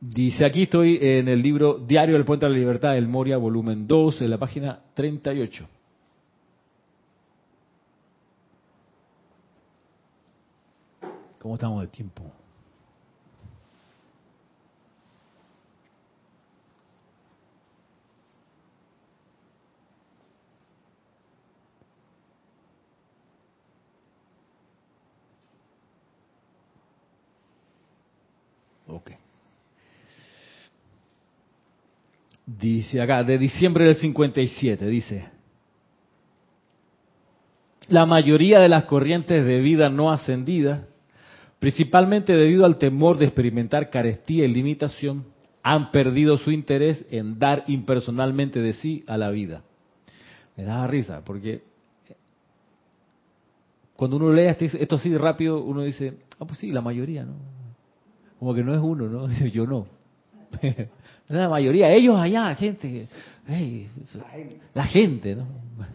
Dice, 0.00 0.44
aquí 0.44 0.62
estoy 0.62 0.98
en 1.00 1.28
el 1.28 1.42
libro 1.42 1.78
Diario 1.78 2.14
del 2.14 2.24
Puente 2.24 2.46
de 2.46 2.52
la 2.52 2.58
Libertad, 2.58 2.96
el 2.96 3.08
Moria, 3.08 3.36
volumen 3.36 3.86
2, 3.86 4.22
en 4.22 4.30
la 4.30 4.38
página 4.38 4.80
38. 4.94 5.68
¿Cómo 11.38 11.54
estamos 11.54 11.82
de 11.82 11.88
tiempo? 11.88 12.22
Dice 32.46 33.00
acá, 33.00 33.22
de 33.22 33.36
diciembre 33.36 33.84
del 33.84 33.96
57, 33.96 34.86
dice, 34.86 35.28
la 37.88 38.06
mayoría 38.06 38.60
de 38.60 38.68
las 38.68 38.84
corrientes 38.84 39.44
de 39.44 39.60
vida 39.60 39.90
no 39.90 40.10
ascendidas, 40.10 40.82
principalmente 41.58 42.32
debido 42.32 42.64
al 42.64 42.78
temor 42.78 43.18
de 43.18 43.26
experimentar 43.26 43.90
carestía 43.90 44.44
y 44.44 44.48
limitación, 44.48 45.26
han 45.62 45.90
perdido 45.90 46.38
su 46.38 46.50
interés 46.50 47.04
en 47.10 47.38
dar 47.38 47.64
impersonalmente 47.66 48.60
de 48.60 48.72
sí 48.74 49.04
a 49.06 49.18
la 49.18 49.28
vida. 49.30 49.62
Me 50.56 50.64
da 50.64 50.86
risa, 50.86 51.22
porque 51.24 51.62
cuando 53.94 54.16
uno 54.16 54.32
lee 54.32 54.46
esto 54.58 54.96
así 54.96 55.14
rápido, 55.16 55.62
uno 55.62 55.82
dice, 55.82 56.14
ah, 56.38 56.46
pues 56.46 56.58
sí, 56.58 56.70
la 56.70 56.80
mayoría, 56.80 57.24
¿no? 57.24 57.57
Como 58.38 58.54
que 58.54 58.62
no 58.62 58.74
es 58.74 58.80
uno, 58.80 59.08
¿no? 59.08 59.28
Yo 59.52 59.66
no. 59.66 59.86
La 61.28 61.48
mayoría, 61.48 61.92
ellos 61.92 62.18
allá, 62.18 62.54
gente, 62.54 63.06
la 64.72 64.84
gente, 64.84 65.36
¿no? 65.36 65.44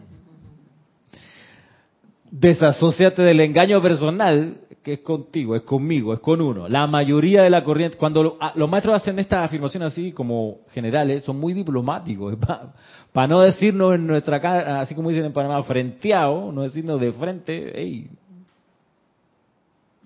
Desasociate 2.30 3.20
del 3.20 3.40
engaño 3.40 3.82
personal 3.82 4.58
que 4.84 4.92
es 4.92 5.00
contigo, 5.00 5.56
es 5.56 5.62
conmigo, 5.62 6.12
es 6.12 6.20
con 6.20 6.42
uno. 6.42 6.68
La 6.68 6.86
mayoría 6.86 7.42
de 7.42 7.48
la 7.48 7.64
corriente, 7.64 7.96
cuando 7.96 8.36
ah, 8.38 8.52
los 8.54 8.68
maestros 8.68 8.94
hacen 8.94 9.18
esta 9.18 9.42
afirmación 9.42 9.82
así 9.82 10.12
como 10.12 10.58
generales, 10.72 11.24
son 11.24 11.40
muy 11.40 11.54
diplomáticos, 11.54 12.36
para 13.12 13.26
no 13.26 13.40
decirnos 13.40 13.94
en 13.94 14.06
nuestra 14.06 14.40
cara, 14.40 14.82
así 14.82 14.94
como 14.94 15.08
dicen 15.08 15.24
en 15.24 15.32
Panamá, 15.32 15.62
frenteado, 15.62 16.52
no 16.52 16.62
decirnos 16.62 17.00
de 17.00 17.12
frente, 17.12 17.72
hey, 17.74 18.10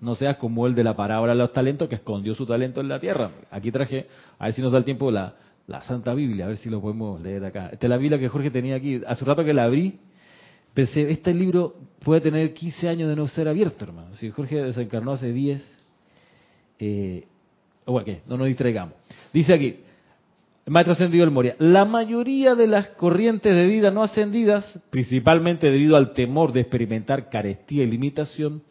no 0.01 0.15
seas 0.15 0.37
como 0.37 0.65
el 0.67 0.75
de 0.75 0.83
la 0.83 0.95
parábola 0.95 1.33
de 1.33 1.39
los 1.39 1.53
talentos 1.53 1.89
que 1.89 1.95
escondió 1.95 2.33
su 2.33 2.45
talento 2.45 2.81
en 2.81 2.87
la 2.87 2.99
tierra. 2.99 3.31
Aquí 3.51 3.71
traje, 3.71 4.07
a 4.37 4.45
ver 4.45 4.53
si 4.53 4.61
nos 4.61 4.71
da 4.71 4.77
el 4.77 4.85
tiempo, 4.85 5.11
la, 5.11 5.35
la 5.67 5.81
Santa 5.81 6.13
Biblia, 6.13 6.45
a 6.45 6.47
ver 6.49 6.57
si 6.57 6.69
lo 6.69 6.81
podemos 6.81 7.21
leer 7.21 7.45
acá. 7.45 7.69
Esta 7.71 7.87
es 7.87 7.89
la 7.89 7.97
Biblia 7.97 8.17
que 8.19 8.29
Jorge 8.29 8.49
tenía 8.49 8.75
aquí. 8.75 9.01
Hace 9.05 9.25
rato 9.25 9.43
que 9.43 9.53
la 9.53 9.65
abrí, 9.65 9.99
pensé, 10.73 11.11
este 11.11 11.33
libro 11.33 11.75
puede 12.03 12.21
tener 12.21 12.53
15 12.53 12.89
años 12.89 13.09
de 13.09 13.15
no 13.15 13.27
ser 13.27 13.47
abierto, 13.47 13.85
hermano. 13.85 14.13
Si 14.15 14.29
Jorge 14.31 14.63
desencarnó 14.63 15.11
hace 15.11 15.31
10, 15.31 15.79
eh, 16.79 17.27
bueno, 17.85 18.19
no 18.27 18.37
nos 18.37 18.47
distraigamos. 18.47 18.95
Dice 19.33 19.53
aquí, 19.53 19.79
Maestro 20.65 20.93
Ascendido 20.93 21.25
del 21.25 21.33
Moria, 21.33 21.55
la 21.57 21.85
mayoría 21.85 22.55
de 22.55 22.67
las 22.67 22.89
corrientes 22.89 23.55
de 23.55 23.65
vida 23.65 23.91
no 23.91 24.03
ascendidas, 24.03 24.79
principalmente 24.91 25.69
debido 25.69 25.97
al 25.97 26.13
temor 26.13 26.53
de 26.53 26.61
experimentar 26.61 27.29
carestía 27.29 27.83
y 27.83 27.87
limitación, 27.87 28.61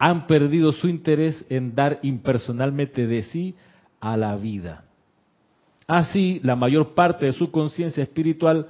han 0.00 0.26
perdido 0.26 0.72
su 0.72 0.88
interés 0.88 1.44
en 1.50 1.74
dar 1.74 2.00
impersonalmente 2.02 3.06
de 3.06 3.22
sí 3.24 3.54
a 4.00 4.16
la 4.16 4.34
vida. 4.34 4.84
Así, 5.86 6.40
la 6.42 6.56
mayor 6.56 6.94
parte 6.94 7.26
de 7.26 7.32
su 7.32 7.50
conciencia 7.50 8.02
espiritual 8.02 8.68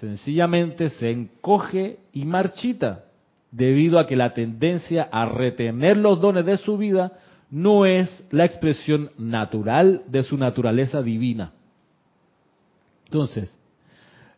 sencillamente 0.00 0.88
se 0.88 1.10
encoge 1.10 1.98
y 2.12 2.24
marchita, 2.24 3.04
debido 3.50 3.98
a 3.98 4.06
que 4.06 4.16
la 4.16 4.32
tendencia 4.32 5.08
a 5.12 5.26
retener 5.26 5.98
los 5.98 6.20
dones 6.22 6.46
de 6.46 6.56
su 6.56 6.78
vida 6.78 7.12
no 7.50 7.84
es 7.84 8.26
la 8.30 8.46
expresión 8.46 9.10
natural 9.18 10.04
de 10.08 10.22
su 10.22 10.38
naturaleza 10.38 11.02
divina. 11.02 11.52
Entonces, 13.04 13.54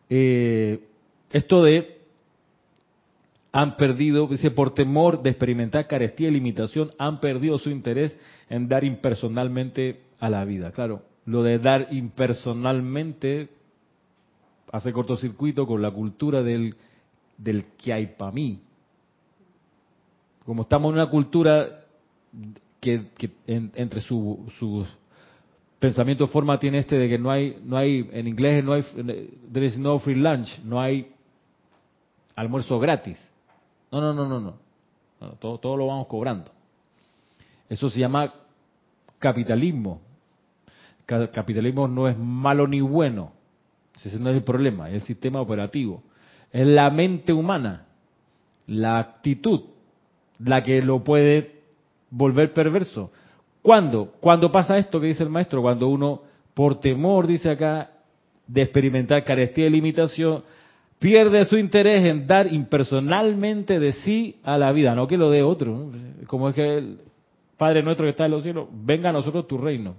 eh, 0.09 0.81
esto 1.31 1.63
de 1.63 1.98
han 3.51 3.77
perdido, 3.77 4.27
dice, 4.27 4.51
por 4.51 4.73
temor 4.73 5.23
de 5.23 5.31
experimentar 5.31 5.87
carestía 5.87 6.27
y 6.27 6.31
limitación, 6.31 6.91
han 6.97 7.19
perdido 7.19 7.57
su 7.57 7.69
interés 7.69 8.17
en 8.49 8.67
dar 8.67 8.83
impersonalmente 8.83 10.01
a 10.19 10.29
la 10.29 10.45
vida. 10.45 10.71
Claro, 10.71 11.03
lo 11.25 11.41
de 11.43 11.57
dar 11.57 11.87
impersonalmente 11.91 13.49
hace 14.71 14.93
cortocircuito 14.93 15.65
con 15.65 15.81
la 15.81 15.89
cultura 15.91 16.43
del, 16.43 16.75
del 17.37 17.65
que 17.77 17.93
hay 17.93 18.07
para 18.07 18.31
mí. 18.31 18.61
Como 20.45 20.63
estamos 20.63 20.89
en 20.89 20.95
una 20.99 21.09
cultura 21.09 21.85
que, 22.79 23.07
entre 23.47 24.01
sus 24.01 24.87
pensamientos 25.79 26.29
forma 26.29 26.59
tiene 26.59 26.79
este 26.79 26.97
de 26.97 27.09
que 27.09 27.17
no 27.17 27.31
hay, 27.31 27.57
no 27.63 27.77
hay, 27.77 28.09
en 28.11 28.27
inglés 28.27 28.63
no 28.63 28.73
hay, 28.73 28.83
there 29.51 29.65
is 29.65 29.77
no 29.77 29.97
free 29.99 30.15
lunch, 30.15 30.59
no 30.63 30.79
hay 30.79 31.11
almuerzo 32.35 32.79
gratis. 32.79 33.17
No, 33.91 34.01
no, 34.01 34.13
no, 34.13 34.27
no, 34.27 34.39
no. 34.39 35.31
todo, 35.39 35.57
todo 35.59 35.77
lo 35.77 35.87
vamos 35.87 36.07
cobrando. 36.07 36.51
Eso 37.67 37.89
se 37.89 37.99
llama 37.99 38.33
capitalismo. 39.19 40.01
Capitalismo 41.05 41.87
no 41.87 42.07
es 42.07 42.17
malo 42.17 42.67
ni 42.67 42.81
bueno. 42.81 43.31
Ese 43.95 44.19
no 44.19 44.29
es 44.29 44.37
el 44.37 44.43
problema, 44.43 44.89
es 44.89 44.95
el 44.95 45.01
sistema 45.01 45.41
operativo. 45.41 46.03
Es 46.51 46.65
la 46.65 46.89
mente 46.89 47.33
humana, 47.33 47.85
la 48.67 48.97
actitud, 48.97 49.61
la 50.39 50.63
que 50.63 50.81
lo 50.81 51.03
puede 51.03 51.61
volver 52.09 52.53
perverso. 52.53 53.11
¿Cuándo? 53.61 54.13
Cuando 54.19 54.51
pasa 54.51 54.77
esto 54.77 55.01
que 55.01 55.07
dice 55.07 55.23
el 55.23 55.29
maestro, 55.29 55.61
cuando 55.61 55.87
uno, 55.87 56.21
por 56.53 56.79
temor, 56.79 57.27
dice 57.27 57.51
acá, 57.51 57.91
de 58.47 58.61
experimentar 58.61 59.23
carestía 59.25 59.67
y 59.67 59.69
limitación, 59.69 60.43
pierde 60.99 61.45
su 61.45 61.57
interés 61.57 62.05
en 62.05 62.27
dar 62.27 62.51
impersonalmente 62.51 63.79
de 63.79 63.93
sí 63.93 64.35
a 64.43 64.57
la 64.57 64.71
vida, 64.71 64.93
no 64.93 65.07
que 65.07 65.17
lo 65.17 65.31
dé 65.31 65.41
otro. 65.41 65.91
Como 66.27 66.49
es 66.49 66.55
que 66.55 66.77
el 66.77 66.99
Padre 67.57 67.81
nuestro 67.81 68.05
que 68.05 68.11
está 68.11 68.25
en 68.25 68.31
los 68.31 68.43
cielos, 68.43 68.67
venga 68.71 69.09
a 69.09 69.13
nosotros 69.13 69.47
tu 69.47 69.57
reino. 69.57 69.95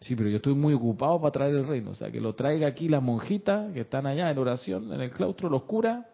Sí, 0.00 0.16
pero 0.16 0.28
yo 0.28 0.36
estoy 0.36 0.54
muy 0.54 0.74
ocupado 0.74 1.20
para 1.20 1.30
traer 1.30 1.54
el 1.54 1.66
reino. 1.66 1.90
O 1.90 1.94
sea, 1.94 2.10
que 2.10 2.20
lo 2.20 2.34
traiga 2.34 2.66
aquí 2.66 2.88
las 2.88 3.00
monjitas 3.00 3.72
que 3.72 3.82
están 3.82 4.06
allá 4.06 4.28
en 4.30 4.38
oración, 4.38 4.92
en 4.92 5.00
el 5.00 5.10
claustro, 5.12 5.48
los 5.48 5.62
curas. 5.62 6.04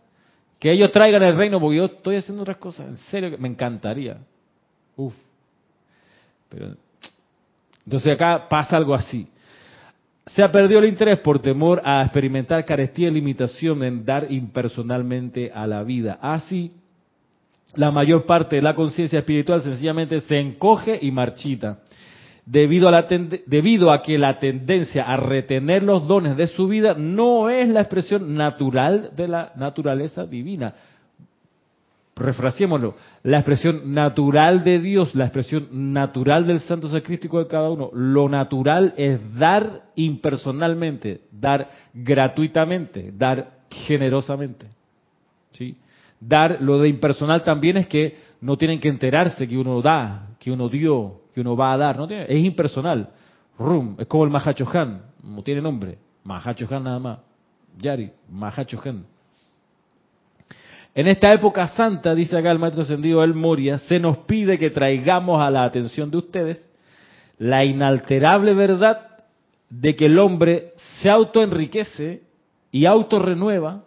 Que 0.58 0.72
ellos 0.72 0.90
traigan 0.92 1.22
el 1.22 1.36
reino, 1.36 1.58
porque 1.58 1.78
yo 1.78 1.84
estoy 1.86 2.16
haciendo 2.16 2.42
otras 2.42 2.58
cosas. 2.58 2.86
En 2.86 2.96
serio, 2.96 3.36
me 3.38 3.48
encantaría. 3.48 4.18
Uf. 4.96 5.14
Pero, 6.50 6.74
entonces 7.86 8.12
acá 8.12 8.46
pasa 8.50 8.76
algo 8.76 8.94
así. 8.94 9.26
Se 10.34 10.42
ha 10.42 10.52
perdido 10.52 10.80
el 10.80 10.88
interés 10.88 11.18
por 11.20 11.38
temor 11.38 11.80
a 11.84 12.02
experimentar 12.02 12.64
carestía 12.64 13.08
y 13.08 13.12
limitación 13.12 13.82
en 13.82 14.04
dar 14.04 14.30
impersonalmente 14.30 15.50
a 15.54 15.66
la 15.66 15.82
vida. 15.82 16.18
Así, 16.20 16.72
la 17.74 17.90
mayor 17.90 18.26
parte 18.26 18.56
de 18.56 18.62
la 18.62 18.74
conciencia 18.74 19.20
espiritual 19.20 19.62
sencillamente 19.62 20.20
se 20.20 20.38
encoge 20.38 20.98
y 21.00 21.10
marchita. 21.10 21.78
Debido 22.44 22.88
a, 22.88 22.90
la 22.90 23.06
debido 23.46 23.92
a 23.92 24.00
que 24.00 24.16
la 24.16 24.38
tendencia 24.38 25.02
a 25.02 25.16
retener 25.16 25.82
los 25.82 26.06
dones 26.08 26.36
de 26.36 26.46
su 26.46 26.66
vida 26.66 26.94
no 26.94 27.50
es 27.50 27.68
la 27.68 27.80
expresión 27.80 28.34
natural 28.34 29.10
de 29.14 29.28
la 29.28 29.52
naturaleza 29.56 30.24
divina 30.24 30.74
refraseémoslo, 32.18 32.94
la 33.22 33.38
expresión 33.38 33.92
natural 33.92 34.64
de 34.64 34.80
Dios, 34.80 35.14
la 35.14 35.24
expresión 35.24 35.68
natural 35.92 36.46
del 36.46 36.60
santo 36.60 36.88
sacrístico 36.88 37.38
de 37.38 37.46
cada 37.46 37.70
uno, 37.70 37.90
lo 37.92 38.28
natural 38.28 38.94
es 38.96 39.20
dar 39.38 39.84
impersonalmente, 39.94 41.22
dar 41.30 41.68
gratuitamente, 41.94 43.12
dar 43.16 43.58
generosamente. 43.70 44.66
¿Sí? 45.52 45.76
Dar 46.20 46.60
lo 46.60 46.80
de 46.80 46.88
impersonal 46.88 47.44
también 47.44 47.76
es 47.76 47.86
que 47.86 48.16
no 48.40 48.56
tienen 48.56 48.80
que 48.80 48.88
enterarse 48.88 49.46
que 49.46 49.56
uno 49.56 49.80
da, 49.80 50.30
que 50.38 50.50
uno 50.50 50.68
dio, 50.68 51.22
que 51.32 51.40
uno 51.40 51.56
va 51.56 51.72
a 51.72 51.76
dar, 51.76 51.96
no 51.96 52.08
es 52.08 52.44
impersonal. 52.44 53.10
Rum, 53.58 53.96
es 53.98 54.06
como 54.06 54.24
el 54.24 54.30
Mahachohan, 54.30 55.02
no 55.22 55.42
tiene 55.42 55.60
nombre, 55.60 55.98
Mahachohan 56.24 56.82
nada 56.82 56.98
más. 56.98 57.18
Yari, 57.78 58.10
Mahachohan. 58.28 59.04
En 60.94 61.06
esta 61.06 61.32
época 61.32 61.68
santa, 61.68 62.14
dice 62.14 62.36
acá 62.36 62.50
el 62.50 62.58
maestro 62.58 62.82
ascendido 62.82 63.22
El 63.22 63.34
Moria, 63.34 63.78
se 63.78 64.00
nos 64.00 64.18
pide 64.18 64.58
que 64.58 64.70
traigamos 64.70 65.40
a 65.40 65.50
la 65.50 65.64
atención 65.64 66.10
de 66.10 66.18
ustedes 66.18 66.68
la 67.38 67.64
inalterable 67.64 68.54
verdad 68.54 69.08
de 69.70 69.94
que 69.94 70.06
el 70.06 70.18
hombre 70.18 70.72
se 71.00 71.08
autoenriquece 71.08 72.22
y 72.72 72.86
autorrenueva 72.86 73.84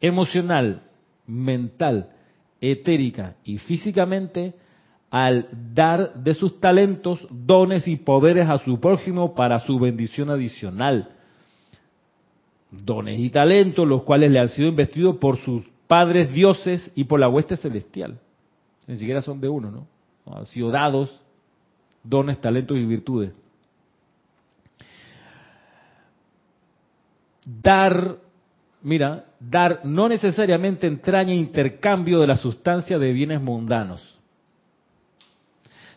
emocional, 0.00 0.82
mental, 1.26 2.10
etérica 2.60 3.36
y 3.44 3.58
físicamente 3.58 4.54
al 5.10 5.48
dar 5.74 6.14
de 6.14 6.34
sus 6.34 6.58
talentos, 6.60 7.26
dones 7.30 7.86
y 7.86 7.96
poderes 7.96 8.48
a 8.48 8.58
su 8.58 8.80
prójimo 8.80 9.34
para 9.34 9.58
su 9.58 9.78
bendición 9.78 10.30
adicional. 10.30 11.10
Dones 12.70 13.18
y 13.18 13.28
talentos 13.28 13.86
los 13.86 14.04
cuales 14.04 14.30
le 14.30 14.38
han 14.38 14.48
sido 14.48 14.68
investidos 14.68 15.16
por 15.16 15.36
sus 15.38 15.64
padres 15.92 16.32
dioses 16.32 16.90
y 16.94 17.04
por 17.04 17.20
la 17.20 17.28
hueste 17.28 17.54
celestial. 17.54 18.18
Ni 18.86 18.96
siquiera 18.96 19.20
son 19.20 19.42
de 19.42 19.48
uno, 19.50 19.70
¿no? 19.70 19.86
Han 20.34 20.46
sido 20.46 20.70
dados 20.70 21.20
dones, 22.02 22.40
talentos 22.40 22.78
y 22.78 22.86
virtudes. 22.86 23.32
Dar, 27.44 28.16
mira, 28.80 29.26
dar 29.38 29.84
no 29.84 30.08
necesariamente 30.08 30.86
entraña 30.86 31.34
intercambio 31.34 32.20
de 32.20 32.26
la 32.26 32.38
sustancia 32.38 32.98
de 32.98 33.12
bienes 33.12 33.42
mundanos. 33.42 34.18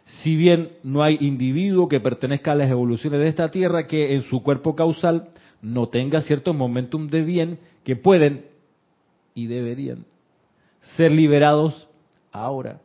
Si 0.03 0.35
bien 0.35 0.71
no 0.83 1.03
hay 1.03 1.19
individuo 1.21 1.87
que 1.87 2.01
pertenezca 2.01 2.51
a 2.51 2.55
las 2.55 2.69
evoluciones 2.69 3.21
de 3.21 3.29
esta 3.29 3.49
tierra 3.49 3.87
que 3.87 4.13
en 4.13 4.23
su 4.23 4.43
cuerpo 4.43 4.75
causal 4.75 5.29
no 5.61 5.87
tenga 5.87 6.19
cierto 6.19 6.53
momentum 6.53 7.07
de 7.07 7.21
bien 7.21 7.59
que 7.85 7.95
pueden 7.95 8.54
y 9.35 9.47
deberían 9.47 10.05
ser 10.95 11.11
liberados 11.11 11.87
ahora, 12.31 12.79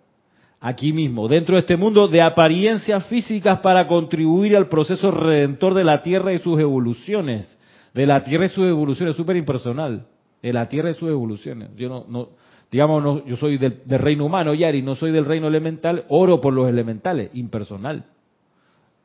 aquí 0.60 0.92
mismo, 0.92 1.28
dentro 1.28 1.54
de 1.54 1.60
este 1.60 1.76
mundo 1.76 2.08
de 2.08 2.20
apariencias 2.20 3.06
físicas 3.06 3.60
para 3.60 3.86
contribuir 3.86 4.56
al 4.56 4.68
proceso 4.68 5.10
redentor 5.10 5.72
de 5.74 5.84
la 5.84 6.02
Tierra 6.02 6.32
y 6.34 6.38
sus 6.38 6.60
evoluciones. 6.60 7.56
De 7.94 8.06
la 8.06 8.22
Tierra 8.22 8.46
y 8.46 8.48
sus 8.48 8.66
evoluciones, 8.66 9.16
súper 9.16 9.36
impersonal. 9.36 10.06
De 10.42 10.52
la 10.52 10.68
Tierra 10.68 10.90
y 10.90 10.94
sus 10.94 11.08
evoluciones. 11.08 11.70
Yo 11.76 11.88
no, 11.88 12.04
no 12.08 12.28
digamos, 12.70 13.02
no, 13.02 13.24
yo 13.24 13.36
soy 13.36 13.56
del, 13.56 13.82
del, 13.84 13.98
reino 13.98 14.24
humano, 14.24 14.54
Yari, 14.54 14.82
no 14.82 14.94
soy 14.94 15.12
del 15.12 15.24
reino 15.24 15.48
elemental, 15.48 16.04
oro 16.08 16.40
por 16.40 16.52
los 16.52 16.68
elementales, 16.68 17.30
impersonal. 17.34 18.04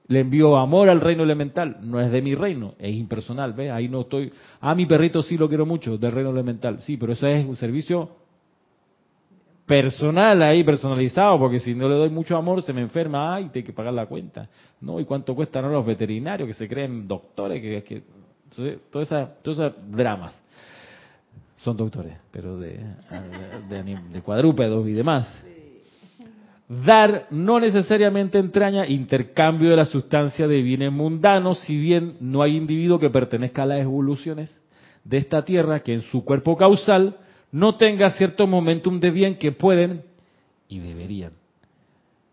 Le 0.08 0.20
envío 0.20 0.56
amor 0.58 0.89
al 0.89 1.01
reino 1.01 1.24
elemental, 1.24 1.78
no 1.82 1.99
es 1.99 2.12
de 2.12 2.22
mi 2.22 2.36
reino, 2.36 2.76
es 2.78 2.95
impersonal, 2.95 3.53
¿ves? 3.53 3.72
Ahí 3.72 3.89
no 3.89 4.01
estoy. 4.01 4.32
Ah, 4.62 4.76
mi 4.76 4.86
perrito 4.86 5.24
sí 5.24 5.38
lo 5.38 5.47
quiero 5.47 5.66
mucho, 5.66 5.97
del 5.97 6.12
reino 6.12 6.30
elemental, 6.30 6.80
sí, 6.82 6.97
pero 6.97 7.14
eso 7.14 7.28
es 7.28 7.45
un 7.45 7.56
servicio 7.56 8.10
personal 9.66 10.41
ahí, 10.43 10.64
personalizado, 10.64 11.39
porque 11.39 11.60
si 11.60 11.74
no 11.74 11.89
le 11.89 11.95
doy 11.95 12.10
mucho 12.10 12.38
amor 12.38 12.62
se 12.62 12.72
me 12.72 12.82
enferma, 12.82 13.34
ay, 13.34 13.49
tengo 13.49 13.66
que 13.66 13.74
pagar 13.74 13.93
la 13.93 14.06
cuenta. 14.06 14.47
¿No? 14.82 14.99
¿Y 14.99 15.06
cuánto 15.06 15.34
cuestan 15.34 15.72
los 15.72 15.86
veterinarios 15.86 16.47
que 16.47 16.53
se 16.53 16.68
creen 16.68 17.08
doctores? 17.08 17.62
que, 17.62 17.84
que 17.84 18.03
entonces, 18.43 18.80
todas 18.91 19.08
esas, 19.08 19.41
todas 19.41 19.74
dramas 19.89 20.39
son 21.58 21.76
doctores, 21.76 22.16
pero 22.32 22.58
de, 22.60 22.78
de, 23.70 23.84
de, 23.84 23.99
de 24.14 24.22
cuadrúpedos 24.22 24.88
y 24.88 24.93
demás. 24.93 25.43
Dar 26.68 27.28
no 27.30 27.59
necesariamente 27.59 28.39
entraña 28.39 28.88
intercambio 28.88 29.70
de 29.70 29.76
la 29.76 29.86
sustancia 29.86 30.47
de 30.47 30.63
bienes 30.63 30.91
mundanos, 30.91 31.59
si 31.59 31.78
bien 31.78 32.18
no 32.20 32.41
hay 32.41 32.57
individuo 32.57 32.99
que 32.99 33.11
pertenezca 33.11 33.63
a 33.63 33.68
las 33.68 33.82
evoluciones 33.82 34.49
de 35.03 35.18
esta 35.18 35.45
tierra 35.45 35.82
que 35.82 35.93
en 35.93 36.01
su 36.01 36.26
cuerpo 36.26 36.57
causal 36.57 37.18
no 37.51 37.76
tenga 37.76 38.09
cierto 38.11 38.47
momentum 38.47 38.99
de 38.99 39.11
bien 39.11 39.38
que 39.38 39.51
pueden 39.51 40.01
y 40.68 40.80
deberían 40.80 41.34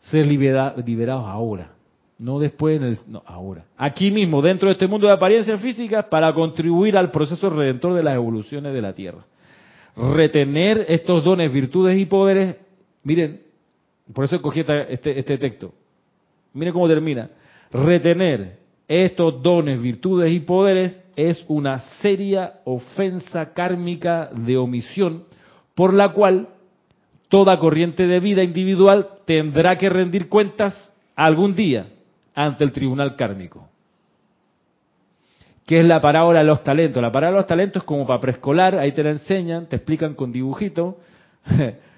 ser 0.01 0.27
liberados 0.27 1.27
ahora, 1.27 1.73
no 2.19 2.39
después, 2.39 3.07
no, 3.07 3.23
ahora. 3.27 3.67
Aquí 3.77 4.11
mismo, 4.11 4.41
dentro 4.41 4.69
de 4.69 4.73
este 4.73 4.87
mundo 4.87 5.07
de 5.07 5.13
apariencias 5.13 5.61
físicas, 5.61 6.07
para 6.07 6.33
contribuir 6.33 6.97
al 6.97 7.11
proceso 7.11 7.51
redentor 7.51 7.95
de 7.95 8.03
las 8.03 8.15
evoluciones 8.15 8.73
de 8.73 8.81
la 8.81 8.95
tierra. 8.95 9.25
Retener 9.95 10.87
estos 10.89 11.23
dones, 11.23 11.53
virtudes 11.53 11.99
y 11.99 12.07
poderes, 12.07 12.57
miren, 13.05 13.43
por 14.13 14.25
eso 14.25 14.37
escogí 14.37 14.65
este, 14.89 15.19
este 15.19 15.39
texto. 15.39 15.73
Mire 16.53 16.73
cómo 16.73 16.89
termina. 16.89 17.31
Retener 17.71 18.59
estos 18.89 19.43
dones, 19.43 19.81
virtudes 19.81 20.33
y 20.33 20.41
poderes 20.41 21.01
es 21.17 21.45
una 21.49 21.79
seria 22.01 22.61
ofensa 22.65 23.53
kármica 23.53 24.31
de 24.35 24.57
omisión 24.57 25.25
por 25.75 25.95
la 25.95 26.13
cual 26.13 26.49
toda 27.29 27.59
corriente 27.59 28.07
de 28.07 28.21
vida 28.21 28.43
individual 28.43 29.09
tendrá 29.25 29.77
que 29.79 29.89
rendir 29.89 30.29
cuentas 30.29 30.93
algún 31.17 31.55
día 31.55 31.87
ante 32.35 32.65
el 32.65 32.73
tribunal 32.73 33.17
kármico. 33.17 33.69
¿Qué 35.67 35.81
es 35.81 35.87
la 35.87 36.01
parábola 36.01 36.41
de 36.41 36.45
los 36.45 36.63
talentos? 36.63 37.03
La 37.03 37.13
parábola 37.13 37.37
de 37.37 37.43
los 37.43 37.47
talentos 37.47 37.83
es 37.83 37.87
como 37.87 38.07
para 38.07 38.21
preescolar, 38.21 38.75
ahí 38.75 38.93
te 38.93 39.03
la 39.03 39.11
enseñan, 39.11 39.67
te 39.67 39.77
explican 39.77 40.15
con 40.15 40.33
dibujito 40.33 40.99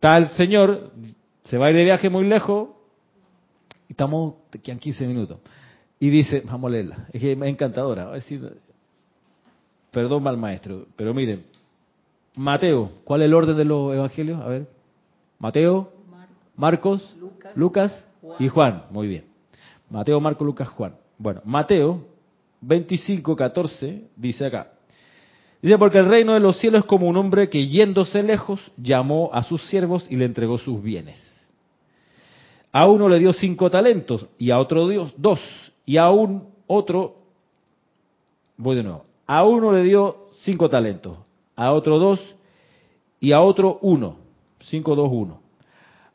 Tal 0.00 0.30
señor 0.30 0.90
se 1.44 1.58
va 1.58 1.66
a 1.66 1.70
ir 1.70 1.76
de 1.76 1.84
viaje 1.84 2.08
muy 2.08 2.26
lejos, 2.26 2.70
y 3.86 3.92
estamos, 3.92 4.34
quedan 4.62 4.78
15 4.78 5.06
minutos, 5.06 5.38
y 5.98 6.08
dice, 6.08 6.42
vamos 6.46 6.68
a 6.68 6.72
leerla, 6.72 7.06
es 7.12 7.20
que 7.20 7.32
es 7.32 7.42
encantadora, 7.42 8.04
a 8.04 8.10
ver 8.12 8.22
si, 8.22 8.40
perdón 9.90 10.22
mal 10.22 10.38
maestro, 10.38 10.86
pero 10.96 11.12
miren, 11.12 11.44
Mateo, 12.34 12.90
¿cuál 13.04 13.22
es 13.22 13.26
el 13.26 13.34
orden 13.34 13.56
de 13.56 13.64
los 13.64 13.92
evangelios? 13.92 14.40
A 14.40 14.46
ver, 14.46 14.66
Mateo, 15.38 15.92
Marcos, 16.56 17.16
Lucas, 17.54 18.06
y 18.38 18.48
Juan, 18.48 18.84
muy 18.90 19.08
bien. 19.08 19.24
Mateo, 19.90 20.20
Marcos, 20.20 20.46
Lucas, 20.46 20.68
Juan. 20.68 20.94
Bueno, 21.18 21.40
Mateo 21.44 22.06
25, 22.60 23.34
14 23.36 24.04
dice 24.16 24.46
acá, 24.46 24.72
Dice, 25.62 25.76
porque 25.76 25.98
el 25.98 26.08
reino 26.08 26.32
de 26.32 26.40
los 26.40 26.58
cielos 26.58 26.80
es 26.80 26.84
como 26.86 27.06
un 27.06 27.16
hombre 27.16 27.50
que 27.50 27.66
yéndose 27.66 28.22
lejos 28.22 28.72
llamó 28.78 29.30
a 29.32 29.42
sus 29.42 29.62
siervos 29.68 30.06
y 30.10 30.16
le 30.16 30.24
entregó 30.24 30.56
sus 30.56 30.82
bienes. 30.82 31.18
A 32.72 32.86
uno 32.86 33.08
le 33.08 33.18
dio 33.18 33.32
cinco 33.32 33.70
talentos 33.70 34.26
y 34.38 34.50
a 34.50 34.58
otro 34.58 34.88
dio 34.88 35.10
dos 35.16 35.40
y 35.84 35.96
a 35.98 36.08
un 36.10 36.48
otro, 36.66 37.16
voy 38.56 38.76
de 38.76 38.84
nuevo, 38.84 39.04
a 39.26 39.44
uno 39.44 39.72
le 39.72 39.82
dio 39.82 40.28
cinco 40.42 40.70
talentos, 40.70 41.18
a 41.56 41.72
otro 41.72 41.98
dos 41.98 42.20
y 43.18 43.32
a 43.32 43.40
otro 43.40 43.78
uno, 43.82 44.16
cinco, 44.62 44.94
dos, 44.94 45.08
uno. 45.12 45.40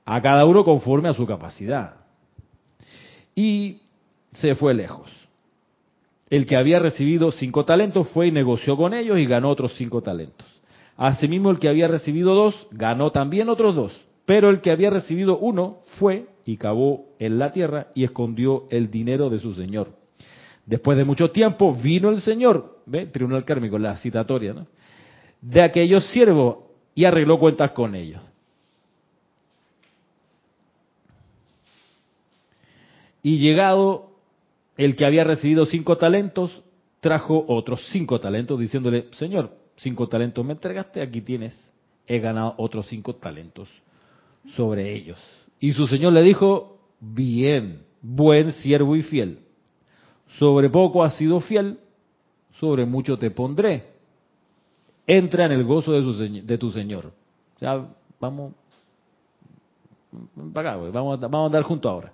A 0.05 0.21
cada 0.21 0.45
uno 0.45 0.63
conforme 0.63 1.09
a 1.09 1.13
su 1.13 1.25
capacidad. 1.25 1.95
Y 3.35 3.81
se 4.31 4.55
fue 4.55 4.73
lejos 4.73 5.24
el 6.35 6.45
que 6.45 6.57
había 6.57 6.79
recibido 6.79 7.31
cinco 7.31 7.63
talentos 7.63 8.09
fue 8.09 8.27
y 8.27 8.31
negoció 8.31 8.75
con 8.75 8.93
ellos 8.93 9.17
y 9.17 9.25
ganó 9.25 9.49
otros 9.49 9.73
cinco 9.77 10.01
talentos. 10.01 10.45
Asimismo, 10.97 11.49
el 11.49 11.59
que 11.59 11.69
había 11.69 11.87
recibido 11.87 12.35
dos, 12.35 12.67
ganó 12.71 13.11
también 13.11 13.47
otros 13.47 13.73
dos. 13.73 14.05
Pero 14.25 14.49
el 14.49 14.59
que 14.59 14.71
había 14.71 14.89
recibido 14.89 15.37
uno 15.37 15.77
fue 15.97 16.25
y 16.43 16.57
cavó 16.57 17.05
en 17.19 17.39
la 17.39 17.53
tierra 17.53 17.87
y 17.95 18.03
escondió 18.03 18.65
el 18.69 18.91
dinero 18.91 19.29
de 19.29 19.39
su 19.39 19.53
señor. 19.53 19.93
Después 20.65 20.97
de 20.97 21.05
mucho 21.05 21.31
tiempo 21.31 21.73
vino 21.73 22.09
el 22.09 22.19
señor, 22.19 22.79
¿ve? 22.85 23.05
Tribunal 23.05 23.45
Kármico, 23.45 23.79
la 23.79 23.95
citatoria, 23.95 24.53
¿no? 24.53 24.67
De 25.39 25.61
aquellos 25.61 26.05
siervos 26.11 26.57
y 26.95 27.05
arregló 27.05 27.39
cuentas 27.39 27.71
con 27.71 27.95
ellos. 27.95 28.21
Y 33.23 33.37
llegado 33.37 34.14
el 34.77 34.95
que 34.95 35.05
había 35.05 35.23
recibido 35.23 35.65
cinco 35.65 35.97
talentos 35.97 36.63
trajo 36.99 37.45
otros 37.47 37.85
cinco 37.91 38.19
talentos 38.19 38.59
diciéndole, 38.59 39.07
Señor, 39.11 39.51
cinco 39.77 40.07
talentos 40.07 40.43
me 40.43 40.53
entregaste, 40.53 41.01
aquí 41.01 41.21
tienes, 41.21 41.55
he 42.07 42.19
ganado 42.19 42.55
otros 42.57 42.87
cinco 42.87 43.15
talentos 43.15 43.69
sobre 44.55 44.93
ellos. 44.93 45.19
Y 45.59 45.73
su 45.73 45.87
Señor 45.87 46.13
le 46.13 46.21
dijo, 46.21 46.77
bien, 46.99 47.83
buen 48.01 48.51
siervo 48.53 48.95
y 48.95 49.03
fiel. 49.03 49.39
Sobre 50.39 50.69
poco 50.69 51.03
has 51.03 51.15
sido 51.15 51.39
fiel, 51.39 51.79
sobre 52.59 52.85
mucho 52.85 53.17
te 53.17 53.31
pondré. 53.31 53.93
Entra 55.07 55.45
en 55.45 55.51
el 55.51 55.63
gozo 55.63 55.91
de, 55.91 56.57
tu 56.57 56.71
Señor. 56.71 57.13
Ya, 57.59 57.87
vamos, 58.19 58.53
vamos, 60.35 60.91
vamos 60.91 61.33
a 61.33 61.45
andar 61.45 61.63
juntos 61.63 61.91
ahora. 61.91 62.13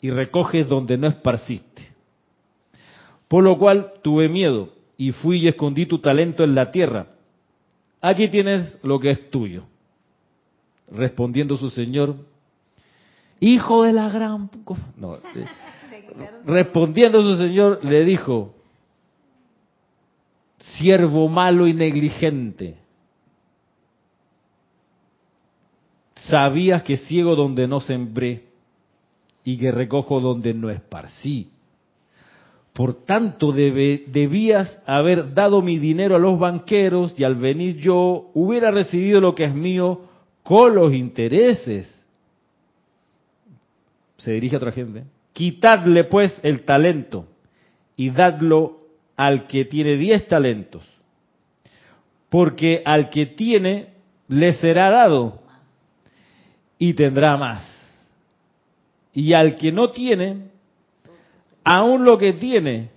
y 0.00 0.10
recoges 0.10 0.68
donde 0.68 0.96
no 0.96 1.06
esparciste. 1.06 1.88
Por 3.28 3.44
lo 3.44 3.58
cual 3.58 3.92
tuve 4.02 4.28
miedo 4.28 4.70
y 4.96 5.12
fui 5.12 5.38
y 5.38 5.48
escondí 5.48 5.86
tu 5.86 5.98
talento 5.98 6.42
en 6.42 6.54
la 6.54 6.70
tierra. 6.70 7.06
Aquí 8.00 8.28
tienes 8.28 8.78
lo 8.82 8.98
que 8.98 9.10
es 9.10 9.30
tuyo. 9.30 9.64
Respondiendo 10.90 11.56
su 11.56 11.70
señor, 11.70 12.16
hijo 13.38 13.84
de 13.84 13.92
la 13.92 14.08
gran... 14.08 14.50
No, 14.96 15.16
eh, 15.34 15.46
respondiendo 16.44 17.22
su 17.22 17.36
señor 17.36 17.84
le 17.84 18.04
dijo, 18.04 18.54
siervo 20.58 21.28
malo 21.28 21.68
y 21.68 21.74
negligente, 21.74 22.76
sabías 26.14 26.82
que 26.82 26.96
ciego 26.96 27.36
donde 27.36 27.68
no 27.68 27.80
sembré 27.80 28.49
y 29.44 29.56
que 29.56 29.70
recojo 29.72 30.20
donde 30.20 30.54
no 30.54 30.70
esparcí. 30.70 31.50
Por 32.72 33.04
tanto, 33.04 33.52
debías 33.52 34.78
haber 34.86 35.34
dado 35.34 35.60
mi 35.60 35.78
dinero 35.78 36.16
a 36.16 36.18
los 36.18 36.38
banqueros 36.38 37.18
y 37.18 37.24
al 37.24 37.34
venir 37.34 37.76
yo 37.76 38.30
hubiera 38.32 38.70
recibido 38.70 39.20
lo 39.20 39.34
que 39.34 39.44
es 39.44 39.54
mío 39.54 40.02
con 40.42 40.74
los 40.74 40.92
intereses. 40.92 41.92
Se 44.18 44.32
dirige 44.32 44.56
a 44.56 44.58
otra 44.58 44.72
gente. 44.72 45.04
Quitadle 45.32 46.04
pues 46.04 46.38
el 46.42 46.62
talento 46.62 47.26
y 47.96 48.10
dadlo 48.10 48.78
al 49.16 49.46
que 49.46 49.64
tiene 49.64 49.96
diez 49.96 50.26
talentos. 50.28 50.84
Porque 52.28 52.82
al 52.84 53.10
que 53.10 53.26
tiene 53.26 53.88
le 54.28 54.52
será 54.54 54.90
dado 54.90 55.40
y 56.78 56.94
tendrá 56.94 57.36
más 57.36 57.79
y 59.12 59.32
al 59.32 59.56
que 59.56 59.72
no 59.72 59.90
tiene, 59.90 60.50
aún 61.64 62.04
lo 62.04 62.18
que 62.18 62.32
tiene, 62.32 62.90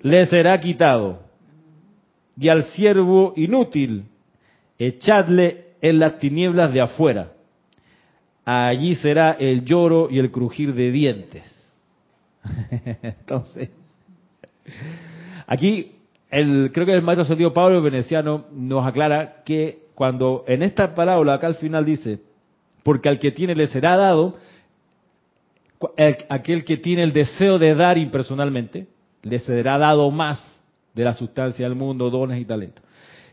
le 0.00 0.26
será 0.26 0.58
quitado. 0.58 1.20
Y 2.38 2.48
al 2.48 2.64
siervo 2.64 3.32
inútil, 3.36 4.04
echadle 4.78 5.64
en 5.80 5.98
las 5.98 6.18
tinieblas 6.18 6.72
de 6.72 6.80
afuera. 6.80 7.32
Allí 8.44 8.94
será 8.96 9.32
el 9.32 9.64
lloro 9.64 10.08
y 10.10 10.18
el 10.18 10.30
crujir 10.30 10.74
de 10.74 10.90
dientes. 10.90 11.44
Entonces, 13.02 13.70
aquí 15.46 15.92
el, 16.30 16.70
creo 16.72 16.84
que 16.84 16.94
el 16.94 17.02
maestro 17.02 17.24
sentido 17.24 17.54
Pablo 17.54 17.80
Veneciano 17.80 18.46
nos 18.52 18.86
aclara 18.86 19.42
que 19.44 19.84
cuando 19.94 20.44
en 20.48 20.62
esta 20.62 20.94
parábola 20.94 21.34
acá 21.34 21.46
al 21.46 21.54
final 21.54 21.84
dice, 21.84 22.18
porque 22.82 23.08
al 23.08 23.18
que 23.18 23.30
tiene 23.30 23.54
le 23.54 23.68
será 23.68 23.96
dado, 23.96 24.36
aquel 26.28 26.64
que 26.64 26.76
tiene 26.76 27.02
el 27.02 27.12
deseo 27.12 27.58
de 27.58 27.74
dar 27.74 27.98
impersonalmente, 27.98 28.86
le 29.22 29.38
será 29.38 29.78
dado 29.78 30.10
más 30.10 30.62
de 30.94 31.04
la 31.04 31.12
sustancia 31.12 31.68
del 31.68 31.76
mundo, 31.76 32.10
dones 32.10 32.40
y 32.40 32.44
talentos. 32.44 32.84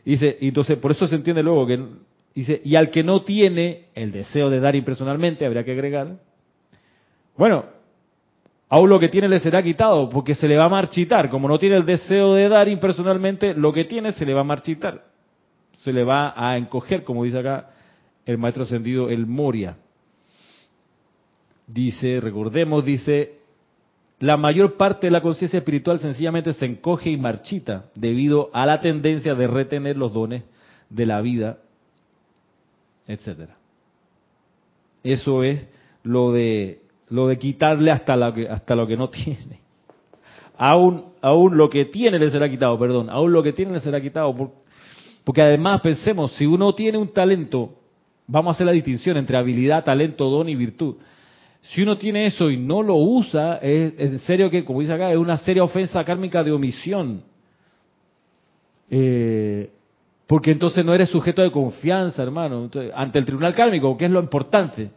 Dice, 0.04 0.38
entonces 0.42 0.78
por 0.78 0.92
eso 0.92 1.08
se 1.08 1.16
entiende 1.16 1.44
luego 1.44 1.68
que 1.68 1.80
dice, 2.34 2.62
y 2.64 2.76
al 2.76 2.90
que 2.90 3.04
no 3.04 3.24
tiene 3.24 3.86
el 3.94 4.12
deseo 4.12 4.50
de 4.50 4.60
dar 4.60 4.76
impersonalmente, 4.76 5.46
habría 5.46 5.64
que 5.64 5.72
agregar, 5.72 6.18
bueno, 7.38 7.66
aún 8.70 8.90
lo 8.90 9.00
que 9.00 9.10
tiene 9.10 9.28
le 9.28 9.40
será 9.40 9.62
quitado, 9.62 10.10
porque 10.10 10.34
se 10.34 10.48
le 10.48 10.58
va 10.58 10.66
a 10.66 10.70
marchitar. 10.70 11.30
Como 11.30 11.48
no 11.48 11.60
tiene 11.60 11.76
el 11.76 11.86
deseo 11.86 12.34
de 12.34 12.50
dar 12.50 12.68
impersonalmente, 12.68 13.54
lo 13.54 13.72
que 13.74 13.86
tiene 13.86 14.12
se 14.12 14.26
le 14.26 14.34
va 14.34 14.42
a 14.42 14.46
marchitar. 14.46 15.06
Se 15.80 15.94
le 15.94 16.04
va 16.04 16.34
a 16.36 16.58
encoger, 16.58 17.04
como 17.04 17.24
dice 17.24 17.40
acá 17.40 17.70
el 18.26 18.38
maestro 18.38 18.64
ascendido, 18.64 19.10
el 19.10 19.26
Moria 19.26 19.78
dice, 21.74 22.20
recordemos, 22.20 22.86
dice, 22.86 23.40
la 24.20 24.38
mayor 24.38 24.78
parte 24.78 25.08
de 25.08 25.12
la 25.12 25.22
conciencia 25.22 25.58
espiritual 25.58 26.00
sencillamente 26.00 26.54
se 26.54 26.66
encoge 26.66 27.10
y 27.10 27.18
marchita 27.18 27.86
debido 27.96 28.50
a 28.54 28.66
la 28.66 28.80
tendencia 28.80 29.34
de 29.34 29.48
retener 29.48 29.98
los 29.98 30.14
dones 30.14 30.44
de 30.90 31.06
la 31.06 31.22
vida, 31.22 31.58
etcétera. 33.08 33.58
Eso 35.04 35.44
es 35.44 35.66
lo 36.04 36.32
de 36.32 36.82
lo 37.10 37.28
de 37.28 37.38
quitarle 37.38 37.92
hasta 37.92 38.16
lo 38.16 38.34
que 38.34 38.48
hasta 38.48 38.76
lo 38.76 38.86
que 38.86 38.98
no 38.98 39.10
tiene. 39.10 39.60
Aún 40.58 41.06
aún 41.22 41.58
lo 41.58 41.70
que 41.70 41.86
tiene 41.86 42.20
le 42.20 42.30
será 42.30 42.48
quitado, 42.48 42.78
perdón, 42.78 43.10
aún 43.10 43.34
lo 43.34 43.42
que 43.42 43.54
tiene 43.54 43.74
le 43.74 43.80
será 43.80 44.00
quitado 44.00 44.36
porque 45.24 45.42
además 45.42 45.82
pensemos, 45.82 46.32
si 46.34 46.46
uno 46.46 46.74
tiene 46.74 46.98
un 46.98 47.10
talento, 47.10 47.76
vamos 48.28 48.54
a 48.54 48.56
hacer 48.56 48.66
la 48.66 48.72
distinción 48.72 49.18
entre 49.18 49.38
habilidad, 49.38 49.84
talento, 49.84 50.30
don 50.30 50.50
y 50.50 50.56
virtud. 50.56 50.96
Si 51.62 51.84
uno 51.84 51.96
tiene 51.98 52.26
eso 52.26 52.50
y 52.50 52.58
no 52.58 52.82
lo 52.82 52.96
usa, 52.96 53.58
es, 53.58 53.94
en 53.98 54.20
serio 54.20 54.50
que, 54.50 54.66
como 54.66 54.82
dice 54.82 54.94
acá, 54.94 55.12
es 55.12 55.18
una 55.18 55.38
seria 55.38 55.64
ofensa 55.64 56.04
kármica 56.04 56.44
de 56.44 56.52
omisión. 56.52 57.24
Eh, 58.90 59.70
Porque 60.28 60.52
entonces 60.52 60.84
no 60.84 60.94
eres 60.94 61.10
sujeto 61.10 61.42
de 61.42 61.52
confianza, 61.52 62.24
hermano. 62.24 62.70
ante 62.96 63.20
el 63.20 63.26
tribunal 63.26 63.54
kármico, 63.54 63.96
que 63.98 64.06
es 64.06 64.12
lo 64.12 64.20
importante. 64.20 64.92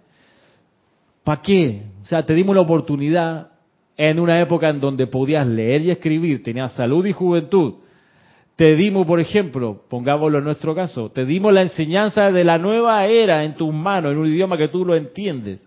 ¿Para 1.23 1.43
qué? 1.43 1.83
O 2.03 2.07
sea, 2.07 2.25
te 2.25 2.35
dimos 2.35 2.55
la 2.55 2.63
oportunidad 2.63 3.49
en 3.97 4.21
una 4.21 4.41
época 4.41 4.69
en 4.69 4.81
donde 4.81 5.07
podías 5.07 5.47
leer 5.47 5.83
y 5.83 5.91
escribir, 5.91 6.43
tenías 6.43 6.73
salud 6.73 7.05
y 7.07 7.13
juventud. 7.13 7.75
Te 8.57 8.77
dimos, 8.77 9.07
por 9.07 9.21
ejemplo, 9.21 9.85
pongámoslo 9.89 10.39
en 10.39 10.45
nuestro 10.45 10.75
caso, 10.75 11.11
te 11.11 11.25
dimos 11.25 11.53
la 11.53 11.63
enseñanza 11.63 12.31
de 12.31 12.45
la 12.45 12.59
nueva 12.59 13.07
era 13.07 13.43
en 13.43 13.55
tus 13.55 13.73
manos, 13.73 14.13
en 14.13 14.19
un 14.19 14.27
idioma 14.27 14.57
que 14.57 14.69
tú 14.69 14.85
lo 14.85 14.95
entiendes. 14.95 15.64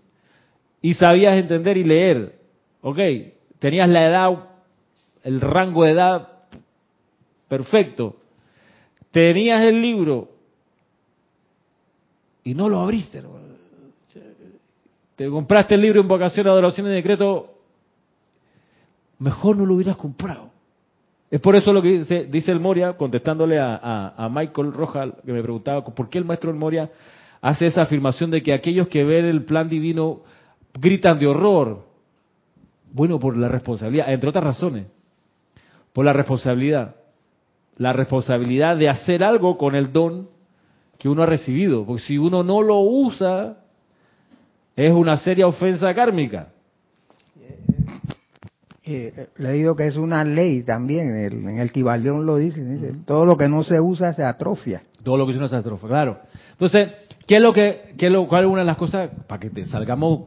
Y 0.80 0.94
sabías 0.94 1.36
entender 1.36 1.76
y 1.76 1.84
leer. 1.84 2.38
¿Ok? 2.82 2.98
Tenías 3.58 3.88
la 3.88 4.06
edad, 4.06 4.48
el 5.24 5.40
rango 5.40 5.84
de 5.84 5.90
edad 5.90 6.28
perfecto. 7.48 8.16
Tenías 9.10 9.62
el 9.64 9.80
libro 9.80 10.28
y 12.44 12.54
no 12.54 12.68
lo 12.68 12.80
abriste. 12.80 13.22
Te 15.16 15.28
compraste 15.28 15.74
el 15.74 15.80
libro 15.80 16.00
en 16.00 16.08
vocación, 16.08 16.46
adoración 16.46 16.86
y 16.86 16.90
decreto. 16.90 17.54
Mejor 19.18 19.56
no 19.56 19.66
lo 19.66 19.74
hubieras 19.74 19.96
comprado. 19.96 20.50
Es 21.30 21.40
por 21.40 21.56
eso 21.56 21.72
lo 21.72 21.82
que 21.82 22.04
dice, 22.04 22.52
el 22.52 22.60
Moria, 22.60 22.96
contestándole 22.96 23.58
a, 23.60 24.30
Michael 24.32 24.72
Rojas, 24.72 25.10
que 25.26 25.32
me 25.32 25.42
preguntaba 25.42 25.84
por 25.84 26.08
qué 26.08 26.18
el 26.18 26.24
maestro 26.24 26.50
el 26.50 26.56
Moria 26.56 26.90
hace 27.40 27.66
esa 27.66 27.82
afirmación 27.82 28.30
de 28.30 28.42
que 28.42 28.52
aquellos 28.52 28.88
que 28.88 29.04
ven 29.04 29.24
el 29.24 29.44
plan 29.44 29.68
divino 29.68 30.22
gritan 30.74 31.18
de 31.18 31.26
horror. 31.26 31.86
Bueno, 32.92 33.18
por 33.18 33.36
la 33.36 33.48
responsabilidad, 33.48 34.12
entre 34.12 34.28
otras 34.28 34.44
razones. 34.44 34.86
Por 35.92 36.04
la 36.04 36.12
responsabilidad. 36.12 36.96
La 37.76 37.92
responsabilidad 37.92 38.76
de 38.76 38.88
hacer 38.88 39.22
algo 39.22 39.56
con 39.56 39.74
el 39.74 39.92
don 39.92 40.28
que 40.98 41.08
uno 41.08 41.22
ha 41.22 41.26
recibido. 41.26 41.84
Porque 41.86 42.02
si 42.02 42.18
uno 42.18 42.42
no 42.42 42.62
lo 42.62 42.80
usa, 42.80 43.58
es 44.74 44.92
una 44.92 45.16
seria 45.18 45.46
ofensa 45.46 45.94
kármica. 45.94 46.48
Eh, 48.90 49.28
leído 49.36 49.76
que 49.76 49.86
es 49.86 49.98
una 49.98 50.24
ley 50.24 50.62
también, 50.62 51.14
en 51.14 51.58
el 51.58 51.70
Kibalión 51.70 52.24
lo 52.24 52.36
dice, 52.36 52.62
todo 53.04 53.26
lo 53.26 53.36
que 53.36 53.46
no 53.46 53.62
se 53.62 53.78
usa 53.78 54.14
se 54.14 54.24
atrofia. 54.24 54.82
Todo 55.02 55.18
lo 55.18 55.26
que 55.26 55.34
no 55.34 55.46
se 55.46 55.56
atrofia, 55.56 55.88
claro. 55.88 56.20
Entonces, 56.52 56.88
¿qué 57.28 57.36
es 57.36 57.42
lo 57.42 57.52
que, 57.52 57.92
qué 57.96 58.06
es 58.06 58.12
lo, 58.12 58.26
cuál 58.26 58.44
es 58.44 58.50
una 58.50 58.60
de 58.60 58.66
las 58.66 58.76
cosas, 58.76 59.10
para 59.28 59.38
que 59.38 59.50
te 59.50 59.66
salgamos 59.66 60.20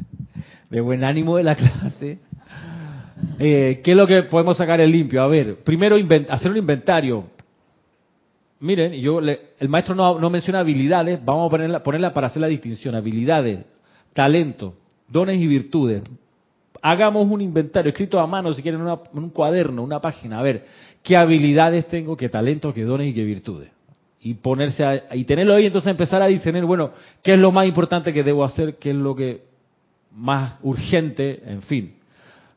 de 0.70 0.80
buen 0.80 1.04
ánimo 1.04 1.36
de 1.36 1.42
la 1.42 1.54
clase, 1.54 2.18
eh, 3.38 3.80
¿qué 3.84 3.90
es 3.90 3.96
lo 3.96 4.06
que 4.06 4.22
podemos 4.22 4.56
sacar 4.56 4.80
el 4.80 4.90
limpio? 4.90 5.20
A 5.20 5.26
ver, 5.26 5.56
primero 5.56 5.96
hacer 6.30 6.50
un 6.50 6.56
inventario. 6.56 7.24
Miren, 8.60 8.92
yo 8.94 9.20
el 9.20 9.68
maestro 9.68 9.94
no, 9.94 10.30
menciona 10.30 10.60
habilidades, 10.60 11.22
vamos 11.24 11.48
a 11.48 11.50
ponerla, 11.50 11.82
ponerla 11.82 12.14
para 12.14 12.28
hacer 12.28 12.40
la 12.40 12.48
distinción, 12.48 12.94
habilidades, 12.94 13.64
talento, 14.14 14.74
dones 15.08 15.40
y 15.40 15.46
virtudes 15.46 16.02
hagamos 16.80 17.28
un 17.28 17.40
inventario 17.40 17.90
escrito 17.90 18.20
a 18.20 18.26
mano, 18.26 18.52
si 18.54 18.62
quieren, 18.62 18.80
en 18.80 18.98
un 19.12 19.30
cuaderno, 19.30 19.82
una 19.82 20.00
página, 20.00 20.38
a 20.38 20.42
ver 20.42 20.64
qué 21.02 21.16
habilidades 21.16 21.88
tengo, 21.88 22.16
qué 22.16 22.28
talentos, 22.28 22.72
qué 22.72 22.84
dones 22.84 23.08
y 23.08 23.14
qué 23.14 23.24
virtudes. 23.24 23.70
Y 24.20 24.34
ponerse 24.34 24.84
a, 24.84 25.14
y 25.14 25.24
tenerlo 25.24 25.54
ahí, 25.54 25.66
entonces 25.66 25.90
empezar 25.90 26.20
a 26.20 26.26
discernir, 26.26 26.64
bueno, 26.64 26.90
qué 27.22 27.34
es 27.34 27.38
lo 27.38 27.52
más 27.52 27.66
importante 27.66 28.12
que 28.12 28.24
debo 28.24 28.44
hacer, 28.44 28.76
qué 28.76 28.90
es 28.90 28.96
lo 28.96 29.14
que 29.14 29.44
más 30.12 30.58
urgente, 30.62 31.42
en 31.46 31.62
fin. 31.62 31.94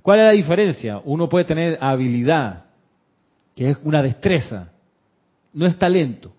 ¿Cuál 0.01 0.19
es 0.19 0.25
la 0.25 0.31
diferencia? 0.31 1.01
Uno 1.03 1.29
puede 1.29 1.45
tener 1.45 1.77
habilidad, 1.79 2.65
que 3.55 3.69
es 3.71 3.77
una 3.83 4.01
destreza, 4.01 4.71
no 5.53 5.65
es 5.65 5.77
talento. 5.77 6.31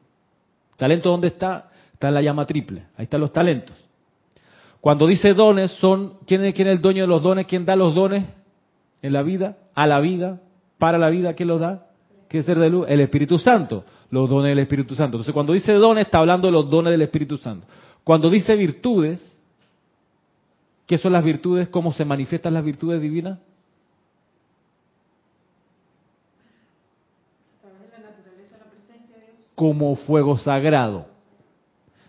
¿Talento 0.77 1.11
dónde 1.11 1.29
está? 1.29 1.71
Está 1.93 2.09
en 2.09 2.15
la 2.15 2.23
llama 2.23 2.45
triple, 2.45 2.83
ahí 2.97 3.05
están 3.05 3.21
los 3.21 3.33
talentos. 3.33 3.77
Cuando 4.81 5.07
dice 5.07 5.33
dones, 5.33 5.71
son 5.73 6.15
¿quién 6.27 6.45
es, 6.45 6.55
quién 6.55 6.67
es 6.67 6.75
el 6.75 6.83
dueño 6.83 7.03
de 7.03 7.07
los 7.07 7.23
dones? 7.23 7.47
¿Quién 7.47 7.65
da 7.65 7.77
los 7.77 7.95
dones 7.95 8.25
en 9.01 9.13
la 9.13 9.23
vida? 9.23 9.59
A 9.75 9.87
la 9.87 10.01
vida, 10.01 10.41
para 10.79 10.99
la 10.99 11.09
vida, 11.09 11.35
¿quién 11.35 11.49
los 11.49 11.61
da? 11.61 11.87
¿Qué 12.29 12.43
ser 12.43 12.59
de 12.59 12.69
luz? 12.69 12.87
El 12.89 13.01
Espíritu 13.01 13.39
Santo, 13.39 13.85
los 14.13 14.29
dones 14.29 14.51
del 14.51 14.59
Espíritu 14.59 14.95
Santo. 14.95 15.17
Entonces, 15.17 15.33
cuando 15.33 15.55
dice 15.55 15.73
dones, 15.73 16.05
está 16.05 16.19
hablando 16.19 16.47
de 16.47 16.53
los 16.53 16.69
dones 16.69 16.93
del 16.93 17.01
Espíritu 17.01 17.39
Santo. 17.39 17.67
Cuando 18.05 18.29
dice 18.29 18.55
virtudes, 18.55 19.19
¿qué 20.87 20.99
son 20.99 21.15
las 21.15 21.25
virtudes? 21.25 21.69
¿Cómo 21.71 21.95
se 21.95 22.05
manifiestan 22.05 22.53
las 22.53 22.63
virtudes 22.63 23.01
divinas? 23.01 23.39
Como 29.55 29.97
fuego 29.97 30.37
sagrado. 30.37 31.07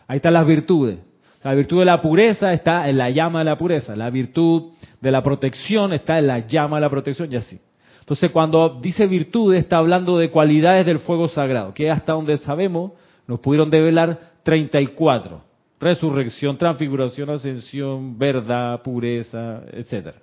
Ahí 0.05 0.17
están 0.17 0.33
las 0.33 0.45
virtudes. 0.45 0.99
La 1.41 1.53
virtud 1.53 1.79
de 1.79 1.85
la 1.85 2.01
pureza 2.01 2.51
está 2.51 2.89
en 2.89 2.97
la 2.97 3.09
llama 3.11 3.39
de 3.39 3.45
la 3.45 3.57
pureza. 3.57 3.95
La 3.95 4.09
virtud 4.09 4.73
de 4.99 5.11
la 5.11 5.23
protección 5.23 5.93
está 5.93 6.19
en 6.19 6.27
la 6.27 6.39
llama 6.39 6.77
de 6.77 6.81
la 6.81 6.89
protección 6.89 7.31
y 7.31 7.37
así. 7.37 7.61
Entonces, 8.03 8.31
cuando 8.31 8.81
dice 8.81 9.07
virtud, 9.07 9.55
está 9.55 9.77
hablando 9.77 10.17
de 10.17 10.29
cualidades 10.29 10.85
del 10.85 10.99
fuego 10.99 11.29
sagrado, 11.29 11.73
que 11.73 11.89
hasta 11.89 12.11
donde 12.11 12.35
sabemos 12.35 12.91
nos 13.25 13.39
pudieron 13.39 13.69
develar 13.69 14.19
34. 14.43 15.41
Resurrección, 15.79 16.57
transfiguración, 16.57 17.29
ascensión, 17.29 18.19
verdad, 18.19 18.81
pureza, 18.81 19.61
etcétera. 19.71 20.17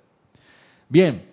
Bien, 0.89 1.23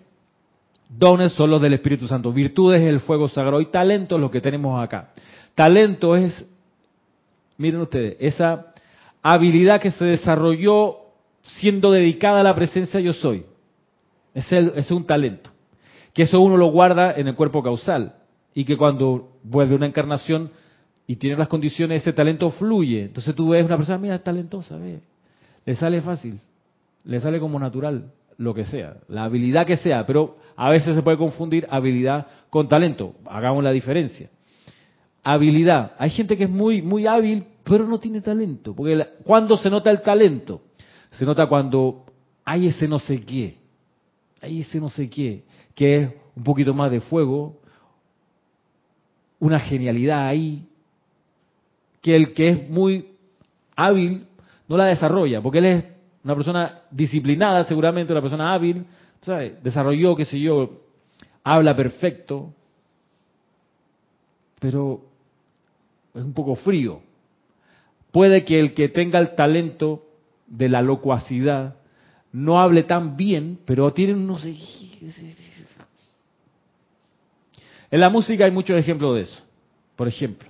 dones 0.89 1.33
son 1.33 1.51
los 1.51 1.61
del 1.61 1.73
Espíritu 1.73 2.07
Santo, 2.07 2.33
virtudes 2.33 2.81
es 2.81 2.87
el 2.87 2.99
fuego 3.01 3.29
sagrado 3.29 3.61
y 3.61 3.67
talento 3.67 4.15
es 4.15 4.21
lo 4.21 4.31
que 4.31 4.41
tenemos 4.41 4.83
acá. 4.83 5.11
Talento 5.53 6.15
es, 6.15 6.47
miren 7.57 7.81
ustedes, 7.81 8.17
esa 8.19 8.73
habilidad 9.21 9.79
que 9.79 9.91
se 9.91 10.03
desarrolló 10.03 10.97
siendo 11.43 11.91
dedicada 11.91 12.39
a 12.39 12.43
la 12.43 12.55
presencia 12.55 12.99
yo 12.99 13.13
soy. 13.13 13.45
Es, 14.33 14.51
es 14.51 14.89
un 14.89 15.05
talento. 15.05 15.51
Que 16.13 16.23
eso 16.23 16.39
uno 16.41 16.57
lo 16.57 16.67
guarda 16.67 17.13
en 17.13 17.27
el 17.27 17.35
cuerpo 17.35 17.63
causal. 17.63 18.15
Y 18.53 18.65
que 18.65 18.77
cuando 18.77 19.37
vuelve 19.43 19.75
una 19.75 19.85
encarnación 19.85 20.51
y 21.07 21.15
tiene 21.15 21.37
las 21.37 21.47
condiciones, 21.47 22.01
ese 22.01 22.13
talento 22.13 22.49
fluye. 22.51 23.05
Entonces 23.05 23.33
tú 23.35 23.49
ves 23.49 23.65
una 23.65 23.77
persona, 23.77 23.97
mira, 23.97 24.15
es 24.15 24.23
talentosa, 24.23 24.77
ve. 24.77 25.01
Le 25.65 25.75
sale 25.75 26.01
fácil. 26.01 26.39
Le 27.03 27.19
sale 27.19 27.39
como 27.39 27.59
natural, 27.59 28.11
lo 28.37 28.53
que 28.53 28.65
sea. 28.65 28.97
La 29.07 29.23
habilidad 29.23 29.65
que 29.65 29.77
sea. 29.77 30.05
Pero 30.05 30.37
a 30.55 30.69
veces 30.69 30.95
se 30.95 31.01
puede 31.01 31.17
confundir 31.17 31.67
habilidad 31.69 32.27
con 32.49 32.67
talento. 32.67 33.15
Hagamos 33.25 33.63
la 33.63 33.71
diferencia. 33.71 34.29
Habilidad. 35.23 35.93
Hay 35.97 36.09
gente 36.09 36.37
que 36.37 36.45
es 36.45 36.49
muy, 36.49 36.81
muy 36.81 37.07
hábil, 37.07 37.45
pero 37.63 37.87
no 37.87 37.99
tiene 37.99 38.21
talento. 38.21 38.75
Porque 38.75 39.05
cuando 39.23 39.57
se 39.57 39.69
nota 39.69 39.91
el 39.91 40.01
talento? 40.01 40.61
Se 41.11 41.25
nota 41.25 41.47
cuando 41.47 42.05
hay 42.45 42.67
ese 42.67 42.87
no 42.87 42.97
sé 42.97 43.21
qué, 43.21 43.58
hay 44.41 44.61
ese 44.61 44.79
no 44.79 44.89
sé 44.89 45.09
qué, 45.09 45.43
que 45.75 45.97
es 45.97 46.09
un 46.35 46.43
poquito 46.43 46.73
más 46.73 46.91
de 46.91 47.01
fuego, 47.01 47.59
una 49.39 49.59
genialidad 49.59 50.27
ahí, 50.27 50.67
que 52.01 52.15
el 52.15 52.33
que 52.33 52.49
es 52.49 52.69
muy 52.69 53.13
hábil 53.75 54.25
no 54.67 54.77
la 54.77 54.85
desarrolla, 54.85 55.41
porque 55.41 55.59
él 55.59 55.65
es 55.65 55.85
una 56.23 56.35
persona 56.35 56.81
disciplinada, 56.91 57.63
seguramente 57.63 58.13
una 58.13 58.21
persona 58.21 58.53
hábil, 58.53 58.85
¿sabes? 59.21 59.61
desarrolló, 59.63 60.15
qué 60.15 60.25
sé 60.25 60.39
yo, 60.39 60.81
habla 61.43 61.75
perfecto, 61.75 62.53
pero 64.59 65.01
es 66.13 66.23
un 66.23 66.33
poco 66.33 66.55
frío. 66.55 67.01
Puede 68.11 68.43
que 68.43 68.59
el 68.59 68.73
que 68.73 68.89
tenga 68.89 69.19
el 69.19 69.35
talento 69.35 70.05
de 70.47 70.69
la 70.69 70.81
locuacidad 70.81 71.75
no 72.31 72.59
hable 72.59 72.83
tan 72.83 73.17
bien, 73.17 73.59
pero 73.65 73.91
tiene 73.91 74.13
no 74.13 74.37
sé. 74.37 74.55
En 77.91 77.99
la 77.99 78.09
música 78.09 78.45
hay 78.45 78.51
muchos 78.51 78.77
ejemplos 78.77 79.15
de 79.15 79.21
eso. 79.21 79.43
Por 79.95 80.07
ejemplo, 80.07 80.47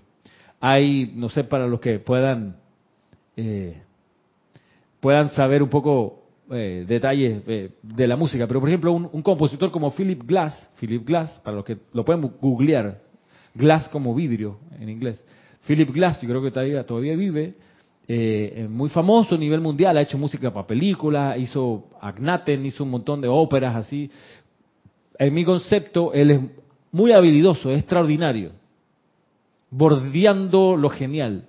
hay, 0.59 1.11
no 1.15 1.30
sé, 1.30 1.43
para 1.43 1.67
los 1.67 1.80
que 1.80 1.99
puedan 1.99 2.57
eh, 3.38 3.82
puedan 4.99 5.30
saber 5.30 5.63
un 5.63 5.69
poco 5.69 6.23
eh, 6.51 6.84
detalles 6.88 7.41
eh, 7.47 7.71
de 7.82 8.07
la 8.07 8.17
música, 8.17 8.47
pero 8.47 8.59
por 8.59 8.69
ejemplo, 8.69 8.91
un, 8.91 9.09
un, 9.11 9.21
compositor 9.21 9.71
como 9.71 9.91
Philip 9.91 10.23
Glass, 10.23 10.71
Philip 10.80 11.07
Glass, 11.07 11.32
para 11.43 11.57
los 11.57 11.65
que 11.65 11.77
lo 11.93 12.03
pueden 12.03 12.21
googlear, 12.41 12.99
Glass 13.53 13.88
como 13.89 14.13
vidrio 14.13 14.59
en 14.80 14.89
inglés, 14.89 15.23
Philip 15.65 15.89
Glass, 15.91 16.21
yo 16.21 16.27
creo 16.27 16.41
que 16.41 16.51
todavía, 16.51 16.86
todavía 16.86 17.15
vive, 17.15 17.55
eh, 18.12 18.68
muy 18.68 18.89
famoso 18.89 19.36
a 19.36 19.38
nivel 19.38 19.62
mundial, 19.62 19.95
ha 19.95 20.01
hecho 20.01 20.18
música 20.18 20.51
para 20.51 20.66
películas, 20.66 21.38
hizo 21.38 21.89
Agnaten, 22.01 22.66
hizo 22.66 22.84
un 22.84 22.89
montón 22.89 23.22
de 23.22 23.28
óperas 23.28 23.76
así. 23.76 24.10
En 25.20 25.32
mi 25.32 25.45
concepto, 25.45 26.12
él 26.12 26.32
es 26.32 26.41
muy 26.91 27.12
habilidoso, 27.12 27.70
es 27.70 27.82
extraordinario, 27.82 28.53
bordeando 29.70 30.76
lo 30.76 30.89
genial. 30.89 31.45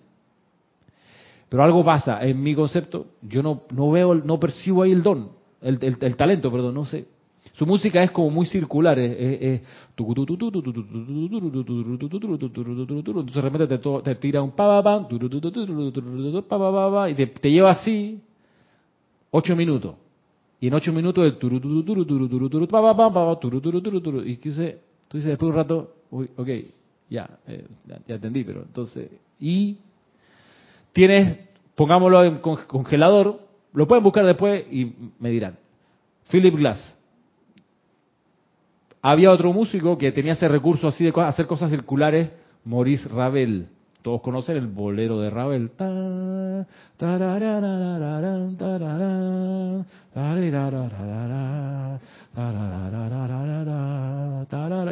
Pero 1.49 1.65
algo 1.65 1.83
pasa, 1.83 2.21
en 2.27 2.43
mi 2.43 2.55
concepto, 2.55 3.07
yo 3.23 3.43
no, 3.43 3.63
no 3.75 3.91
veo, 3.91 4.15
no 4.15 4.39
percibo 4.39 4.83
ahí 4.83 4.93
el 4.93 5.03
don, 5.03 5.31
el, 5.63 5.79
el 5.81 6.17
talento, 6.17 6.53
perdón, 6.53 6.75
no 6.75 6.85
sé. 6.85 7.07
Su 7.53 7.67
música 7.67 8.03
es 8.03 8.11
como 8.11 8.31
muy 8.31 8.47
circular, 8.47 8.99
es, 8.99 9.11
es- 9.13 9.43
es- 9.43 9.61
entonces 9.97 10.05
de 13.35 13.41
repente 13.41 13.79
te, 13.79 14.03
tira 14.17 14.43
un 14.43 14.53
pa 14.53 14.67
y 17.11 17.15
te, 17.15 17.27
lleva 17.51 17.71
así 17.71 18.21
ocho 19.31 19.57
minutos. 19.57 19.95
Y 20.61 20.69
en 20.69 20.75
ocho 20.75 20.93
minutos 20.93 21.25
el 21.25 21.39
y 24.27 24.37
tú 25.09 25.17
dices 25.17 25.31
después 25.31 25.41
de 25.41 25.47
un 25.47 25.55
rato, 25.55 25.95
ok, 26.11 26.49
ya, 27.09 27.39
eh, 27.49 27.65
ya, 28.07 28.15
entendí, 28.15 28.45
pero 28.45 28.63
entonces, 28.63 29.11
y 29.41 29.79
tienes, 30.93 31.39
pongámoslo 31.75 32.25
en 32.25 32.39
con- 32.39 32.65
congelador, 32.67 33.41
lo 33.73 33.87
pueden 33.87 34.05
buscar 34.05 34.27
después 34.27 34.65
y 34.71 34.93
me 35.19 35.31
dirán. 35.31 35.57
Philip 36.31 36.55
Glass. 36.57 36.97
Había 39.03 39.31
otro 39.31 39.53
músico 39.53 39.97
que 39.97 40.13
tenía 40.13 40.35
ese 40.35 40.49
recurso 40.49 40.89
así 40.89 41.05
de 41.05 41.13
hacer 41.23 41.47
cosas 41.47 41.71
circulares, 41.71 42.31
Maurice 42.65 43.09
Ravel. 43.09 43.69
Todos 44.03 44.21
conocen 44.23 44.57
el 44.57 44.67
bolero 44.67 45.21
de 45.21 45.31
Ravel. 45.31 45.71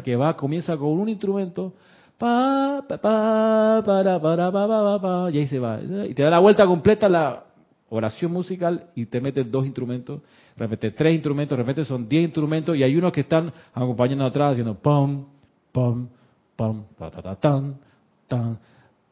Que 0.04 0.16
va, 0.16 0.36
comienza 0.36 0.76
con 0.76 0.88
un 0.88 1.08
instrumento, 1.08 1.72
y 5.32 5.38
ahí 5.38 5.46
se 5.46 5.58
va. 5.58 5.80
Y 6.08 6.14
te 6.14 6.22
da 6.22 6.30
la 6.30 6.38
vuelta 6.38 6.66
completa 6.66 7.08
la 7.08 7.44
oración 7.90 8.32
musical 8.32 8.90
y 8.94 9.06
te 9.06 9.20
metes 9.20 9.50
dos 9.50 9.64
instrumentos, 9.64 10.20
de 10.56 10.64
repente 10.64 10.90
tres 10.90 11.14
instrumentos, 11.14 11.58
de 11.58 11.84
son 11.84 12.08
diez 12.08 12.24
instrumentos 12.24 12.76
y 12.76 12.82
hay 12.82 12.96
unos 12.96 13.12
que 13.12 13.22
están 13.22 13.52
acompañando 13.72 14.26
atrás 14.26 14.52
haciendo 14.52 14.74
pom, 14.74 15.26
pom, 15.72 16.08
pom, 16.56 16.84
ta, 16.98 17.10
ta, 17.10 17.22
ta, 17.22 17.36
tan, 17.36 17.76
tan, 18.26 18.58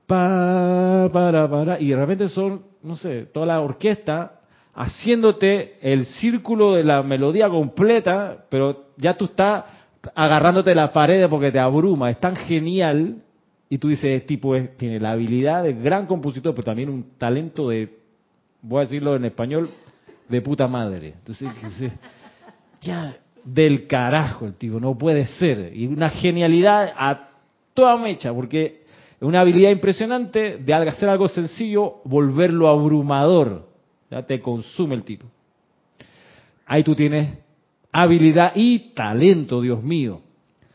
pa, 0.07 1.09
para, 1.12 1.49
para, 1.49 1.81
y 1.81 1.89
de 1.89 1.97
repente 1.97 2.29
son, 2.29 2.62
no 2.83 2.97
sé, 2.97 3.27
toda 3.27 3.47
la 3.47 3.61
orquesta 3.61 4.41
haciéndote 4.74 5.79
el 5.81 6.05
círculo 6.05 6.74
de 6.74 6.85
la 6.85 7.03
melodía 7.03 7.49
completa, 7.49 8.45
pero 8.51 8.89
ya 8.99 9.16
tú 9.16 9.24
estás 9.24 9.64
agarrándote 10.14 10.74
la 10.74 10.93
pared 10.93 11.29
porque 11.29 11.51
te 11.51 11.59
abruma, 11.59 12.11
es 12.11 12.20
tan 12.20 12.37
genial 12.37 13.22
y 13.68 13.79
tú 13.79 13.89
dices, 13.89 14.05
este 14.05 14.27
tipo 14.29 14.55
es, 14.55 14.77
tiene 14.77 15.01
la 15.01 15.12
habilidad 15.12 15.62
de 15.62 15.72
gran 15.72 16.07
compositor, 16.07 16.55
pero 16.55 16.64
también 16.64 16.91
un 16.91 17.16
talento 17.18 17.70
de, 17.70 17.96
voy 18.67 18.79
a 18.79 18.85
decirlo 18.85 19.17
en 19.17 19.25
español, 19.25 19.71
de 20.29 20.41
puta 20.41 20.67
madre. 20.67 21.14
Entonces, 21.19 21.93
ya, 22.81 23.17
del 23.45 23.87
carajo 23.87 24.47
el 24.47 24.55
tipo, 24.55 24.81
no 24.81 24.99
puede 24.99 25.25
ser. 25.25 25.73
Y 25.75 25.87
una 25.87 26.11
genialidad 26.11 26.93
a 26.97 27.29
toda 27.75 27.97
mecha, 27.97 28.35
porque 28.35 28.85
una 29.21 29.41
habilidad 29.41 29.71
impresionante 29.71 30.59
de 30.59 30.75
hacer 30.75 31.09
algo 31.09 31.29
sencillo, 31.29 32.01
volverlo 32.05 32.69
abrumador. 32.69 33.69
Ya 34.11 34.23
te 34.23 34.41
consume 34.41 34.95
el 34.95 35.05
tipo. 35.05 35.27
Ahí 36.67 36.83
tú 36.83 36.95
tienes 36.95 37.39
habilidad 37.93 38.53
y 38.55 38.93
talento, 38.95 39.61
Dios 39.61 39.83
mío. 39.83 40.23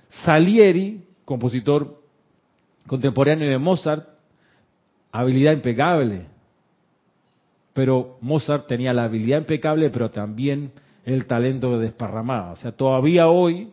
Salieri, 0.08 1.04
compositor 1.26 2.02
contemporáneo 2.88 3.50
de 3.50 3.58
Mozart, 3.58 4.08
habilidad 5.12 5.54
impecable. 5.54 6.31
Pero 7.74 8.18
Mozart 8.22 8.68
tenía 8.68 8.94
la 8.94 9.06
habilidad 9.06 9.40
impecable, 9.40 9.90
pero 9.90 10.10
también 10.10 10.72
el 11.06 11.26
talento 11.26 11.78
de 11.78 11.86
desparramada. 11.86 12.52
O 12.52 12.56
sea, 12.58 12.72
todavía 12.72 13.28
hoy 13.28 13.72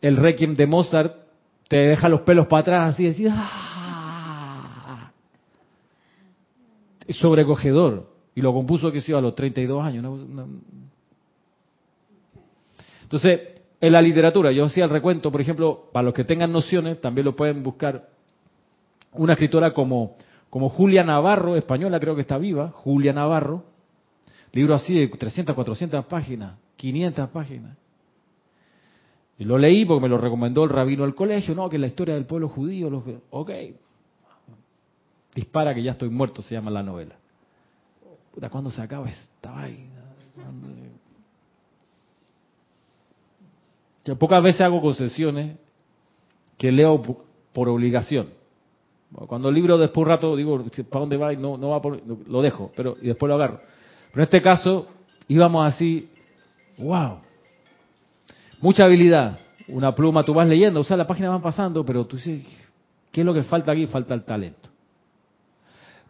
el 0.00 0.16
requiem 0.16 0.54
de 0.54 0.66
Mozart 0.66 1.16
te 1.68 1.76
deja 1.76 2.08
los 2.08 2.20
pelos 2.20 2.46
para 2.46 2.60
atrás 2.60 2.94
así, 2.94 3.04
y 3.04 3.08
decís, 3.08 3.28
¡ah! 3.30 5.10
Es 7.06 7.16
sobrecogedor. 7.16 8.12
Y 8.34 8.40
lo 8.40 8.52
compuso, 8.52 8.90
que 8.90 9.00
sé 9.00 9.14
a 9.14 9.20
los 9.20 9.34
32 9.34 9.84
años. 9.84 10.20
Entonces, 13.02 13.40
en 13.80 13.92
la 13.92 14.02
literatura, 14.02 14.50
yo 14.50 14.64
hacía 14.64 14.84
el 14.84 14.90
recuento, 14.90 15.30
por 15.30 15.40
ejemplo, 15.40 15.88
para 15.92 16.04
los 16.04 16.14
que 16.14 16.24
tengan 16.24 16.50
nociones, 16.50 17.00
también 17.00 17.26
lo 17.26 17.36
pueden 17.36 17.62
buscar. 17.62 18.08
Una 19.12 19.34
escritora 19.34 19.72
como, 19.72 20.16
como 20.54 20.68
Julia 20.68 21.02
Navarro, 21.02 21.56
española, 21.56 21.98
creo 21.98 22.14
que 22.14 22.20
está 22.20 22.38
viva, 22.38 22.68
Julia 22.68 23.12
Navarro, 23.12 23.64
libro 24.52 24.76
así 24.76 24.96
de 24.96 25.08
300, 25.08 25.52
400 25.52 26.04
páginas, 26.04 26.56
500 26.76 27.28
páginas. 27.30 27.76
Y 29.36 29.46
lo 29.46 29.58
leí 29.58 29.84
porque 29.84 30.02
me 30.04 30.08
lo 30.08 30.16
recomendó 30.16 30.62
el 30.62 30.70
rabino 30.70 31.02
del 31.02 31.16
colegio, 31.16 31.56
no, 31.56 31.68
que 31.68 31.74
es 31.74 31.80
la 31.80 31.88
historia 31.88 32.14
del 32.14 32.24
pueblo 32.26 32.48
judío, 32.48 33.02
ok. 33.30 33.50
Dispara 35.34 35.74
que 35.74 35.82
ya 35.82 35.90
estoy 35.90 36.08
muerto, 36.10 36.40
se 36.40 36.54
llama 36.54 36.70
la 36.70 36.84
novela. 36.84 37.16
Puta, 38.32 38.48
¿cuándo 38.48 38.70
se 38.70 38.80
acaba 38.80 39.08
esta 39.10 39.50
vaina? 39.50 40.04
Pocas 44.20 44.40
veces 44.40 44.60
hago 44.60 44.80
concesiones 44.80 45.56
que 46.56 46.70
leo 46.70 47.02
po- 47.02 47.24
por 47.52 47.68
obligación. 47.68 48.43
Cuando 49.26 49.48
el 49.48 49.54
libro 49.54 49.78
después 49.78 50.04
un 50.04 50.08
rato 50.08 50.36
digo, 50.36 50.64
¿para 50.90 51.00
dónde 51.00 51.16
va? 51.16 51.32
Y 51.32 51.36
no, 51.36 51.56
no 51.56 51.70
va 51.70 51.80
por, 51.80 52.00
lo 52.28 52.42
dejo, 52.42 52.72
pero 52.76 52.96
y 53.00 53.06
después 53.08 53.28
lo 53.28 53.36
agarro. 53.36 53.60
Pero 54.10 54.22
en 54.22 54.24
este 54.24 54.42
caso 54.42 54.86
íbamos 55.28 55.66
así, 55.66 56.08
wow, 56.78 57.18
mucha 58.60 58.84
habilidad, 58.84 59.38
una 59.68 59.94
pluma, 59.94 60.24
tú 60.24 60.34
vas 60.34 60.48
leyendo, 60.48 60.80
o 60.80 60.84
sea, 60.84 60.96
las 60.96 61.06
páginas 61.06 61.30
van 61.30 61.42
pasando, 61.42 61.84
pero 61.84 62.06
tú 62.06 62.16
dices, 62.16 62.44
¿qué 63.12 63.20
es 63.20 63.24
lo 63.24 63.32
que 63.32 63.44
falta 63.44 63.72
aquí? 63.72 63.86
Falta 63.86 64.14
el 64.14 64.24
talento. 64.24 64.68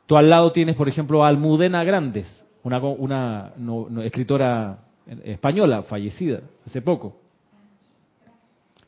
Tú 0.07 0.17
al 0.17 0.29
lado 0.29 0.53
tienes, 0.53 0.77
por 0.77 0.89
ejemplo, 0.89 1.25
Almudena 1.25 1.83
Grandes, 1.85 2.45
una, 2.63 2.79
una 2.79 3.53
no- 3.57 4.03
escritora 4.03 4.79
española, 5.25 5.83
fallecida 5.83 6.41
hace 6.67 6.83
poco. 6.83 7.17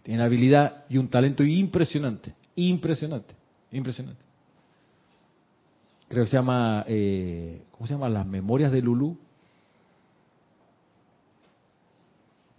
Tiene 0.02 0.22
habilidad 0.22 0.84
y 0.88 0.98
un 0.98 1.08
talento 1.08 1.42
impresionante, 1.42 2.34
impresionante, 2.54 3.34
impresionante. 3.72 4.20
Creo 6.08 6.24
que 6.24 6.30
se 6.30 6.36
llama, 6.36 6.84
eh, 6.86 7.62
¿cómo 7.72 7.86
se 7.86 7.94
llama? 7.94 8.08
Las 8.08 8.26
Memorias 8.26 8.70
de 8.70 8.80
Lulú. 8.82 9.16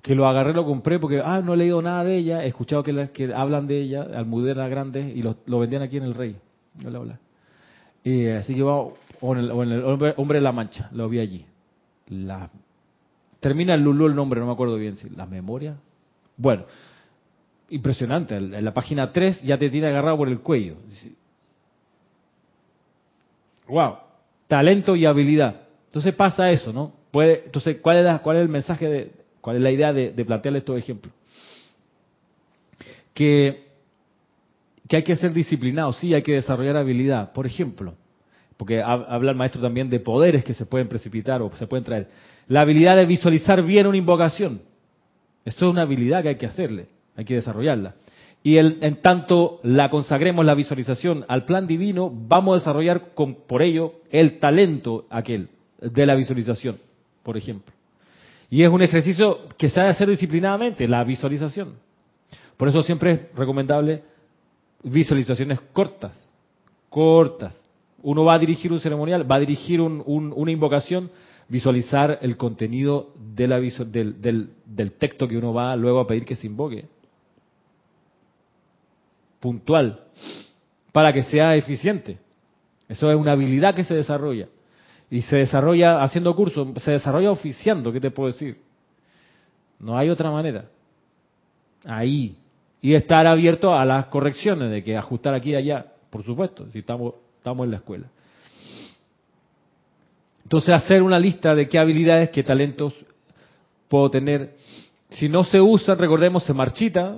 Que 0.02 0.16
lo 0.16 0.28
agarré, 0.28 0.54
lo 0.54 0.66
compré 0.66 1.00
porque, 1.00 1.22
ah, 1.24 1.42
no 1.42 1.54
he 1.54 1.58
leído 1.58 1.82
nada 1.82 2.04
de 2.04 2.18
ella, 2.18 2.44
he 2.44 2.48
escuchado 2.48 2.84
que, 2.84 2.94
la- 2.94 3.08
que 3.08 3.34
hablan 3.34 3.68
de 3.68 3.82
ella, 3.82 4.04
Almudena 4.04 4.68
Grandes, 4.68 5.16
y 5.16 5.22
lo, 5.22 5.36
lo 5.46 5.60
vendían 5.60 5.82
aquí 5.82 5.98
en 5.98 6.04
el 6.04 6.14
Rey. 6.14 6.38
Hola, 6.86 7.00
hola. 7.00 7.20
Y 8.04 8.28
así 8.28 8.56
que 8.56 8.64
va, 8.64 8.76
o 8.76 8.96
en 9.34 9.38
el, 9.40 9.52
o 9.52 9.64
en 9.64 9.72
el 9.72 9.84
hombre, 9.84 10.14
Hombre 10.18 10.38
de 10.38 10.44
la 10.44 10.52
Mancha, 10.54 10.90
lo 10.94 11.10
vi 11.10 11.20
allí. 11.20 11.46
La, 12.10 12.50
termina 13.42 13.74
el 13.74 13.82
Lulú 13.82 14.06
el 14.08 14.16
nombre, 14.16 14.40
no 14.40 14.46
me 14.46 14.54
acuerdo 14.54 14.78
bien, 14.78 14.96
si 14.98 15.10
las 15.10 15.28
memorias. 15.30 15.78
Bueno, 16.38 16.64
impresionante, 17.70 18.36
en 18.36 18.64
la 18.64 18.74
página 18.74 19.12
3 19.12 19.42
ya 19.44 19.58
te 19.58 19.70
tiene 19.70 19.88
agarrado 19.88 20.18
por 20.18 20.28
el 20.30 20.40
cuello. 20.40 20.76
Wow, 23.68 23.98
talento 24.48 24.96
y 24.96 25.06
habilidad. 25.06 25.62
Entonces 25.88 26.14
pasa 26.14 26.50
eso, 26.52 26.72
¿no? 26.72 26.94
Puede, 27.12 27.44
entonces, 27.46 27.78
¿cuál 27.82 27.98
es, 27.98 28.06
la- 28.06 28.20
cuál 28.20 28.38
es 28.38 28.44
el 28.44 28.50
mensaje 28.50 28.88
de, 28.88 29.12
cuál 29.42 29.58
es 29.58 29.62
la 29.62 29.72
idea 29.72 29.92
de, 29.94 30.12
plantearle 30.26 30.60
estos 30.60 30.78
ejemplos? 30.78 31.14
Que 33.14 33.66
que 34.88 34.96
hay 34.96 35.04
que 35.04 35.18
ser 35.18 35.34
disciplinado, 35.34 35.92
sí, 35.92 36.14
hay 36.14 36.22
que 36.22 36.32
desarrollar 36.32 36.78
habilidad. 36.78 37.34
Por 37.34 37.46
ejemplo, 37.46 37.96
porque 38.56 38.82
ha- 38.82 38.94
habla 38.94 39.32
el 39.32 39.38
maestro 39.38 39.62
también 39.62 39.90
de 39.90 40.00
poderes 40.00 40.46
que 40.46 40.54
se 40.54 40.66
pueden 40.66 40.88
precipitar 40.88 41.42
o 41.42 41.54
se 41.58 41.68
pueden 41.68 41.84
traer. 41.84 42.08
La 42.48 42.62
habilidad 42.62 42.96
de 42.96 43.06
visualizar 43.06 43.62
bien 43.64 43.86
una 43.86 43.98
invocación. 43.98 44.62
Esto 45.44 45.66
es 45.68 45.72
una 45.74 45.82
habilidad 45.82 46.24
que 46.24 46.30
hay 46.30 46.36
que 46.38 46.46
hacerle, 46.46 46.88
hay 47.18 47.26
que 47.26 47.36
desarrollarla. 47.36 47.96
Y 48.44 48.58
el- 48.58 48.78
en 48.82 49.02
tanto 49.02 49.60
la 49.64 49.90
consagremos 49.90 50.46
la 50.46 50.54
visualización 50.56 51.26
al 51.28 51.44
plan 51.44 51.68
divino, 51.68 52.10
vamos 52.14 52.54
a 52.54 52.60
desarrollar 52.60 53.14
con, 53.14 53.36
por 53.48 53.62
ello 53.62 53.96
el 54.12 54.40
talento 54.40 55.06
aquel 55.10 55.50
de 55.82 56.06
la 56.06 56.16
visualización, 56.16 56.78
por 57.24 57.36
ejemplo. 57.36 57.74
Y 58.50 58.64
es 58.64 58.70
un 58.70 58.82
ejercicio 58.82 59.40
que 59.58 59.68
se 59.70 59.82
ha 59.82 59.84
de 59.84 59.90
hacer 59.90 60.08
disciplinadamente, 60.08 60.88
la 60.88 61.04
visualización. 61.04 61.74
Por 62.56 62.70
eso 62.70 62.82
siempre 62.84 63.12
es 63.12 63.20
recomendable 63.36 64.04
visualizaciones 64.84 65.60
cortas, 65.74 66.14
cortas. 66.90 67.60
Uno 68.04 68.24
va 68.24 68.36
a 68.36 68.40
dirigir 68.40 68.72
un 68.72 68.80
ceremonial, 68.80 69.30
va 69.30 69.36
a 69.36 69.40
dirigir 69.40 69.82
un- 69.82 70.02
un- 70.06 70.34
una 70.36 70.52
invocación, 70.52 71.10
visualizar 71.50 72.20
el 72.22 72.38
contenido 72.38 73.12
de 73.36 73.48
la 73.48 73.60
del, 73.60 74.22
del- 74.22 74.50
del 74.66 74.92
texto 74.94 75.28
que 75.28 75.38
uno 75.38 75.54
va 75.54 75.76
luego 75.76 76.00
a 76.00 76.08
pedir 76.08 76.24
que 76.26 76.36
se 76.36 76.48
invoque. 76.48 76.86
Puntual, 79.40 80.04
para 80.92 81.14
que 81.14 81.24
sea 81.24 81.56
eficiente. 81.56 82.18
Eso 82.88 83.12
es 83.12 83.18
una 83.18 83.34
habilidad 83.34 83.76
que 83.76 83.84
se 83.84 83.94
desarrolla. 83.94 84.48
Y 85.10 85.22
se 85.22 85.38
desarrolla 85.38 86.02
haciendo 86.02 86.36
cursos, 86.36 86.68
se 86.84 86.92
desarrolla 86.92 87.32
oficiando, 87.32 87.94
¿qué 87.94 88.02
te 88.02 88.12
puedo 88.12 88.28
decir? 88.28 88.58
No 89.80 89.98
hay 89.98 90.10
otra 90.10 90.32
manera. 90.32 90.66
Ahí. 91.86 92.38
Y 92.82 92.94
estar 92.94 93.26
abierto 93.26 93.74
a 93.74 93.86
las 93.86 94.08
correcciones 94.08 94.70
de 94.70 94.84
que 94.84 94.98
ajustar 94.98 95.34
aquí 95.34 95.52
y 95.52 95.56
allá, 95.56 95.86
por 96.10 96.24
supuesto, 96.24 96.70
si 96.72 96.80
estamos, 96.80 97.16
estamos 97.38 97.66
en 97.66 97.72
la 97.72 97.78
escuela. 97.78 98.08
Entonces 100.44 100.74
hacer 100.74 101.04
una 101.04 101.20
lista 101.20 101.54
de 101.56 101.68
qué 101.68 101.78
habilidades, 101.78 102.30
qué 102.30 102.44
talentos 102.44 102.94
puedo 103.90 104.10
tener. 104.10 104.56
Si 105.10 105.28
no 105.28 105.44
se 105.44 105.60
usan, 105.60 105.98
recordemos, 105.98 106.44
se 106.44 106.54
marchita. 106.54 107.18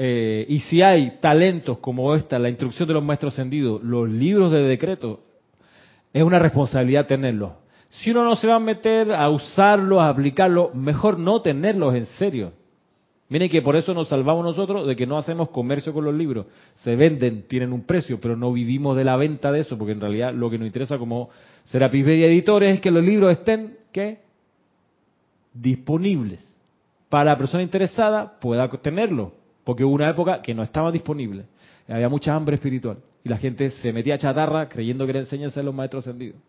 Eh, 0.00 0.46
y 0.48 0.60
si 0.60 0.80
hay 0.80 1.18
talentos 1.20 1.78
como 1.78 2.14
esta, 2.14 2.38
la 2.38 2.48
instrucción 2.48 2.86
de 2.86 2.94
los 2.94 3.02
maestros 3.02 3.34
ascendidos, 3.34 3.82
los 3.82 4.08
libros 4.08 4.52
de 4.52 4.60
decreto, 4.60 5.20
es 6.12 6.22
una 6.22 6.38
responsabilidad 6.38 7.06
tenerlos. 7.06 7.52
Si 7.88 8.10
uno 8.10 8.22
no 8.22 8.36
se 8.36 8.46
va 8.46 8.56
a 8.56 8.60
meter 8.60 9.12
a 9.12 9.28
usarlos, 9.28 10.00
a 10.00 10.08
aplicarlos, 10.08 10.74
mejor 10.74 11.18
no 11.18 11.42
tenerlos 11.42 11.94
en 11.94 12.06
serio. 12.06 12.52
Miren 13.30 13.50
que 13.50 13.60
por 13.60 13.76
eso 13.76 13.92
nos 13.92 14.08
salvamos 14.08 14.44
nosotros 14.44 14.86
de 14.86 14.96
que 14.96 15.06
no 15.06 15.18
hacemos 15.18 15.50
comercio 15.50 15.92
con 15.92 16.04
los 16.04 16.14
libros. 16.14 16.46
Se 16.76 16.96
venden, 16.96 17.42
tienen 17.42 17.72
un 17.72 17.82
precio, 17.82 18.20
pero 18.20 18.36
no 18.36 18.52
vivimos 18.52 18.96
de 18.96 19.04
la 19.04 19.16
venta 19.16 19.52
de 19.52 19.60
eso, 19.60 19.76
porque 19.76 19.92
en 19.92 20.00
realidad 20.00 20.32
lo 20.32 20.48
que 20.48 20.58
nos 20.58 20.66
interesa 20.66 20.96
como 20.96 21.28
Serapis 21.64 22.06
Media 22.06 22.26
Editores 22.26 22.76
es 22.76 22.80
que 22.80 22.90
los 22.90 23.04
libros 23.04 23.32
estén, 23.32 23.76
¿qué? 23.92 24.20
Disponibles. 25.52 26.42
Para 27.10 27.32
la 27.32 27.36
persona 27.36 27.62
interesada 27.62 28.38
pueda 28.38 28.68
tenerlo, 28.68 29.32
porque 29.68 29.84
hubo 29.84 29.94
una 29.94 30.08
época 30.08 30.40
que 30.40 30.54
no 30.54 30.62
estaba 30.62 30.90
disponible. 30.90 31.44
Había 31.86 32.08
mucha 32.08 32.34
hambre 32.34 32.54
espiritual. 32.54 32.96
Y 33.22 33.28
la 33.28 33.36
gente 33.36 33.68
se 33.68 33.92
metía 33.92 34.14
a 34.14 34.18
chatarra 34.18 34.66
creyendo 34.66 35.04
que 35.04 35.10
era 35.10 35.18
enseñanza 35.18 35.60
de 35.60 35.64
los 35.64 35.74
maestros 35.74 36.06
ascendidos. 36.06 36.40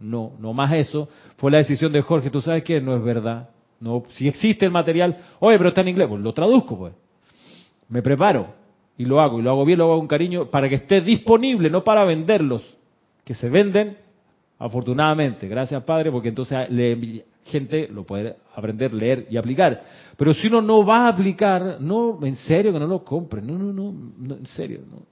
No, 0.00 0.32
no 0.40 0.52
más 0.52 0.72
eso. 0.72 1.08
Fue 1.36 1.52
la 1.52 1.58
decisión 1.58 1.92
de 1.92 2.02
Jorge. 2.02 2.30
¿Tú 2.30 2.40
sabes 2.40 2.64
qué? 2.64 2.80
No 2.80 2.96
es 2.96 3.04
verdad. 3.04 3.48
No, 3.78 4.02
si 4.08 4.26
existe 4.26 4.64
el 4.64 4.72
material, 4.72 5.16
oye, 5.38 5.56
pero 5.56 5.68
está 5.68 5.82
en 5.82 5.88
inglés, 5.90 6.08
pues 6.08 6.20
lo 6.20 6.34
traduzco, 6.34 6.76
pues. 6.76 6.94
Me 7.88 8.02
preparo 8.02 8.52
y 8.98 9.04
lo 9.04 9.20
hago, 9.20 9.38
y 9.38 9.42
lo 9.42 9.50
hago 9.50 9.64
bien, 9.64 9.78
lo 9.78 9.84
hago 9.84 9.98
con 9.98 10.08
cariño, 10.08 10.46
para 10.46 10.68
que 10.68 10.74
esté 10.74 11.00
disponible, 11.00 11.70
no 11.70 11.84
para 11.84 12.04
venderlos, 12.04 12.64
que 13.24 13.34
se 13.34 13.48
venden, 13.48 13.98
afortunadamente, 14.58 15.46
gracias 15.46 15.80
Padre, 15.84 16.10
porque 16.10 16.30
entonces 16.30 16.58
la 16.70 16.82
gente 17.44 17.88
lo 17.88 18.04
puede 18.04 18.36
aprender, 18.54 18.92
leer 18.94 19.26
y 19.30 19.36
aplicar. 19.36 19.82
Pero 20.16 20.34
si 20.34 20.46
uno 20.46 20.62
no 20.62 20.84
va 20.84 21.06
a 21.06 21.08
aplicar, 21.08 21.78
no, 21.80 22.18
en 22.24 22.36
serio 22.36 22.72
que 22.72 22.78
no 22.78 22.86
lo 22.86 23.04
compre, 23.04 23.42
no, 23.42 23.58
no, 23.58 23.72
no, 23.72 24.34
en 24.34 24.46
serio, 24.46 24.80
no. 24.90 25.02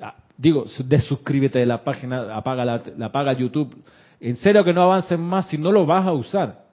Ah, 0.00 0.16
digo, 0.36 0.64
desuscríbete 0.84 1.58
de 1.58 1.66
la 1.66 1.84
página, 1.84 2.34
apaga 2.34 2.64
la, 2.64 2.82
apaga 3.02 3.32
YouTube, 3.34 3.76
en 4.18 4.36
serio 4.36 4.64
que 4.64 4.72
no 4.72 4.82
avancen 4.82 5.20
más 5.20 5.48
si 5.48 5.58
no 5.58 5.70
lo 5.70 5.86
vas 5.86 6.06
a 6.06 6.12
usar. 6.12 6.64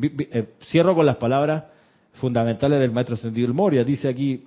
Eh, 0.00 0.54
cierro 0.62 0.94
con 0.94 1.04
las 1.04 1.16
palabras 1.16 1.64
fundamentales 2.14 2.80
del 2.80 2.90
maestro 2.90 3.16
Sendido 3.16 3.52
Moria. 3.52 3.84
Dice 3.84 4.08
aquí, 4.08 4.44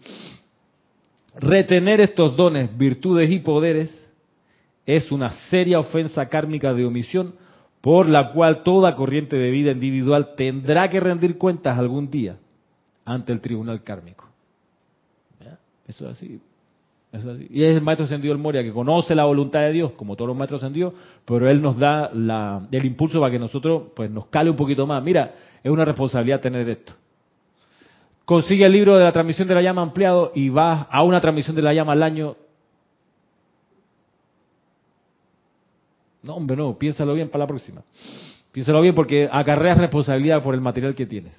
retener 1.36 2.02
estos 2.02 2.36
dones, 2.36 2.76
virtudes 2.76 3.30
y 3.30 3.40
poderes 3.40 4.05
es 4.86 5.12
una 5.12 5.30
seria 5.50 5.80
ofensa 5.80 6.28
kármica 6.28 6.74
de 6.74 6.86
omisión 6.86 7.36
por 7.82 8.08
la 8.08 8.32
cual 8.32 8.64
toda 8.64 8.96
corriente 8.96 9.38
de 9.38 9.52
vida 9.52 9.72
individual 9.72 10.36
tendrá 10.36 10.90
que 10.90 11.00
rendir 11.00 11.38
cuentas 11.38 11.78
algún 11.78 12.10
día 12.10 12.38
ante 13.06 13.32
el 13.32 13.40
tribunal 13.40 13.84
kármico. 13.84 14.26
Eso 15.88 16.10
es 16.10 16.18
así. 16.18 16.42
Y 17.50 17.64
es 17.64 17.78
el 17.78 17.82
maestro 17.82 18.06
ascendido 18.06 18.34
el 18.34 18.40
Moria 18.40 18.64
que 18.64 18.74
conoce 18.74 19.16
la 19.16 19.24
voluntad 19.24 19.62
de 19.62 19.72
Dios, 19.72 19.92
como 19.92 20.16
todos 20.16 20.28
los 20.28 20.38
maestros 20.38 20.62
ascendidos, 20.62 20.94
pero 21.24 21.50
él 21.50 21.62
nos 21.62 21.78
da 21.78 22.10
el 22.72 22.86
impulso 22.86 23.20
para 23.20 23.32
que 23.32 23.40
nosotros 23.40 23.84
pues 23.96 24.10
nos 24.10 24.26
cale 24.28 24.50
un 24.50 24.56
poquito 24.56 24.86
más. 24.86 25.02
Mira, 25.04 25.34
es 25.64 25.72
una 25.72 25.86
responsabilidad 25.86 26.42
tener 26.42 26.68
esto. 26.68 26.94
Consigue 28.26 28.66
el 28.66 28.72
libro 28.72 28.98
de 28.98 29.04
la 29.04 29.12
transmisión 29.12 29.48
de 29.48 29.54
la 29.54 29.62
llama 29.62 29.84
ampliado 29.84 30.32
y 30.34 30.50
va 30.50 30.88
a 30.92 31.04
una 31.04 31.22
transmisión 31.22 31.56
de 31.56 31.62
la 31.62 31.74
llama 31.74 31.94
al 31.94 32.04
año. 32.04 32.36
No, 36.26 36.36
hombre, 36.36 36.58
no, 36.58 36.78
piénsalo 36.78 37.14
bien 37.14 37.30
para 37.30 37.44
la 37.44 37.48
próxima. 37.48 37.84
Piénsalo 38.52 38.82
bien 38.82 38.96
porque 38.96 39.30
acarreas 39.32 39.78
responsabilidad 39.78 40.42
por 40.42 40.56
el 40.56 40.62
material 40.62 40.96
que 40.96 41.06
tienes. 41.06 41.34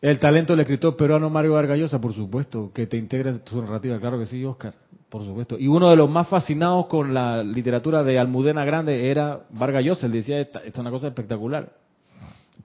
El 0.00 0.20
talento 0.20 0.52
del 0.52 0.60
escritor 0.60 0.96
peruano 0.96 1.28
Mario 1.28 1.54
Vargallosa, 1.54 2.00
por 2.00 2.14
supuesto, 2.14 2.70
que 2.72 2.86
te 2.86 2.96
integra 2.96 3.30
en 3.30 3.40
tu 3.40 3.60
narrativa, 3.60 3.98
claro 3.98 4.16
que 4.16 4.26
sí, 4.26 4.44
Oscar, 4.44 4.74
por 5.08 5.24
supuesto. 5.24 5.58
Y 5.58 5.66
uno 5.66 5.90
de 5.90 5.96
los 5.96 6.08
más 6.08 6.28
fascinados 6.28 6.86
con 6.86 7.12
la 7.12 7.42
literatura 7.42 8.04
de 8.04 8.16
Almudena 8.16 8.64
Grande 8.64 9.10
era 9.10 9.40
Vargallosa, 9.50 10.06
él 10.06 10.12
decía, 10.12 10.38
esta, 10.38 10.60
es 10.60 10.76
una 10.76 10.92
cosa 10.92 11.08
espectacular. 11.08 11.72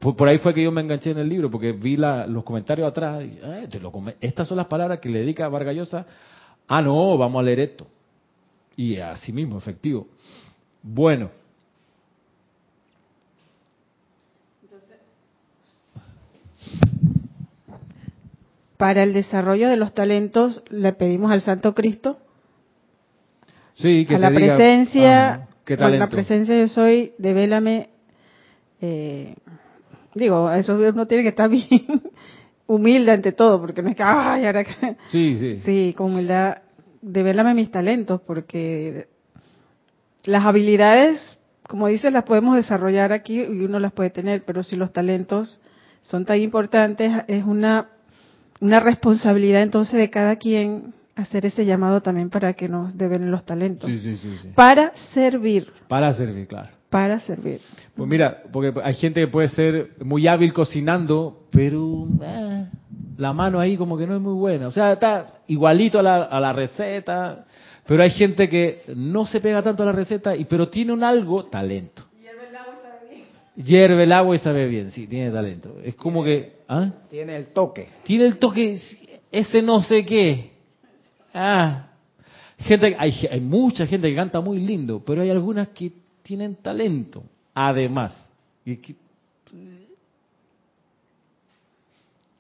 Por, 0.04 0.28
ahí 0.28 0.38
fue 0.38 0.54
que 0.54 0.62
yo 0.62 0.72
me 0.72 0.82
enganché 0.82 1.12
en 1.12 1.20
el 1.20 1.30
libro, 1.30 1.49
porque 1.49 1.72
vi 1.72 1.95
los 1.95 2.43
comentarios 2.43 2.89
atrás, 2.89 3.24
y, 3.24 3.39
eh, 3.41 4.16
estas 4.20 4.49
son 4.49 4.58
las 4.58 4.68
palabras 4.68 4.99
que 4.99 5.08
le 5.08 5.20
dedica 5.20 5.47
Vargallosa. 5.47 6.06
Ah, 6.68 6.82
no, 6.82 7.18
vamos 7.18 7.39
a 7.39 7.43
leer 7.43 7.62
esto. 7.62 7.88
Y 8.76 8.97
así 8.97 9.32
mismo, 9.32 9.58
efectivo. 9.58 10.08
Bueno. 10.82 11.30
para 18.76 19.04
el 19.04 19.14
desarrollo 19.14 19.70
de 19.70 19.78
los 19.78 19.93
talentos 19.93 20.62
le 20.70 20.91
pedimos 20.91 21.32
al 21.32 21.39
Santo 21.39 21.74
Cristo 21.74 22.18
sí, 23.76 24.06
que 24.06 24.16
a 24.16 24.20
la 24.20 24.30
presencia 24.30 25.47
a 25.80 25.89
la 25.89 26.10
presencia 26.10 26.54
de 26.54 26.68
soy 26.68 27.14
devélame 27.18 27.91
eh, 28.82 29.36
digo 30.16 30.51
eso 30.51 30.76
uno 30.76 31.07
tiene 31.07 31.24
que 31.24 31.30
estar 31.30 31.49
bien 31.49 32.03
humilde 32.68 33.11
ante 33.11 33.32
todo 33.32 33.59
porque 33.59 33.82
no 33.82 33.89
es 33.89 33.95
que 33.95 34.03
ay 34.03 34.45
ahora 34.45 34.64
que... 34.64 34.95
sí 35.07 35.38
sí 35.38 35.57
sí 35.64 35.93
con 35.97 36.11
humildad 36.11 36.57
devélame 37.01 37.53
mis 37.53 37.72
talentos 37.72 38.22
porque 38.22 39.07
las 40.24 40.45
habilidades 40.45 41.39
como 41.68 41.88
dices 41.88 42.14
las 42.14 42.24
podemos 42.24 42.55
desarrollar 42.55 43.14
aquí 43.14 43.41
y 43.41 43.64
uno 43.64 43.80
las 43.80 43.93
puede 43.93 44.09
tener 44.09 44.43
pero 44.45 44.64
si 44.64 44.76
los 44.76 44.93
talentos 44.93 45.59
son 46.01 46.26
tan 46.26 46.39
importantes 46.39 47.11
es 47.28 47.43
una 47.43 47.89
una 48.61 48.80
responsabilidad 48.80 49.61
entonces 49.61 49.95
de 49.95 50.09
cada 50.09 50.38
quien 50.38 50.93
hacer 51.16 51.45
ese 51.45 51.66
llamado 51.66 52.01
también 52.01 52.30
para 52.30 52.53
que 52.53 52.68
nos 52.68 52.97
deben 52.97 53.30
los 53.30 53.45
talentos. 53.45 53.89
Sí, 53.89 53.99
sí, 53.99 54.18
sí, 54.18 54.47
para 54.55 54.93
servir. 55.14 55.72
Para 55.88 56.14
servir, 56.14 56.47
claro. 56.47 56.70
Para 56.93 57.19
servir. 57.21 57.59
Pues 57.95 58.07
mira, 58.07 58.43
porque 58.51 58.71
hay 58.83 58.93
gente 58.93 59.19
que 59.19 59.27
puede 59.27 59.47
ser 59.47 59.93
muy 60.05 60.27
hábil 60.27 60.53
cocinando, 60.53 61.47
pero 61.49 62.07
eh, 62.21 62.67
la 63.17 63.33
mano 63.33 63.59
ahí 63.59 63.77
como 63.77 63.97
que 63.97 64.05
no 64.05 64.15
es 64.15 64.21
muy 64.21 64.35
buena. 64.35 64.67
O 64.67 64.71
sea, 64.71 64.93
está 64.93 65.39
igualito 65.47 65.97
a 65.97 66.03
la, 66.03 66.23
a 66.25 66.39
la 66.39 66.53
receta, 66.53 67.45
pero 67.87 68.03
hay 68.03 68.11
gente 68.11 68.47
que 68.47 68.83
no 68.95 69.25
se 69.25 69.41
pega 69.41 69.63
tanto 69.63 69.81
a 69.81 69.87
la 69.87 69.91
receta, 69.91 70.35
y 70.35 70.45
pero 70.45 70.69
tiene 70.69 70.93
un 70.93 71.03
algo, 71.03 71.45
talento. 71.45 72.03
Hierve 73.55 74.03
el 74.03 74.11
agua 74.11 74.35
y 74.35 74.37
sabe 74.37 74.67
bien, 74.67 74.91
sí, 74.91 75.07
tiene 75.07 75.31
talento. 75.31 75.77
Es 75.83 75.95
como 75.95 76.23
que... 76.23 76.57
¿ah? 76.67 76.91
Tiene 77.09 77.37
el 77.37 77.47
toque. 77.47 77.89
Tiene 78.03 78.25
el 78.25 78.37
toque, 78.37 78.79
ese 79.31 79.63
no 79.63 79.81
sé 79.81 80.05
qué. 80.05 80.51
Ah, 81.33 81.87
gente, 82.59 82.95
hay, 82.99 83.13
hay 83.31 83.41
mucha 83.41 83.87
gente 83.87 84.07
que 84.11 84.15
canta 84.15 84.41
muy 84.41 84.59
lindo, 84.59 85.01
pero 85.03 85.23
hay 85.23 85.31
algunas 85.31 85.69
que 85.69 86.03
tienen 86.24 86.55
talento, 86.55 87.24
además. 87.53 88.15
Y 88.65 88.80